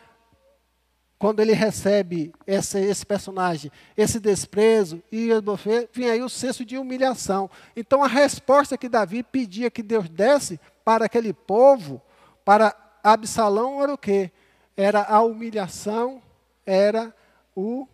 quando 1.20 1.40
ele 1.40 1.54
recebe 1.54 2.32
esse, 2.46 2.80
esse 2.80 3.06
personagem, 3.06 3.72
esse 3.96 4.20
desprezo 4.20 5.02
e 5.12 5.30
esbofeteio, 5.30 5.90
vem 5.92 6.10
aí 6.10 6.22
o 6.22 6.30
senso 6.30 6.64
de 6.64 6.78
humilhação. 6.78 7.50
Então, 7.76 8.04
a 8.04 8.08
resposta 8.08 8.78
que 8.78 8.88
Davi 8.88 9.24
pedia 9.24 9.72
que 9.72 9.82
Deus 9.82 10.08
desse 10.08 10.60
para 10.86 11.06
aquele 11.06 11.34
povo, 11.34 12.02
para 12.46 12.76
Absalão, 13.04 13.82
era 13.82 13.94
o 13.94 13.98
quê? 13.98 14.32
Era 14.76 15.04
a 15.04 15.22
humilhação, 15.22 16.22
era 16.66 17.14
o 17.56 17.88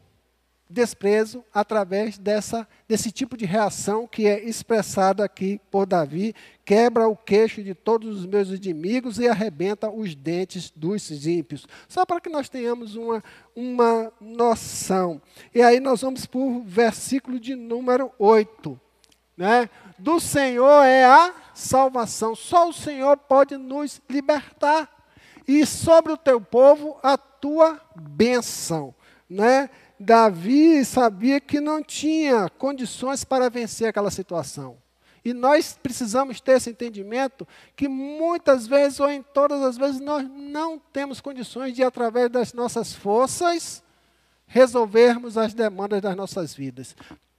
desprezo 0.70 1.44
através 1.54 2.18
dessa, 2.18 2.68
desse 2.88 3.12
tipo 3.12 3.38
de 3.38 3.46
reação 3.46 4.08
que 4.08 4.28
é 4.28 4.44
expressada 4.44 5.24
aqui 5.24 5.60
por 5.70 5.86
Davi, 5.86 6.34
quebra 6.66 7.08
o 7.08 7.16
queixo 7.16 7.64
de 7.64 7.74
todos 7.74 8.20
os 8.20 8.26
meus 8.26 8.50
inimigos 8.50 9.20
e 9.20 9.28
arrebenta 9.28 9.90
os 9.90 10.16
dentes 10.16 10.72
dos 10.72 11.28
ímpios. 11.28 11.68
Só 11.88 12.06
para 12.06 12.20
que 12.20 12.30
nós 12.30 12.50
tenhamos 12.50 12.96
uma, 12.96 13.24
uma 13.56 14.12
noção. 14.20 15.22
E 15.54 15.62
aí 15.62 15.80
nós 15.80 16.02
vamos 16.02 16.26
para 16.26 16.40
o 16.40 16.64
versículo 16.64 17.40
de 17.40 17.56
número 17.56 18.12
8. 18.18 18.80
Né? 19.38 19.70
Do 19.98 20.20
Senhor 20.20 20.84
é 20.84 21.06
a 21.06 21.34
salvação, 21.54 22.36
só 22.36 22.70
o 22.70 22.74
Senhor 22.74 23.18
pode 23.18 23.58
nos 23.58 24.02
libertar. 24.10 24.90
E 25.48 25.66
sobre 25.66 26.14
o 26.14 26.18
teu 26.18 26.40
povo 26.40 26.98
a 27.04 27.18
tua 27.18 27.80
bênção. 27.96 28.96
Né? 29.30 29.70
Davi 30.04 30.84
sabia 30.84 31.40
que 31.40 31.62
não 31.62 31.82
tinha 31.82 32.50
condições 32.50 33.24
para 33.24 33.50
vencer 33.50 33.88
aquela 33.88 34.12
situação. 34.12 34.78
E 35.26 35.34
nós 35.34 35.80
precisamos 35.82 36.42
ter 36.42 36.58
esse 36.58 36.70
entendimento 36.70 37.48
que 37.76 37.88
muitas 37.88 38.68
vezes, 38.68 39.00
ou 39.00 39.10
em 39.10 39.22
todas 39.22 39.62
as 39.62 39.78
vezes, 39.78 40.02
nós 40.02 40.28
não 40.30 40.78
temos 40.78 41.22
condições 41.22 41.74
de, 41.74 41.82
através 41.82 42.30
das 42.30 42.52
nossas 42.54 42.94
forças, 42.94 43.82
resolvermos 44.46 45.38
as 45.38 45.54
demandas 45.54 46.02
das 46.02 46.16
nossas 46.16 46.54
vidas. 46.54 46.94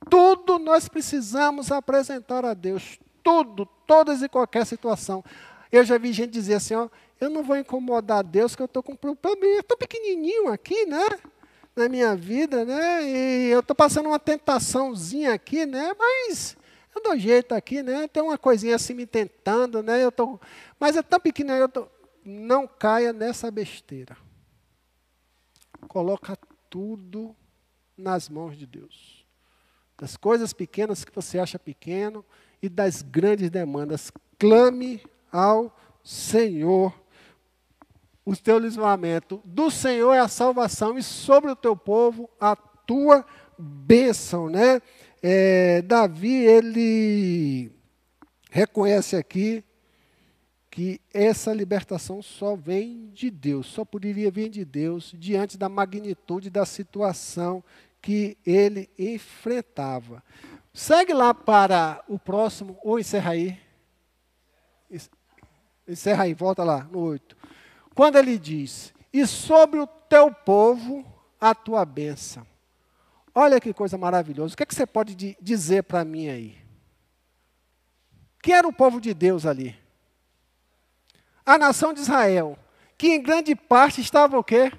Tudo 0.09 0.59
nós 0.59 0.89
precisamos 0.89 1.71
apresentar 1.71 2.45
a 2.47 2.55
Deus. 2.55 2.99
Tudo, 3.23 3.67
todas 3.87 4.23
e 4.23 4.29
qualquer 4.29 4.65
situação. 4.65 5.23
Eu 5.71 5.85
já 5.85 5.99
vi 5.99 6.13
gente 6.13 6.31
dizer 6.31 6.55
assim, 6.55 6.75
ó, 6.75 6.89
eu 7.21 7.29
não 7.29 7.43
vou 7.43 7.57
incomodar 7.57 8.25
Deus, 8.25 8.57
que 8.57 8.63
eu 8.63 8.67
estou 8.67 8.83
com 8.83 8.93
um 8.93 9.59
estou 9.59 9.77
pequenininho 9.77 10.49
aqui, 10.49 10.87
né? 10.87 11.05
Na 11.75 11.89
minha 11.89 12.15
vida, 12.15 12.65
né? 12.65 13.03
E 13.03 13.51
eu 13.51 13.61
estou 13.61 13.75
passando 13.75 14.07
uma 14.07 14.19
tentaçãozinha 14.19 15.33
aqui, 15.33 15.67
né? 15.67 15.93
Mas 15.99 16.57
eu 16.95 17.03
dou 17.03 17.19
jeito 17.19 17.55
aqui, 17.55 17.83
né? 17.83 18.07
Tem 18.09 18.23
uma 18.23 18.39
coisinha 18.39 18.77
assim 18.77 18.95
me 18.95 19.07
tentando, 19.07 19.83
né? 19.83 20.03
Eu 20.03 20.13
tô, 20.13 20.39
mas 20.79 20.97
é 20.97 21.03
tão 21.03 21.19
pequeno, 21.19 21.53
eu 21.53 21.69
tô, 21.69 21.89
não 22.25 22.67
caia 22.67 23.13
nessa 23.13 23.51
besteira. 23.51 24.17
Coloca 25.89 26.39
tudo 26.71 27.35
nas 27.97 28.29
mãos 28.29 28.57
de 28.57 28.67
Deus. 28.67 29.25
Das 29.99 30.17
coisas 30.17 30.53
pequenas 30.53 31.05
que 31.05 31.15
você 31.15 31.39
acha 31.39 31.59
pequeno 31.59 32.25
e 32.63 32.69
das 32.69 33.03
grandes 33.03 33.51
demandas, 33.51 34.11
clame 34.39 35.03
ao 35.31 35.77
Senhor 36.03 36.93
o 38.25 38.37
teu 38.37 38.59
livramento. 38.59 39.41
Do 39.45 39.71
Senhor 39.71 40.13
é 40.13 40.21
a 40.21 40.29
salvação 40.29 40.99
e 40.99 41.03
sobre 41.03 41.51
o 41.51 41.57
teu 41.57 41.77
povo 41.77 42.29
a 42.41 42.57
tua 42.57 43.25
bênção, 43.59 44.49
né? 44.49 44.81
É, 45.23 45.83
Davi, 45.83 46.35
ele 46.35 47.73
reconhece 48.51 49.17
aqui 49.17 49.65
que 50.71 51.01
essa 51.13 51.53
libertação 51.53 52.21
só 52.21 52.57
vem 52.57 53.09
de 53.13 53.31
Deus, 53.31 53.67
só 53.67 53.85
poderia 53.85 54.31
vir 54.31 54.51
de 54.51 54.65
Deus 54.65 55.15
diante 55.17 55.57
da 55.57 55.69
magnitude 55.69 56.51
da 56.51 56.67
situação 56.67 57.63
que 58.03 58.37
ele 58.45 58.91
enfrentava. 58.99 60.23
Segue 60.75 61.15
lá 61.15 61.33
para 61.33 62.03
o 62.09 62.19
próximo, 62.19 62.77
ou 62.83 62.99
encerra 62.99 63.31
aí. 63.31 63.59
Encerra 65.87 66.25
aí, 66.25 66.35
volta 66.35 66.65
lá, 66.65 66.85
no 66.85 66.99
8. 66.99 67.37
Quando 67.95 68.17
ele 68.17 68.39
diz: 68.39 68.93
E 69.13 69.27
sobre 69.27 69.79
o 69.79 69.87
teu 69.87 70.33
povo 70.33 71.05
a 71.41 71.55
tua 71.55 71.85
bênção. 71.85 72.47
Olha 73.35 73.61
que 73.61 73.75
coisa 73.75 73.99
maravilhosa. 73.99 74.55
O 74.55 74.57
que, 74.57 74.63
é 74.63 74.67
que 74.67 74.75
você 74.75 74.87
pode 74.87 75.15
dizer 75.41 75.83
para 75.83 76.05
mim 76.05 76.29
aí? 76.29 76.59
Quem 78.43 78.55
era 78.55 78.67
o 78.67 78.73
povo 78.73 79.01
de 79.01 79.13
Deus 79.13 79.45
ali? 79.45 79.79
A 81.45 81.59
nação 81.59 81.93
de 81.93 82.01
Israel, 82.01 82.59
que 82.97 83.09
em 83.09 83.23
grande 83.23 83.55
parte 83.55 84.01
estava 84.01 84.39
o 84.39 84.45
quê? 84.45 84.73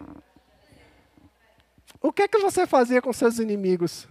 O 2.01 2.11
que 2.11 2.23
é 2.23 2.27
que 2.27 2.39
você 2.39 2.65
fazia 2.65 3.01
com 3.01 3.13
seus 3.13 3.39
inimigos? 3.39 4.07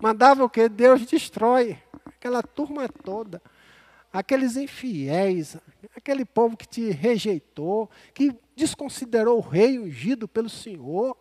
Mandava 0.00 0.44
o 0.44 0.48
quê? 0.48 0.68
Deus 0.68 1.04
destrói 1.04 1.82
aquela 2.06 2.42
turma 2.42 2.88
toda 2.88 3.42
aqueles 4.12 4.56
infiéis, 4.56 5.56
aquele 5.96 6.24
povo 6.24 6.56
que 6.56 6.66
te 6.66 6.90
rejeitou, 6.90 7.88
que 8.12 8.34
desconsiderou 8.56 9.38
o 9.38 9.48
rei 9.48 9.78
ungido 9.78 10.26
pelo 10.26 10.48
Senhor. 10.48 11.16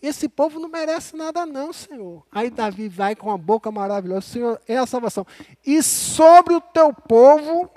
Esse 0.00 0.28
povo 0.28 0.60
não 0.60 0.68
merece 0.68 1.16
nada, 1.16 1.44
não, 1.44 1.72
Senhor. 1.72 2.24
Aí 2.30 2.50
Davi 2.50 2.88
vai 2.88 3.16
com 3.16 3.30
a 3.30 3.38
boca 3.38 3.70
maravilhosa: 3.70 4.26
Senhor, 4.26 4.60
é 4.68 4.76
a 4.76 4.86
salvação. 4.86 5.26
E 5.66 5.82
sobre 5.82 6.54
o 6.54 6.60
teu 6.60 6.92
povo, 6.92 7.68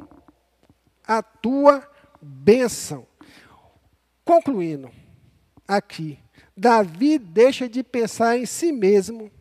a 1.08 1.24
tua 1.24 1.90
bênção. 2.22 3.08
Concluindo, 4.24 4.92
aqui, 5.68 6.20
Davi 6.56 7.18
deixa 7.18 7.68
de 7.68 7.82
pensar 7.82 8.38
em 8.38 8.46
si 8.46 8.72
mesmo 8.72 9.32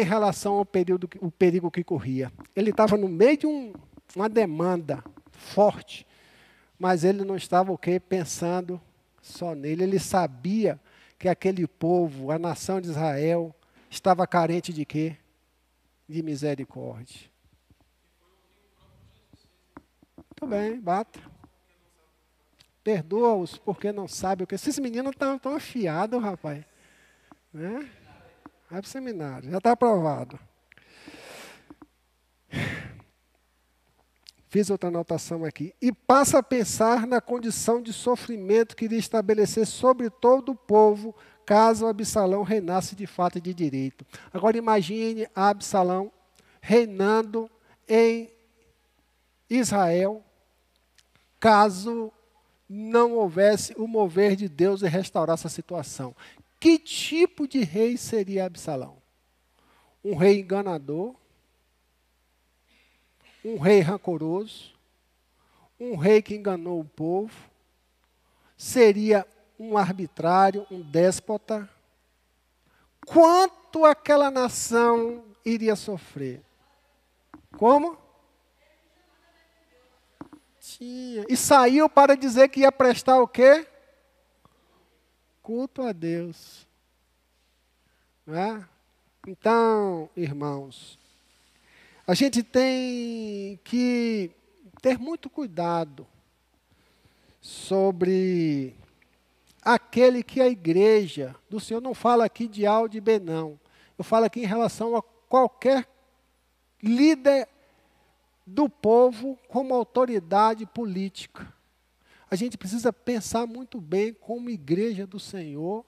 em 0.00 0.04
relação 0.04 0.54
ao 0.54 0.64
período, 0.64 1.08
o 1.20 1.30
perigo 1.30 1.70
que 1.70 1.84
corria. 1.84 2.32
Ele 2.54 2.70
estava 2.70 2.96
no 2.96 3.08
meio 3.08 3.36
de 3.36 3.46
um, 3.46 3.72
uma 4.14 4.28
demanda 4.28 5.04
forte, 5.32 6.06
mas 6.78 7.04
ele 7.04 7.24
não 7.24 7.36
estava 7.36 7.72
o 7.72 7.78
quê? 7.78 8.00
Pensando 8.00 8.80
só 9.20 9.54
nele. 9.54 9.84
Ele 9.84 9.98
sabia 9.98 10.80
que 11.18 11.28
aquele 11.28 11.66
povo, 11.66 12.30
a 12.30 12.38
nação 12.38 12.80
de 12.80 12.88
Israel, 12.88 13.54
estava 13.90 14.26
carente 14.26 14.72
de 14.72 14.84
quê? 14.84 15.16
De 16.08 16.22
misericórdia. 16.22 17.30
Muito 20.16 20.46
bem, 20.46 20.80
bata. 20.80 21.20
Perdoa-os 22.82 23.56
porque 23.56 23.92
não 23.92 24.06
sabem 24.06 24.44
o 24.44 24.46
que. 24.46 24.54
Esses 24.54 24.78
meninos 24.78 25.12
estão 25.12 25.38
tão 25.38 25.56
afiados, 25.56 26.22
rapaz. 26.22 26.64
Né? 27.52 27.88
Vai 28.70 28.80
para 28.80 28.88
o 28.88 28.90
seminário, 28.90 29.50
já 29.50 29.58
está 29.58 29.72
aprovado. 29.72 30.38
Fiz 34.48 34.70
outra 34.70 34.88
anotação 34.88 35.44
aqui. 35.44 35.74
E 35.82 35.90
passa 35.92 36.38
a 36.38 36.42
pensar 36.42 37.08
na 37.08 37.20
condição 37.20 37.82
de 37.82 37.92
sofrimento 37.92 38.76
que 38.76 38.84
iria 38.84 38.98
estabelecer 38.98 39.66
sobre 39.66 40.08
todo 40.08 40.52
o 40.52 40.54
povo, 40.54 41.12
caso 41.44 41.86
Absalão 41.86 42.44
reinasse 42.44 42.94
de 42.94 43.04
fato 43.04 43.38
e 43.38 43.40
de 43.40 43.52
direito. 43.52 44.06
Agora 44.32 44.56
imagine 44.56 45.26
Absalão 45.34 46.12
reinando 46.60 47.50
em 47.88 48.30
Israel, 49.50 50.22
caso 51.40 52.12
não 52.68 53.12
houvesse 53.14 53.74
o 53.76 53.86
mover 53.86 54.36
de 54.36 54.48
Deus 54.48 54.82
e 54.82 54.88
restaurar 54.88 55.34
essa 55.34 55.48
situação. 55.48 56.14
Que 56.64 56.78
tipo 56.78 57.46
de 57.46 57.62
rei 57.62 57.94
seria 57.98 58.46
Absalão? 58.46 58.96
Um 60.02 60.16
rei 60.16 60.40
enganador? 60.40 61.14
Um 63.44 63.58
rei 63.58 63.80
rancoroso? 63.80 64.72
Um 65.78 65.94
rei 65.94 66.22
que 66.22 66.34
enganou 66.34 66.80
o 66.80 66.84
povo? 66.86 67.34
Seria 68.56 69.26
um 69.60 69.76
arbitrário, 69.76 70.66
um 70.70 70.80
déspota? 70.80 71.68
Quanto 73.04 73.84
aquela 73.84 74.30
nação 74.30 75.22
iria 75.44 75.76
sofrer? 75.76 76.42
Como? 77.58 77.98
Tinha. 80.58 81.26
E 81.28 81.36
saiu 81.36 81.90
para 81.90 82.16
dizer 82.16 82.48
que 82.48 82.60
ia 82.60 82.72
prestar 82.72 83.20
o 83.20 83.28
quê? 83.28 83.66
Culto 85.44 85.82
a 85.82 85.92
Deus. 85.92 86.66
É? 88.26 88.64
Então, 89.28 90.08
irmãos, 90.16 90.98
a 92.06 92.14
gente 92.14 92.42
tem 92.42 93.60
que 93.62 94.30
ter 94.80 94.98
muito 94.98 95.28
cuidado 95.28 96.06
sobre 97.42 98.74
aquele 99.60 100.22
que 100.22 100.40
a 100.40 100.48
igreja 100.48 101.36
do 101.50 101.60
Senhor 101.60 101.82
não 101.82 101.92
fala 101.92 102.24
aqui 102.24 102.48
de 102.48 102.64
A 102.64 102.80
ou 102.80 102.88
de 102.88 102.98
B, 102.98 103.18
não. 103.18 103.60
Eu 103.98 104.04
falo 104.04 104.24
aqui 104.24 104.40
em 104.40 104.46
relação 104.46 104.96
a 104.96 105.02
qualquer 105.02 105.86
líder 106.82 107.46
do 108.46 108.66
povo 108.66 109.38
como 109.48 109.74
autoridade 109.74 110.64
política. 110.64 111.52
A 112.34 112.36
gente 112.36 112.58
precisa 112.58 112.92
pensar 112.92 113.46
muito 113.46 113.80
bem 113.80 114.12
como 114.12 114.50
igreja 114.50 115.06
do 115.06 115.20
Senhor, 115.20 115.86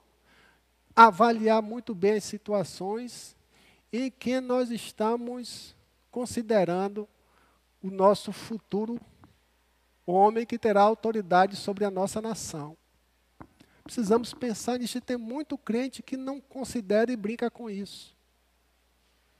avaliar 0.95 1.61
muito 1.61 1.93
bem 1.93 2.13
as 2.13 2.23
situações 2.23 3.35
em 3.91 4.09
que 4.09 4.39
nós 4.39 4.71
estamos 4.71 5.75
considerando 6.09 7.05
o 7.83 7.91
nosso 7.91 8.31
futuro 8.31 8.97
homem 10.05 10.45
que 10.45 10.57
terá 10.57 10.83
autoridade 10.83 11.57
sobre 11.57 11.83
a 11.83 11.91
nossa 11.91 12.21
nação. 12.21 12.77
Precisamos 13.83 14.33
pensar 14.33 14.79
nisso 14.79 15.01
tem 15.01 15.17
muito 15.17 15.57
crente 15.57 16.01
que 16.01 16.15
não 16.15 16.39
considera 16.39 17.11
e 17.11 17.17
brinca 17.17 17.51
com 17.51 17.69
isso. 17.69 18.15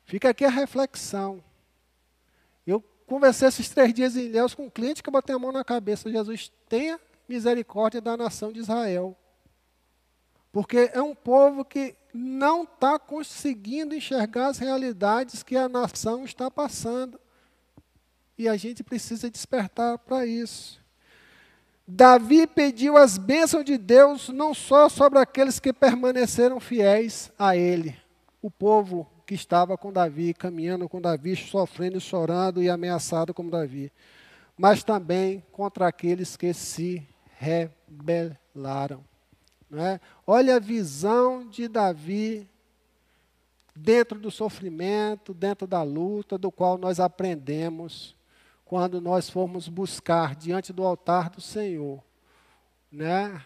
Fica 0.04 0.32
aqui 0.32 0.44
a 0.44 0.50
reflexão. 0.50 1.42
Eu 2.66 2.82
conversei 3.06 3.48
esses 3.48 3.70
três 3.70 3.94
dias 3.94 4.18
em 4.18 4.26
Ilhéus 4.26 4.54
com 4.54 4.66
um 4.66 4.70
cliente 4.70 5.02
que 5.02 5.10
botei 5.10 5.34
a 5.34 5.40
mão 5.40 5.54
na 5.54 5.64
cabeça. 5.64 6.12
Jesus 6.12 6.52
tenha 6.68 7.00
misericórdia 7.28 8.02
da 8.02 8.16
nação 8.16 8.52
de 8.52 8.60
Israel. 8.60 9.16
Porque 10.52 10.90
é 10.94 11.02
um 11.02 11.14
povo 11.14 11.64
que 11.64 11.96
não 12.14 12.64
está 12.64 12.98
conseguindo 12.98 13.94
enxergar 13.94 14.48
as 14.48 14.58
realidades 14.58 15.44
que 15.44 15.56
a 15.56 15.70
nação 15.70 16.26
está 16.26 16.50
passando. 16.50 17.20
E 18.38 18.48
a 18.48 18.56
gente 18.56 18.84
precisa 18.84 19.30
despertar 19.30 19.98
para 19.98 20.26
isso. 20.26 20.80
Davi 21.88 22.46
pediu 22.46 22.98
as 22.98 23.18
bênçãos 23.18 23.64
de 23.64 23.78
Deus 23.78 24.30
não 24.30 24.54
só 24.54 24.90
sobre 24.90 25.20
aqueles 25.20 25.60
que 25.60 25.72
permaneceram 25.72 26.60
fiéis 26.60 27.32
a 27.40 27.56
ele, 27.56 27.96
o 28.42 28.52
povo 28.52 29.10
que 29.26 29.34
estava 29.34 29.78
com 29.78 29.92
Davi, 29.92 30.34
caminhando 30.34 30.90
com 30.90 31.00
Davi, 31.00 31.36
sofrendo, 31.36 32.00
chorando 32.00 32.62
e 32.62 32.70
ameaçado 32.70 33.34
como 33.34 33.50
Davi, 33.50 33.92
mas 34.58 34.84
também 34.84 35.44
contra 35.52 35.88
aqueles 35.88 36.36
que 36.36 36.54
se 36.54 37.08
rebelaram. 37.38 39.04
É? 39.72 40.00
Olha 40.26 40.56
a 40.56 40.60
visão 40.60 41.48
de 41.48 41.68
Davi 41.68 42.50
dentro 43.76 44.18
do 44.20 44.32
sofrimento, 44.32 45.34
dentro 45.34 45.68
da 45.68 45.84
luta, 45.84 46.38
do 46.38 46.52
qual 46.52 46.78
nós 46.78 47.00
aprendemos 47.00 48.16
quando 48.66 49.00
nós 49.00 49.30
formos 49.30 49.70
buscar 49.70 50.36
diante 50.36 50.74
do 50.74 50.84
altar 50.84 51.30
do 51.30 51.40
Senhor, 51.40 52.04
né, 52.92 53.42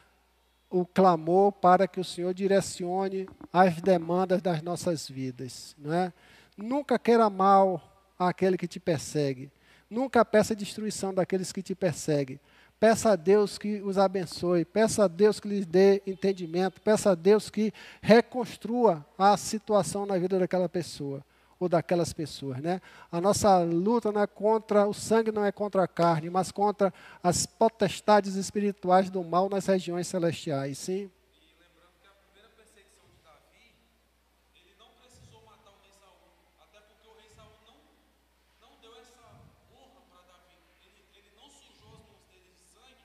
o 0.70 0.86
clamor 0.86 1.52
para 1.52 1.88
que 1.88 2.00
o 2.00 2.04
Senhor 2.04 2.34
direcione 2.34 3.28
as 3.52 3.82
demandas 3.82 4.42
das 4.42 4.62
nossas 4.62 5.08
vidas, 5.08 5.76
né? 5.78 6.12
Nunca 6.58 6.98
queira 6.98 7.30
mal 7.30 7.82
àquele 8.18 8.58
que 8.58 8.68
te 8.68 8.80
persegue. 8.80 9.52
Nunca 9.92 10.24
peça 10.24 10.56
destruição 10.56 11.14
daqueles 11.14 11.52
que 11.52 11.62
te 11.62 11.76
perseguem. 11.76 12.40
Peça 12.80 13.12
a 13.12 13.16
Deus 13.18 13.58
que 13.58 13.82
os 13.82 13.98
abençoe, 13.98 14.64
peça 14.64 15.04
a 15.04 15.08
Deus 15.08 15.38
que 15.38 15.50
lhes 15.50 15.66
dê 15.66 16.02
entendimento, 16.08 16.80
peça 16.80 17.12
a 17.12 17.16
Deus 17.16 17.50
que 17.50 17.74
reconstrua 18.02 19.06
a 19.18 19.36
situação 19.36 20.06
na 20.06 20.18
vida 20.18 20.40
daquela 20.40 20.70
pessoa 20.70 21.22
ou 21.60 21.68
daquelas 21.68 22.14
pessoas. 22.14 22.60
Né? 22.60 22.82
A 23.12 23.20
nossa 23.20 23.60
luta 23.60 24.14
não 24.14 24.22
é 24.22 24.26
contra 24.26 24.88
o 24.88 24.94
sangue, 24.94 25.32
não 25.32 25.44
é 25.44 25.52
contra 25.52 25.84
a 25.84 25.88
carne, 25.88 26.30
mas 26.30 26.52
contra 26.54 26.92
as 27.22 27.46
potestades 27.46 28.36
espirituais 28.36 29.10
do 29.10 29.22
mal 29.24 29.50
nas 29.50 29.68
regiões 29.68 30.08
celestiais. 30.08 30.78
Sim? 30.78 31.12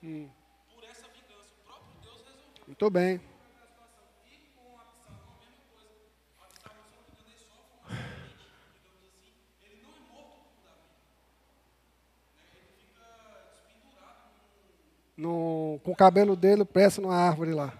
Hum. 0.07 0.29
Por 0.75 0.85
essa 0.85 1.07
vingança, 1.09 1.53
o 1.61 1.65
próprio 1.67 2.01
Deus 2.01 2.23
resolveu. 2.25 2.67
Muito 2.67 2.91
bem. 2.91 3.21
no, 15.17 15.81
com 15.83 15.93
o 15.93 15.97
cabelo 15.97 16.37
dele 16.37 16.65
preso 16.65 17.01
numa 17.01 17.17
árvore 17.17 17.53
lá. 17.53 17.73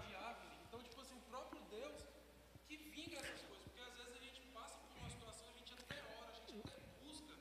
Então, 0.67 0.79
tipo 0.81 1.01
assim, 1.01 1.15
o 1.15 1.29
próprio 1.29 1.61
Deus 1.69 1.93
que 2.67 2.77
vinga 2.77 3.17
essas 3.17 3.41
coisas. 3.43 3.63
Porque 3.63 3.81
às 3.81 3.93
vezes 3.95 4.15
a 4.15 4.23
gente 4.25 4.41
passa 4.53 4.75
por 4.79 4.97
uma 4.99 5.09
situação, 5.09 5.47
a 5.53 5.57
gente 5.59 5.73
até 5.73 5.95
ora, 6.17 6.31
a 6.31 6.33
gente 6.33 6.57
até 6.57 6.77
busca, 7.05 7.33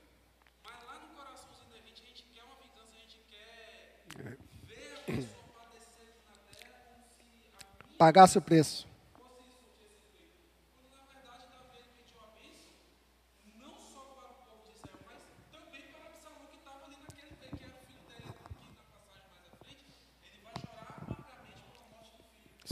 mas 0.63 0.85
lá 0.85 1.01
no 1.01 1.09
coraçãozinho 1.17 1.71
da 1.73 1.79
gente, 1.79 2.03
a 2.03 2.07
gente 2.07 2.23
quer 2.35 2.45
uma 2.45 2.57
vingança, 2.57 2.93
a 2.93 3.01
gente 3.01 3.19
quer 3.25 4.37
ver 4.69 4.95
a 4.95 5.05
pessoa 5.05 5.45
padecer 5.57 6.13
na 6.29 6.37
terra 6.53 6.79
como 6.93 7.05
se. 7.17 7.27
Pagasse 7.99 8.39
o 8.39 8.43
preço. 8.43 8.87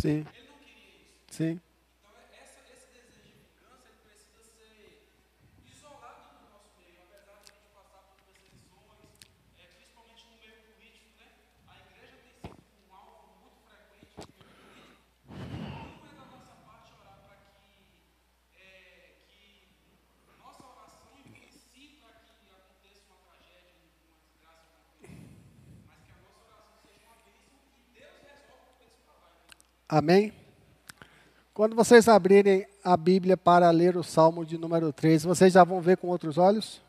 Sim. 0.04 0.26
Sim. 1.30 1.58
Então, 1.96 2.12
essa, 2.36 2.60
esse 2.76 2.92
desejo 2.92 3.24
de 3.24 3.32
vingança 3.40 3.88
ele 3.88 4.04
precisa 4.04 4.44
ser 4.44 5.00
isolado 5.64 6.44
do 6.44 6.52
nosso 6.52 6.76
meio, 6.76 7.00
apesar 7.08 7.40
de 7.40 7.48
a 7.48 7.56
gente 7.56 7.72
passar 7.72 8.04
por 8.04 8.20
perseguições, 8.20 9.00
é, 9.56 9.64
principalmente 9.72 10.28
no 10.28 10.36
meio 10.36 10.60
político. 10.68 11.08
Né? 11.16 11.26
A 11.72 11.80
igreja 11.88 12.20
tem 12.20 12.36
sido 12.36 12.52
um 12.52 12.92
alvo 12.92 13.32
muito 13.40 13.64
frequente 13.64 14.12
no 14.12 14.28
meio 14.28 14.52
político. 14.52 15.32
Não 15.32 16.04
é 16.04 16.12
da 16.20 16.26
nossa 16.36 16.52
parte 16.68 16.92
orar 17.00 17.24
para 17.24 17.40
que, 17.56 17.72
é, 18.60 19.24
que 19.24 19.72
nossa 20.36 20.68
oração 20.68 21.16
influencie 21.16 22.04
para 22.04 22.28
que 22.28 22.44
aconteça 22.52 23.08
uma 23.08 23.24
tragédia, 23.24 23.72
uma 23.72 23.88
desgraça, 23.88 24.68
uma 24.68 24.84
coisa, 25.00 25.16
mas 25.88 25.96
que 26.04 26.12
a 26.12 26.20
nossa 26.20 26.44
oração 26.44 26.76
seja 26.84 27.00
uma 27.08 27.16
bênção 27.24 27.56
e 27.72 27.88
Deus 27.96 28.20
resolve 28.20 28.68
o 28.68 28.76
que 28.76 28.84
esse 28.84 29.00
trabalho. 29.00 29.40
Amém? 29.88 30.32
Quando 31.52 31.76
vocês 31.76 32.08
abrirem 32.08 32.66
a 32.82 32.96
Bíblia 32.96 33.36
para 33.36 33.70
ler 33.70 33.96
o 33.96 34.02
Salmo 34.02 34.44
de 34.44 34.56
número 34.56 34.92
3, 34.92 35.24
vocês 35.24 35.52
já 35.52 35.62
vão 35.62 35.80
ver 35.80 35.98
com 35.98 36.08
outros 36.08 36.38
olhos? 36.38 36.82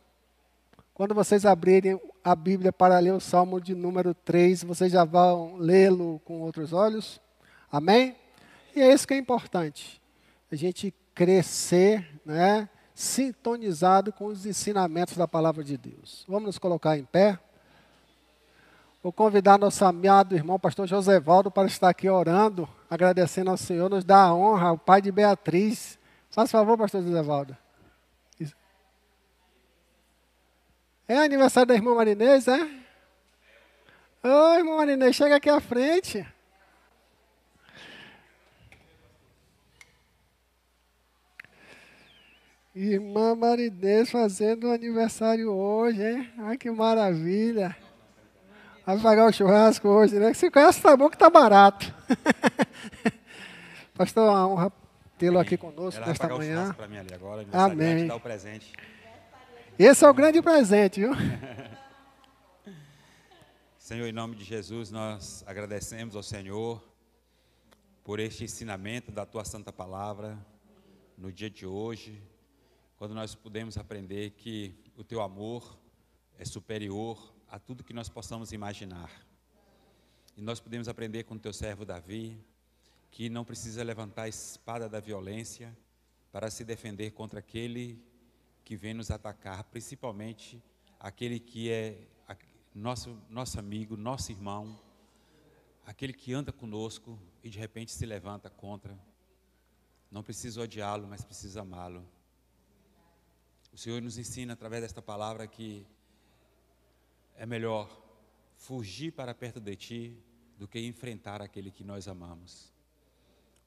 Quando 0.94 1.14
vocês 1.14 1.46
abrirem 1.46 2.00
a 2.24 2.34
Bíblia 2.34 2.72
para 2.72 2.98
ler 3.00 3.14
o 3.14 3.20
Salmo 3.20 3.60
de 3.60 3.76
número 3.76 4.14
3, 4.14 4.64
vocês 4.64 4.92
já 4.94 5.04
vão 5.04 5.58
lê-lo 5.58 6.22
com 6.24 6.40
outros 6.40 6.72
olhos? 6.72 7.20
Amém? 7.70 8.16
E 8.74 8.82
é 8.82 8.94
isso 8.94 9.06
que 9.06 9.14
é 9.14 9.18
importante. 9.18 10.02
A 10.50 10.56
gente 10.56 10.94
crescer, 11.14 12.08
né, 12.26 12.70
sintonizado 12.94 14.14
com 14.14 14.28
os 14.28 14.46
ensinamentos 14.46 15.18
da 15.18 15.28
palavra 15.28 15.66
de 15.66 15.78
Deus. 15.78 16.24
Vamos 16.30 16.46
nos 16.46 16.58
colocar 16.58 16.98
em 16.98 17.04
pé. 17.04 17.38
Vou 19.06 19.14
convidar 19.14 19.60
nosso 19.60 19.86
amado 19.86 20.36
irmão, 20.36 20.60
pastor 20.60 20.88
José 20.88 21.20
Valdo, 21.20 21.52
para 21.52 21.68
estar 21.68 21.90
aqui 21.90 22.10
orando, 22.10 22.68
agradecendo 22.90 23.52
ao 23.52 23.56
Senhor, 23.56 23.88
nos 23.88 24.04
dá 24.04 24.24
a 24.24 24.34
honra, 24.34 24.72
o 24.72 24.80
pai 24.80 25.00
de 25.00 25.12
Beatriz. 25.12 26.00
Faça 26.32 26.58
favor, 26.58 26.76
pastor 26.76 27.04
José 27.04 27.22
Valdo. 27.22 27.56
É 31.08 31.18
aniversário 31.18 31.68
da 31.68 31.76
irmã 31.76 31.94
Marinês, 31.94 32.48
é? 32.48 32.60
Oi, 34.24 34.58
irmã 34.58 34.78
Marinês, 34.78 35.16
chega 35.16 35.36
aqui 35.36 35.52
à 35.52 35.62
frente. 35.62 36.26
Irmã 42.74 43.36
Marinês 43.36 44.10
fazendo 44.10 44.72
aniversário 44.72 45.52
hoje, 45.52 46.02
hein? 46.02 46.34
Ai, 46.40 46.58
que 46.58 46.72
maravilha. 46.72 47.85
Vai 48.86 49.00
pagar 49.00 49.26
o 49.26 49.34
churrasco 49.34 49.88
hoje, 49.88 50.20
né? 50.20 50.32
Se 50.36 50.52
conhece, 50.52 50.80
tá 50.80 50.96
bom 50.96 51.10
que 51.10 51.18
tá 51.18 51.28
barato. 51.28 51.92
Pastor, 53.96 54.30
uma 54.30 54.48
honra 54.48 54.72
tê-lo 55.18 55.40
aqui 55.40 55.58
conosco 55.58 55.98
Ela 56.00 56.10
nesta 56.10 56.30
manhã. 56.30 56.76
Ali 57.00 57.14
agora, 57.14 57.48
Amém. 57.52 58.06
Dar 58.06 58.16
o 58.16 58.20
presente. 58.20 58.72
Esse 59.80 60.06
é 60.06 60.10
o 60.10 60.14
grande 60.14 60.40
presente, 60.40 61.00
viu? 61.00 61.14
Senhor, 63.80 64.06
em 64.08 64.12
nome 64.12 64.36
de 64.36 64.44
Jesus, 64.44 64.92
nós 64.92 65.44
agradecemos 65.48 66.16
ao 66.16 66.22
Senhor 66.22 66.84
por 68.04 68.20
este 68.20 68.44
ensinamento 68.44 69.12
da 69.12 69.26
tua 69.26 69.44
santa 69.44 69.74
palavra 69.74 70.38
no 71.18 71.32
dia 71.32 71.50
de 71.50 71.66
hoje, 71.66 72.22
quando 72.98 73.16
nós 73.16 73.34
pudemos 73.34 73.80
aprender 73.80 74.30
que 74.32 74.76
o 74.96 75.04
teu 75.04 75.22
amor 75.22 75.76
é 76.38 76.46
superior 76.46 77.35
a 77.56 77.60
tudo 77.60 77.86
que 77.86 77.94
nós 77.94 78.10
possamos 78.10 78.52
imaginar. 78.52 79.10
E 80.36 80.42
nós 80.42 80.60
podemos 80.60 80.90
aprender 80.90 81.24
com 81.24 81.36
o 81.36 81.40
teu 81.40 81.54
servo 81.54 81.86
Davi, 81.86 82.38
que 83.10 83.30
não 83.30 83.46
precisa 83.46 83.82
levantar 83.82 84.24
a 84.24 84.28
espada 84.28 84.90
da 84.90 85.00
violência 85.00 85.74
para 86.34 86.52
se 86.52 86.66
defender 86.66 87.12
contra 87.12 87.40
aquele 87.40 88.04
que 88.66 88.76
vem 88.76 88.94
nos 88.94 89.10
atacar, 89.10 89.64
principalmente 89.64 90.62
aquele 91.00 91.40
que 91.40 91.72
é 91.72 92.06
nosso, 92.74 93.18
nosso 93.30 93.58
amigo, 93.58 93.96
nosso 93.96 94.34
irmão, 94.34 94.78
aquele 95.86 96.12
que 96.12 96.34
anda 96.34 96.52
conosco 96.52 97.18
e 97.42 97.50
de 97.50 97.58
repente 97.58 97.94
se 97.94 98.06
levanta 98.06 98.50
contra. 98.50 99.00
Não 100.12 100.22
precisa 100.22 100.60
odiá-lo, 100.60 101.08
mas 101.08 101.24
precisa 101.24 101.62
amá-lo. 101.62 102.06
O 103.72 103.78
Senhor 103.78 104.02
nos 104.02 104.18
ensina 104.18 104.52
através 104.52 104.82
desta 104.82 105.02
palavra 105.02 105.48
que 105.48 105.88
é 107.38 107.46
melhor 107.46 107.90
fugir 108.56 109.12
para 109.12 109.34
perto 109.34 109.60
de 109.60 109.76
ti 109.76 110.18
do 110.58 110.68
que 110.68 110.80
enfrentar 110.80 111.42
aquele 111.42 111.70
que 111.70 111.84
nós 111.84 112.08
amamos. 112.08 112.74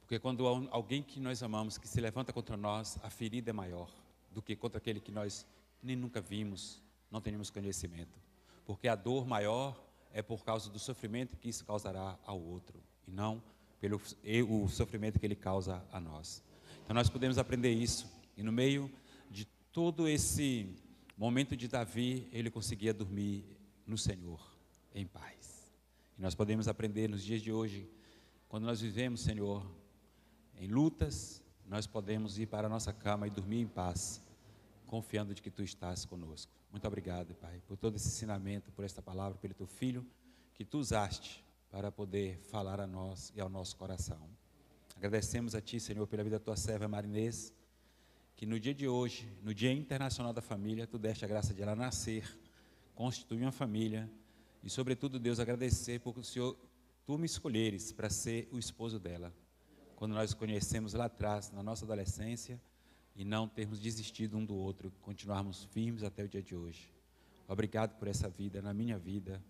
Porque 0.01 0.19
quando 0.19 0.47
alguém 0.70 1.03
que 1.03 1.20
nós 1.20 1.43
amamos 1.43 1.77
que 1.77 1.86
se 1.86 2.01
levanta 2.01 2.32
contra 2.32 2.57
nós, 2.57 2.99
a 3.03 3.11
ferida 3.11 3.51
é 3.51 3.53
maior 3.53 3.90
do 4.32 4.40
que 4.40 4.57
contra 4.57 4.78
aquele 4.78 5.01
que 5.01 5.12
nós 5.12 5.47
nem 5.82 5.95
nunca 5.95 6.20
vimos, 6.20 6.82
não 7.11 7.20
temos 7.20 7.51
conhecimento. 7.51 8.19
Porque 8.65 8.89
a 8.89 8.95
dor 8.95 9.27
maior 9.27 9.78
é 10.12 10.23
por 10.23 10.45
causa 10.45 10.70
do 10.70 10.78
sofrimento 10.78 11.36
que 11.36 11.49
isso 11.49 11.65
causará 11.65 12.19
ao 12.24 12.40
outro, 12.40 12.82
e 13.07 13.11
não 13.11 13.43
pelo 13.78 14.01
o 14.49 14.69
sofrimento 14.69 15.20
que 15.20 15.27
ele 15.27 15.36
causa 15.36 15.85
a 15.93 16.01
nós. 16.01 16.43
Então 16.82 16.95
nós 16.95 17.11
podemos 17.11 17.36
aprender 17.36 17.73
isso, 17.73 18.11
e 18.36 18.43
no 18.43 18.51
meio 18.51 18.90
de 19.31 19.45
todo 19.73 20.09
esse 20.09 20.74
momento 21.16 21.57
de 21.57 21.69
Davi, 21.69 22.28
ele 22.32 22.51
conseguia 22.51 22.95
dormir 22.95 23.45
no 23.89 23.97
Senhor, 23.97 24.40
em 24.94 25.06
paz. 25.06 25.73
E 26.19 26.23
nós 26.23 26.35
podemos 26.35 26.69
aprender 26.69 27.09
nos 27.09 27.24
dias 27.24 27.40
de 27.40 27.51
hoje, 27.51 27.89
quando 28.48 28.65
nós 28.65 28.81
vivemos, 28.82 29.23
Senhor, 29.23 29.66
em 30.59 30.69
lutas, 30.69 31.43
nós 31.66 31.86
podemos 31.86 32.39
ir 32.39 32.47
para 32.47 32.66
a 32.66 32.70
nossa 32.70 32.93
cama 32.93 33.27
e 33.27 33.31
dormir 33.31 33.60
em 33.60 33.66
paz, 33.66 34.23
confiando 34.86 35.35
de 35.35 35.40
que 35.40 35.51
Tu 35.51 35.62
estás 35.62 36.05
conosco. 36.05 36.52
Muito 36.70 36.86
obrigado, 36.86 37.35
Pai, 37.35 37.62
por 37.66 37.78
todo 37.78 37.97
esse 37.97 38.09
ensinamento, 38.09 38.70
por 38.73 38.85
esta 38.85 39.01
palavra, 39.01 39.39
pelo 39.39 39.55
Teu 39.55 39.66
Filho, 39.66 40.06
que 40.52 40.65
Tu 40.65 40.78
usaste 40.78 41.43
para 41.70 41.90
poder 41.90 42.39
falar 42.40 42.81
a 42.81 42.86
nós 42.86 43.32
e 43.35 43.40
ao 43.40 43.48
nosso 43.48 43.77
coração. 43.77 44.28
Agradecemos 44.97 45.55
a 45.55 45.60
Ti, 45.62 45.81
Senhor, 45.81 46.06
pela 46.06 46.23
vida 46.23 46.39
da 46.39 46.44
Tua 46.44 46.56
serva 46.56 46.89
Marinês, 46.89 47.55
que 48.36 48.44
no 48.44 48.60
dia 48.60 48.74
de 48.74 48.86
hoje, 48.86 49.31
no 49.43 49.55
Dia 49.55 49.73
Internacional 49.73 50.32
da 50.32 50.43
Família, 50.43 50.86
Tu 50.86 50.98
deste 50.98 51.24
a 51.24 51.28
graça 51.28 51.55
de 51.55 51.62
ela 51.62 51.74
nascer, 51.74 52.39
constituir 52.99 53.43
uma 53.43 53.53
família, 53.53 54.11
e 54.61 54.69
sobretudo, 54.69 55.20
Deus, 55.20 55.39
agradecer 55.39 56.01
porque 56.01 56.19
o 56.19 56.25
Senhor, 56.25 56.59
Tu 57.07 57.16
me 57.16 57.27
escolheres 57.27 57.93
para 57.93 58.11
ser 58.11 58.49
o 58.51 58.59
esposo 58.59 58.99
dela 58.99 59.33
quando 59.95 60.15
nós 60.15 60.35
conhecemos 60.35 60.95
lá 60.95 61.05
atrás, 61.05 61.53
na 61.53 61.62
nossa 61.62 61.85
adolescência, 61.85 62.61
e 63.15 63.25
não 63.25 63.49
termos 63.49 63.79
desistido 63.79 64.37
um 64.37 64.45
do 64.45 64.57
outro, 64.57 64.93
continuarmos 65.01 65.62
firmes 65.65 66.03
até 66.03 66.25
o 66.25 66.29
dia 66.29 66.43
de 66.43 66.57
hoje. 66.57 66.93
Obrigado 67.47 67.97
por 67.99 68.09
essa 68.09 68.29
vida, 68.29 68.61
na 68.61 68.75
minha 68.75 68.99
vida, 68.99 69.41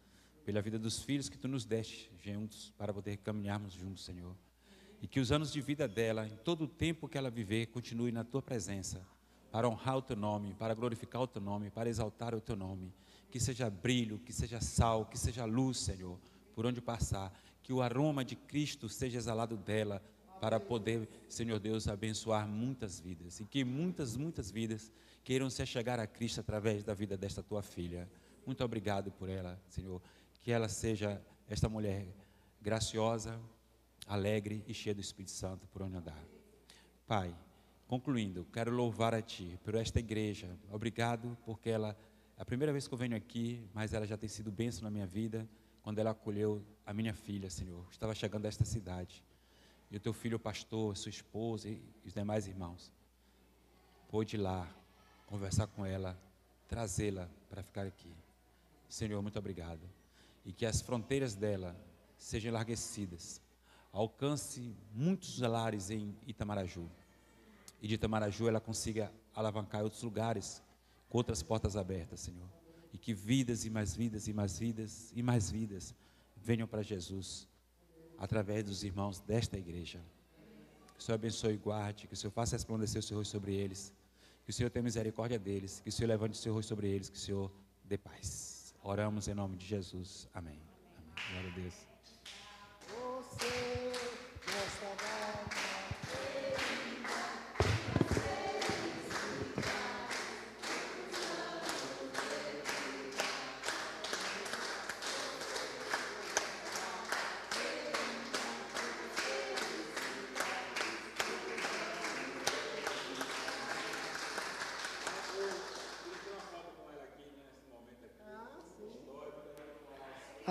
pela 0.44 0.60
vida 0.60 0.78
dos 0.78 1.02
filhos 1.02 1.30
que 1.30 1.38
tu 1.38 1.48
nos 1.48 1.64
deste 1.64 2.10
juntos, 2.22 2.72
para 2.76 2.92
poder 2.92 3.16
caminharmos 3.16 3.72
juntos, 3.72 4.04
Senhor. 4.04 4.36
E 5.00 5.08
que 5.08 5.20
os 5.20 5.32
anos 5.32 5.50
de 5.50 5.60
vida 5.62 5.88
dela, 5.88 6.26
em 6.26 6.36
todo 6.36 6.64
o 6.64 6.68
tempo 6.68 7.08
que 7.08 7.16
ela 7.16 7.30
viver, 7.30 7.68
continue 7.68 8.12
na 8.12 8.24
tua 8.24 8.42
presença, 8.42 9.02
para 9.50 9.68
honrar 9.68 9.96
o 9.96 10.02
teu 10.02 10.16
nome, 10.16 10.54
para 10.54 10.74
glorificar 10.74 11.22
o 11.22 11.26
teu 11.26 11.40
nome, 11.40 11.70
para 11.70 11.88
exaltar 11.88 12.34
o 12.34 12.40
teu 12.40 12.54
nome. 12.54 12.92
Que 13.30 13.38
seja 13.38 13.68
brilho, 13.68 14.18
que 14.18 14.32
seja 14.32 14.60
sal, 14.60 15.06
que 15.06 15.18
seja 15.18 15.44
luz, 15.44 15.78
Senhor, 15.78 16.18
por 16.54 16.66
onde 16.66 16.80
passar. 16.80 17.32
Que 17.62 17.72
o 17.72 17.82
aroma 17.82 18.24
de 18.24 18.36
Cristo 18.36 18.88
seja 18.88 19.18
exalado 19.18 19.56
dela, 19.56 20.02
para 20.40 20.60
poder, 20.60 21.08
Senhor 21.28 21.58
Deus, 21.58 21.88
abençoar 21.88 22.46
muitas 22.46 23.00
vidas 23.00 23.40
e 23.40 23.44
que 23.44 23.64
muitas, 23.64 24.16
muitas 24.16 24.50
vidas 24.50 24.92
queiram 25.24 25.50
se 25.50 25.64
chegar 25.66 25.98
a 25.98 26.06
Cristo 26.06 26.40
através 26.40 26.84
da 26.84 26.94
vida 26.94 27.16
desta 27.16 27.42
tua 27.42 27.62
filha. 27.62 28.08
Muito 28.46 28.64
obrigado 28.64 29.10
por 29.10 29.28
ela, 29.28 29.60
Senhor. 29.68 30.00
Que 30.40 30.52
ela 30.52 30.68
seja 30.68 31.20
esta 31.48 31.68
mulher 31.68 32.06
graciosa, 32.60 33.38
alegre 34.06 34.64
e 34.66 34.72
cheia 34.72 34.94
do 34.94 35.00
Espírito 35.00 35.32
Santo 35.32 35.66
por 35.68 35.82
onde 35.82 35.96
andar. 35.96 36.24
Pai, 37.06 37.34
concluindo, 37.86 38.46
quero 38.52 38.70
louvar 38.70 39.14
a 39.14 39.20
Ti 39.20 39.58
por 39.64 39.74
esta 39.74 39.98
igreja. 39.98 40.56
Obrigado 40.70 41.36
porque 41.44 41.68
ela, 41.68 41.96
a 42.38 42.44
primeira 42.44 42.72
vez 42.72 42.86
que 42.86 42.94
eu 42.94 42.98
venho 42.98 43.16
aqui, 43.16 43.68
mas 43.74 43.92
ela 43.92 44.06
já 44.06 44.16
tem 44.16 44.28
sido 44.28 44.52
bênção 44.52 44.84
na 44.84 44.90
minha 44.90 45.06
vida, 45.06 45.48
quando 45.82 45.98
ela 45.98 46.10
acolheu 46.10 46.64
a 46.86 46.94
minha 46.94 47.12
filha, 47.12 47.50
Senhor. 47.50 47.84
Estava 47.90 48.14
chegando 48.14 48.46
a 48.46 48.48
esta 48.48 48.64
cidade 48.64 49.24
e 49.90 49.96
o 49.96 50.00
teu 50.00 50.12
filho 50.12 50.38
pastor, 50.38 50.96
sua 50.96 51.10
esposa 51.10 51.68
e 51.68 51.82
os 52.04 52.14
demais 52.14 52.46
irmãos, 52.46 52.92
pôde 54.08 54.36
ir 54.36 54.38
lá 54.38 54.72
conversar 55.26 55.66
com 55.66 55.84
ela, 55.84 56.16
trazê-la 56.68 57.28
para 57.50 57.60
ficar 57.60 57.86
aqui. 57.86 58.14
Senhor, 58.88 59.20
muito 59.20 59.38
obrigado. 59.38 59.80
E 60.44 60.52
que 60.52 60.64
as 60.64 60.80
fronteiras 60.80 61.34
dela 61.34 61.74
sejam 62.16 62.50
enlarguecidas, 62.50 63.42
alcance 63.92 64.76
muitos 64.94 65.40
lares 65.40 65.90
em 65.90 66.14
Itamaraju. 66.24 66.88
E 67.82 67.88
de 67.88 67.94
Itamaraju 67.94 68.46
ela 68.46 68.60
consiga 68.60 69.12
alavancar 69.34 69.82
outros 69.82 70.04
lugares 70.04 70.62
com 71.08 71.18
outras 71.18 71.42
portas 71.42 71.76
abertas, 71.76 72.20
Senhor. 72.20 72.48
E 72.92 72.98
que 72.98 73.12
vidas 73.12 73.64
e 73.64 73.70
mais 73.70 73.94
vidas 73.94 74.28
e 74.28 74.32
mais 74.32 74.58
vidas 74.58 75.12
e 75.14 75.22
mais 75.22 75.50
vidas 75.50 75.94
venham 76.36 76.66
para 76.66 76.82
Jesus 76.82 77.46
através 78.16 78.64
dos 78.64 78.82
irmãos 78.82 79.20
desta 79.20 79.58
igreja. 79.58 80.00
Que 80.94 81.00
o 81.00 81.02
Senhor 81.02 81.14
abençoe 81.14 81.54
e 81.54 81.56
guarde, 81.56 82.08
que 82.08 82.14
o 82.14 82.16
Senhor 82.16 82.32
faça 82.32 82.56
resplandecer 82.56 82.98
o 82.98 83.02
seu 83.02 83.18
rosto 83.18 83.30
sobre 83.30 83.54
eles, 83.54 83.92
que 84.44 84.50
o 84.50 84.52
Senhor 84.52 84.70
tenha 84.70 84.82
misericórdia 84.82 85.38
deles, 85.38 85.80
que 85.80 85.88
o 85.88 85.92
Senhor 85.92 86.08
levante 86.08 86.32
o 86.32 86.36
seu 86.36 86.52
rosto 86.52 86.68
sobre 86.68 86.88
eles, 86.88 87.08
que 87.08 87.16
o 87.16 87.20
Senhor 87.20 87.52
dê 87.84 87.96
paz. 87.96 88.74
Oramos 88.82 89.28
em 89.28 89.34
nome 89.34 89.56
de 89.56 89.66
Jesus. 89.66 90.28
Amém. 90.34 90.58
Amém. 90.96 91.12
Glória 91.30 91.50
a 91.50 91.54
Deus. 91.54 91.74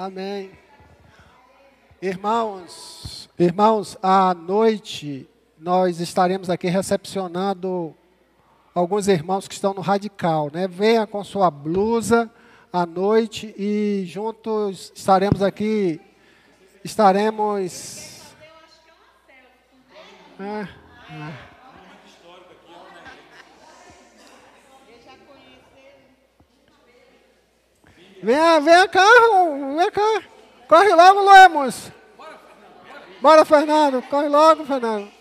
Amém. 0.07 0.51
Irmãos, 2.01 3.29
irmãos, 3.37 3.97
à 4.01 4.33
noite 4.33 5.29
nós 5.59 5.99
estaremos 5.99 6.49
aqui 6.49 6.67
recepcionando 6.67 7.93
alguns 8.73 9.09
irmãos 9.09 9.49
que 9.49 9.53
estão 9.53 9.73
no 9.73 9.81
radical, 9.81 10.49
né? 10.49 10.65
Venha 10.65 11.05
com 11.05 11.21
sua 11.25 11.51
blusa 11.51 12.31
à 12.71 12.85
noite 12.85 13.53
e 13.57 14.05
juntos 14.05 14.93
estaremos 14.95 15.41
aqui, 15.41 15.99
estaremos. 16.85 18.33
É, 20.39 20.61
é. 21.11 21.56
Vem, 28.23 28.61
vem 28.61 28.87
cá, 28.87 29.05
vem 29.77 29.91
cá. 29.91 30.23
Corre 30.67 30.93
logo, 30.93 31.21
Lemos. 31.21 31.91
Bora, 33.21 33.45
Fernando. 33.45 34.01
Corre 34.09 34.27
logo, 34.27 34.65
Fernando. 34.65 35.17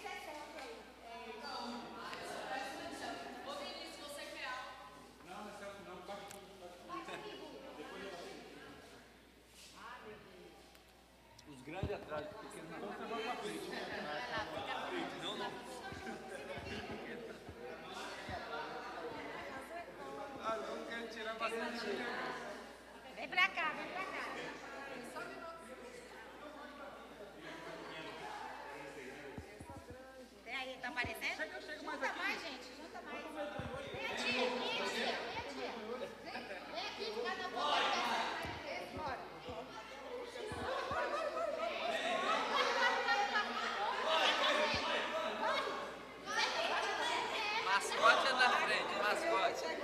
Mascote 47.64 48.26
é 48.26 48.32
na 48.32 48.48
frente, 48.50 48.94
mascote. 49.02 49.76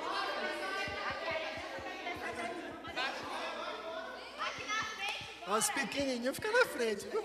Os 5.92 5.98
pequenininhos 5.98 6.36
ficam 6.36 6.52
na 6.52 6.64
frente. 6.64 7.06
viu? 7.06 7.22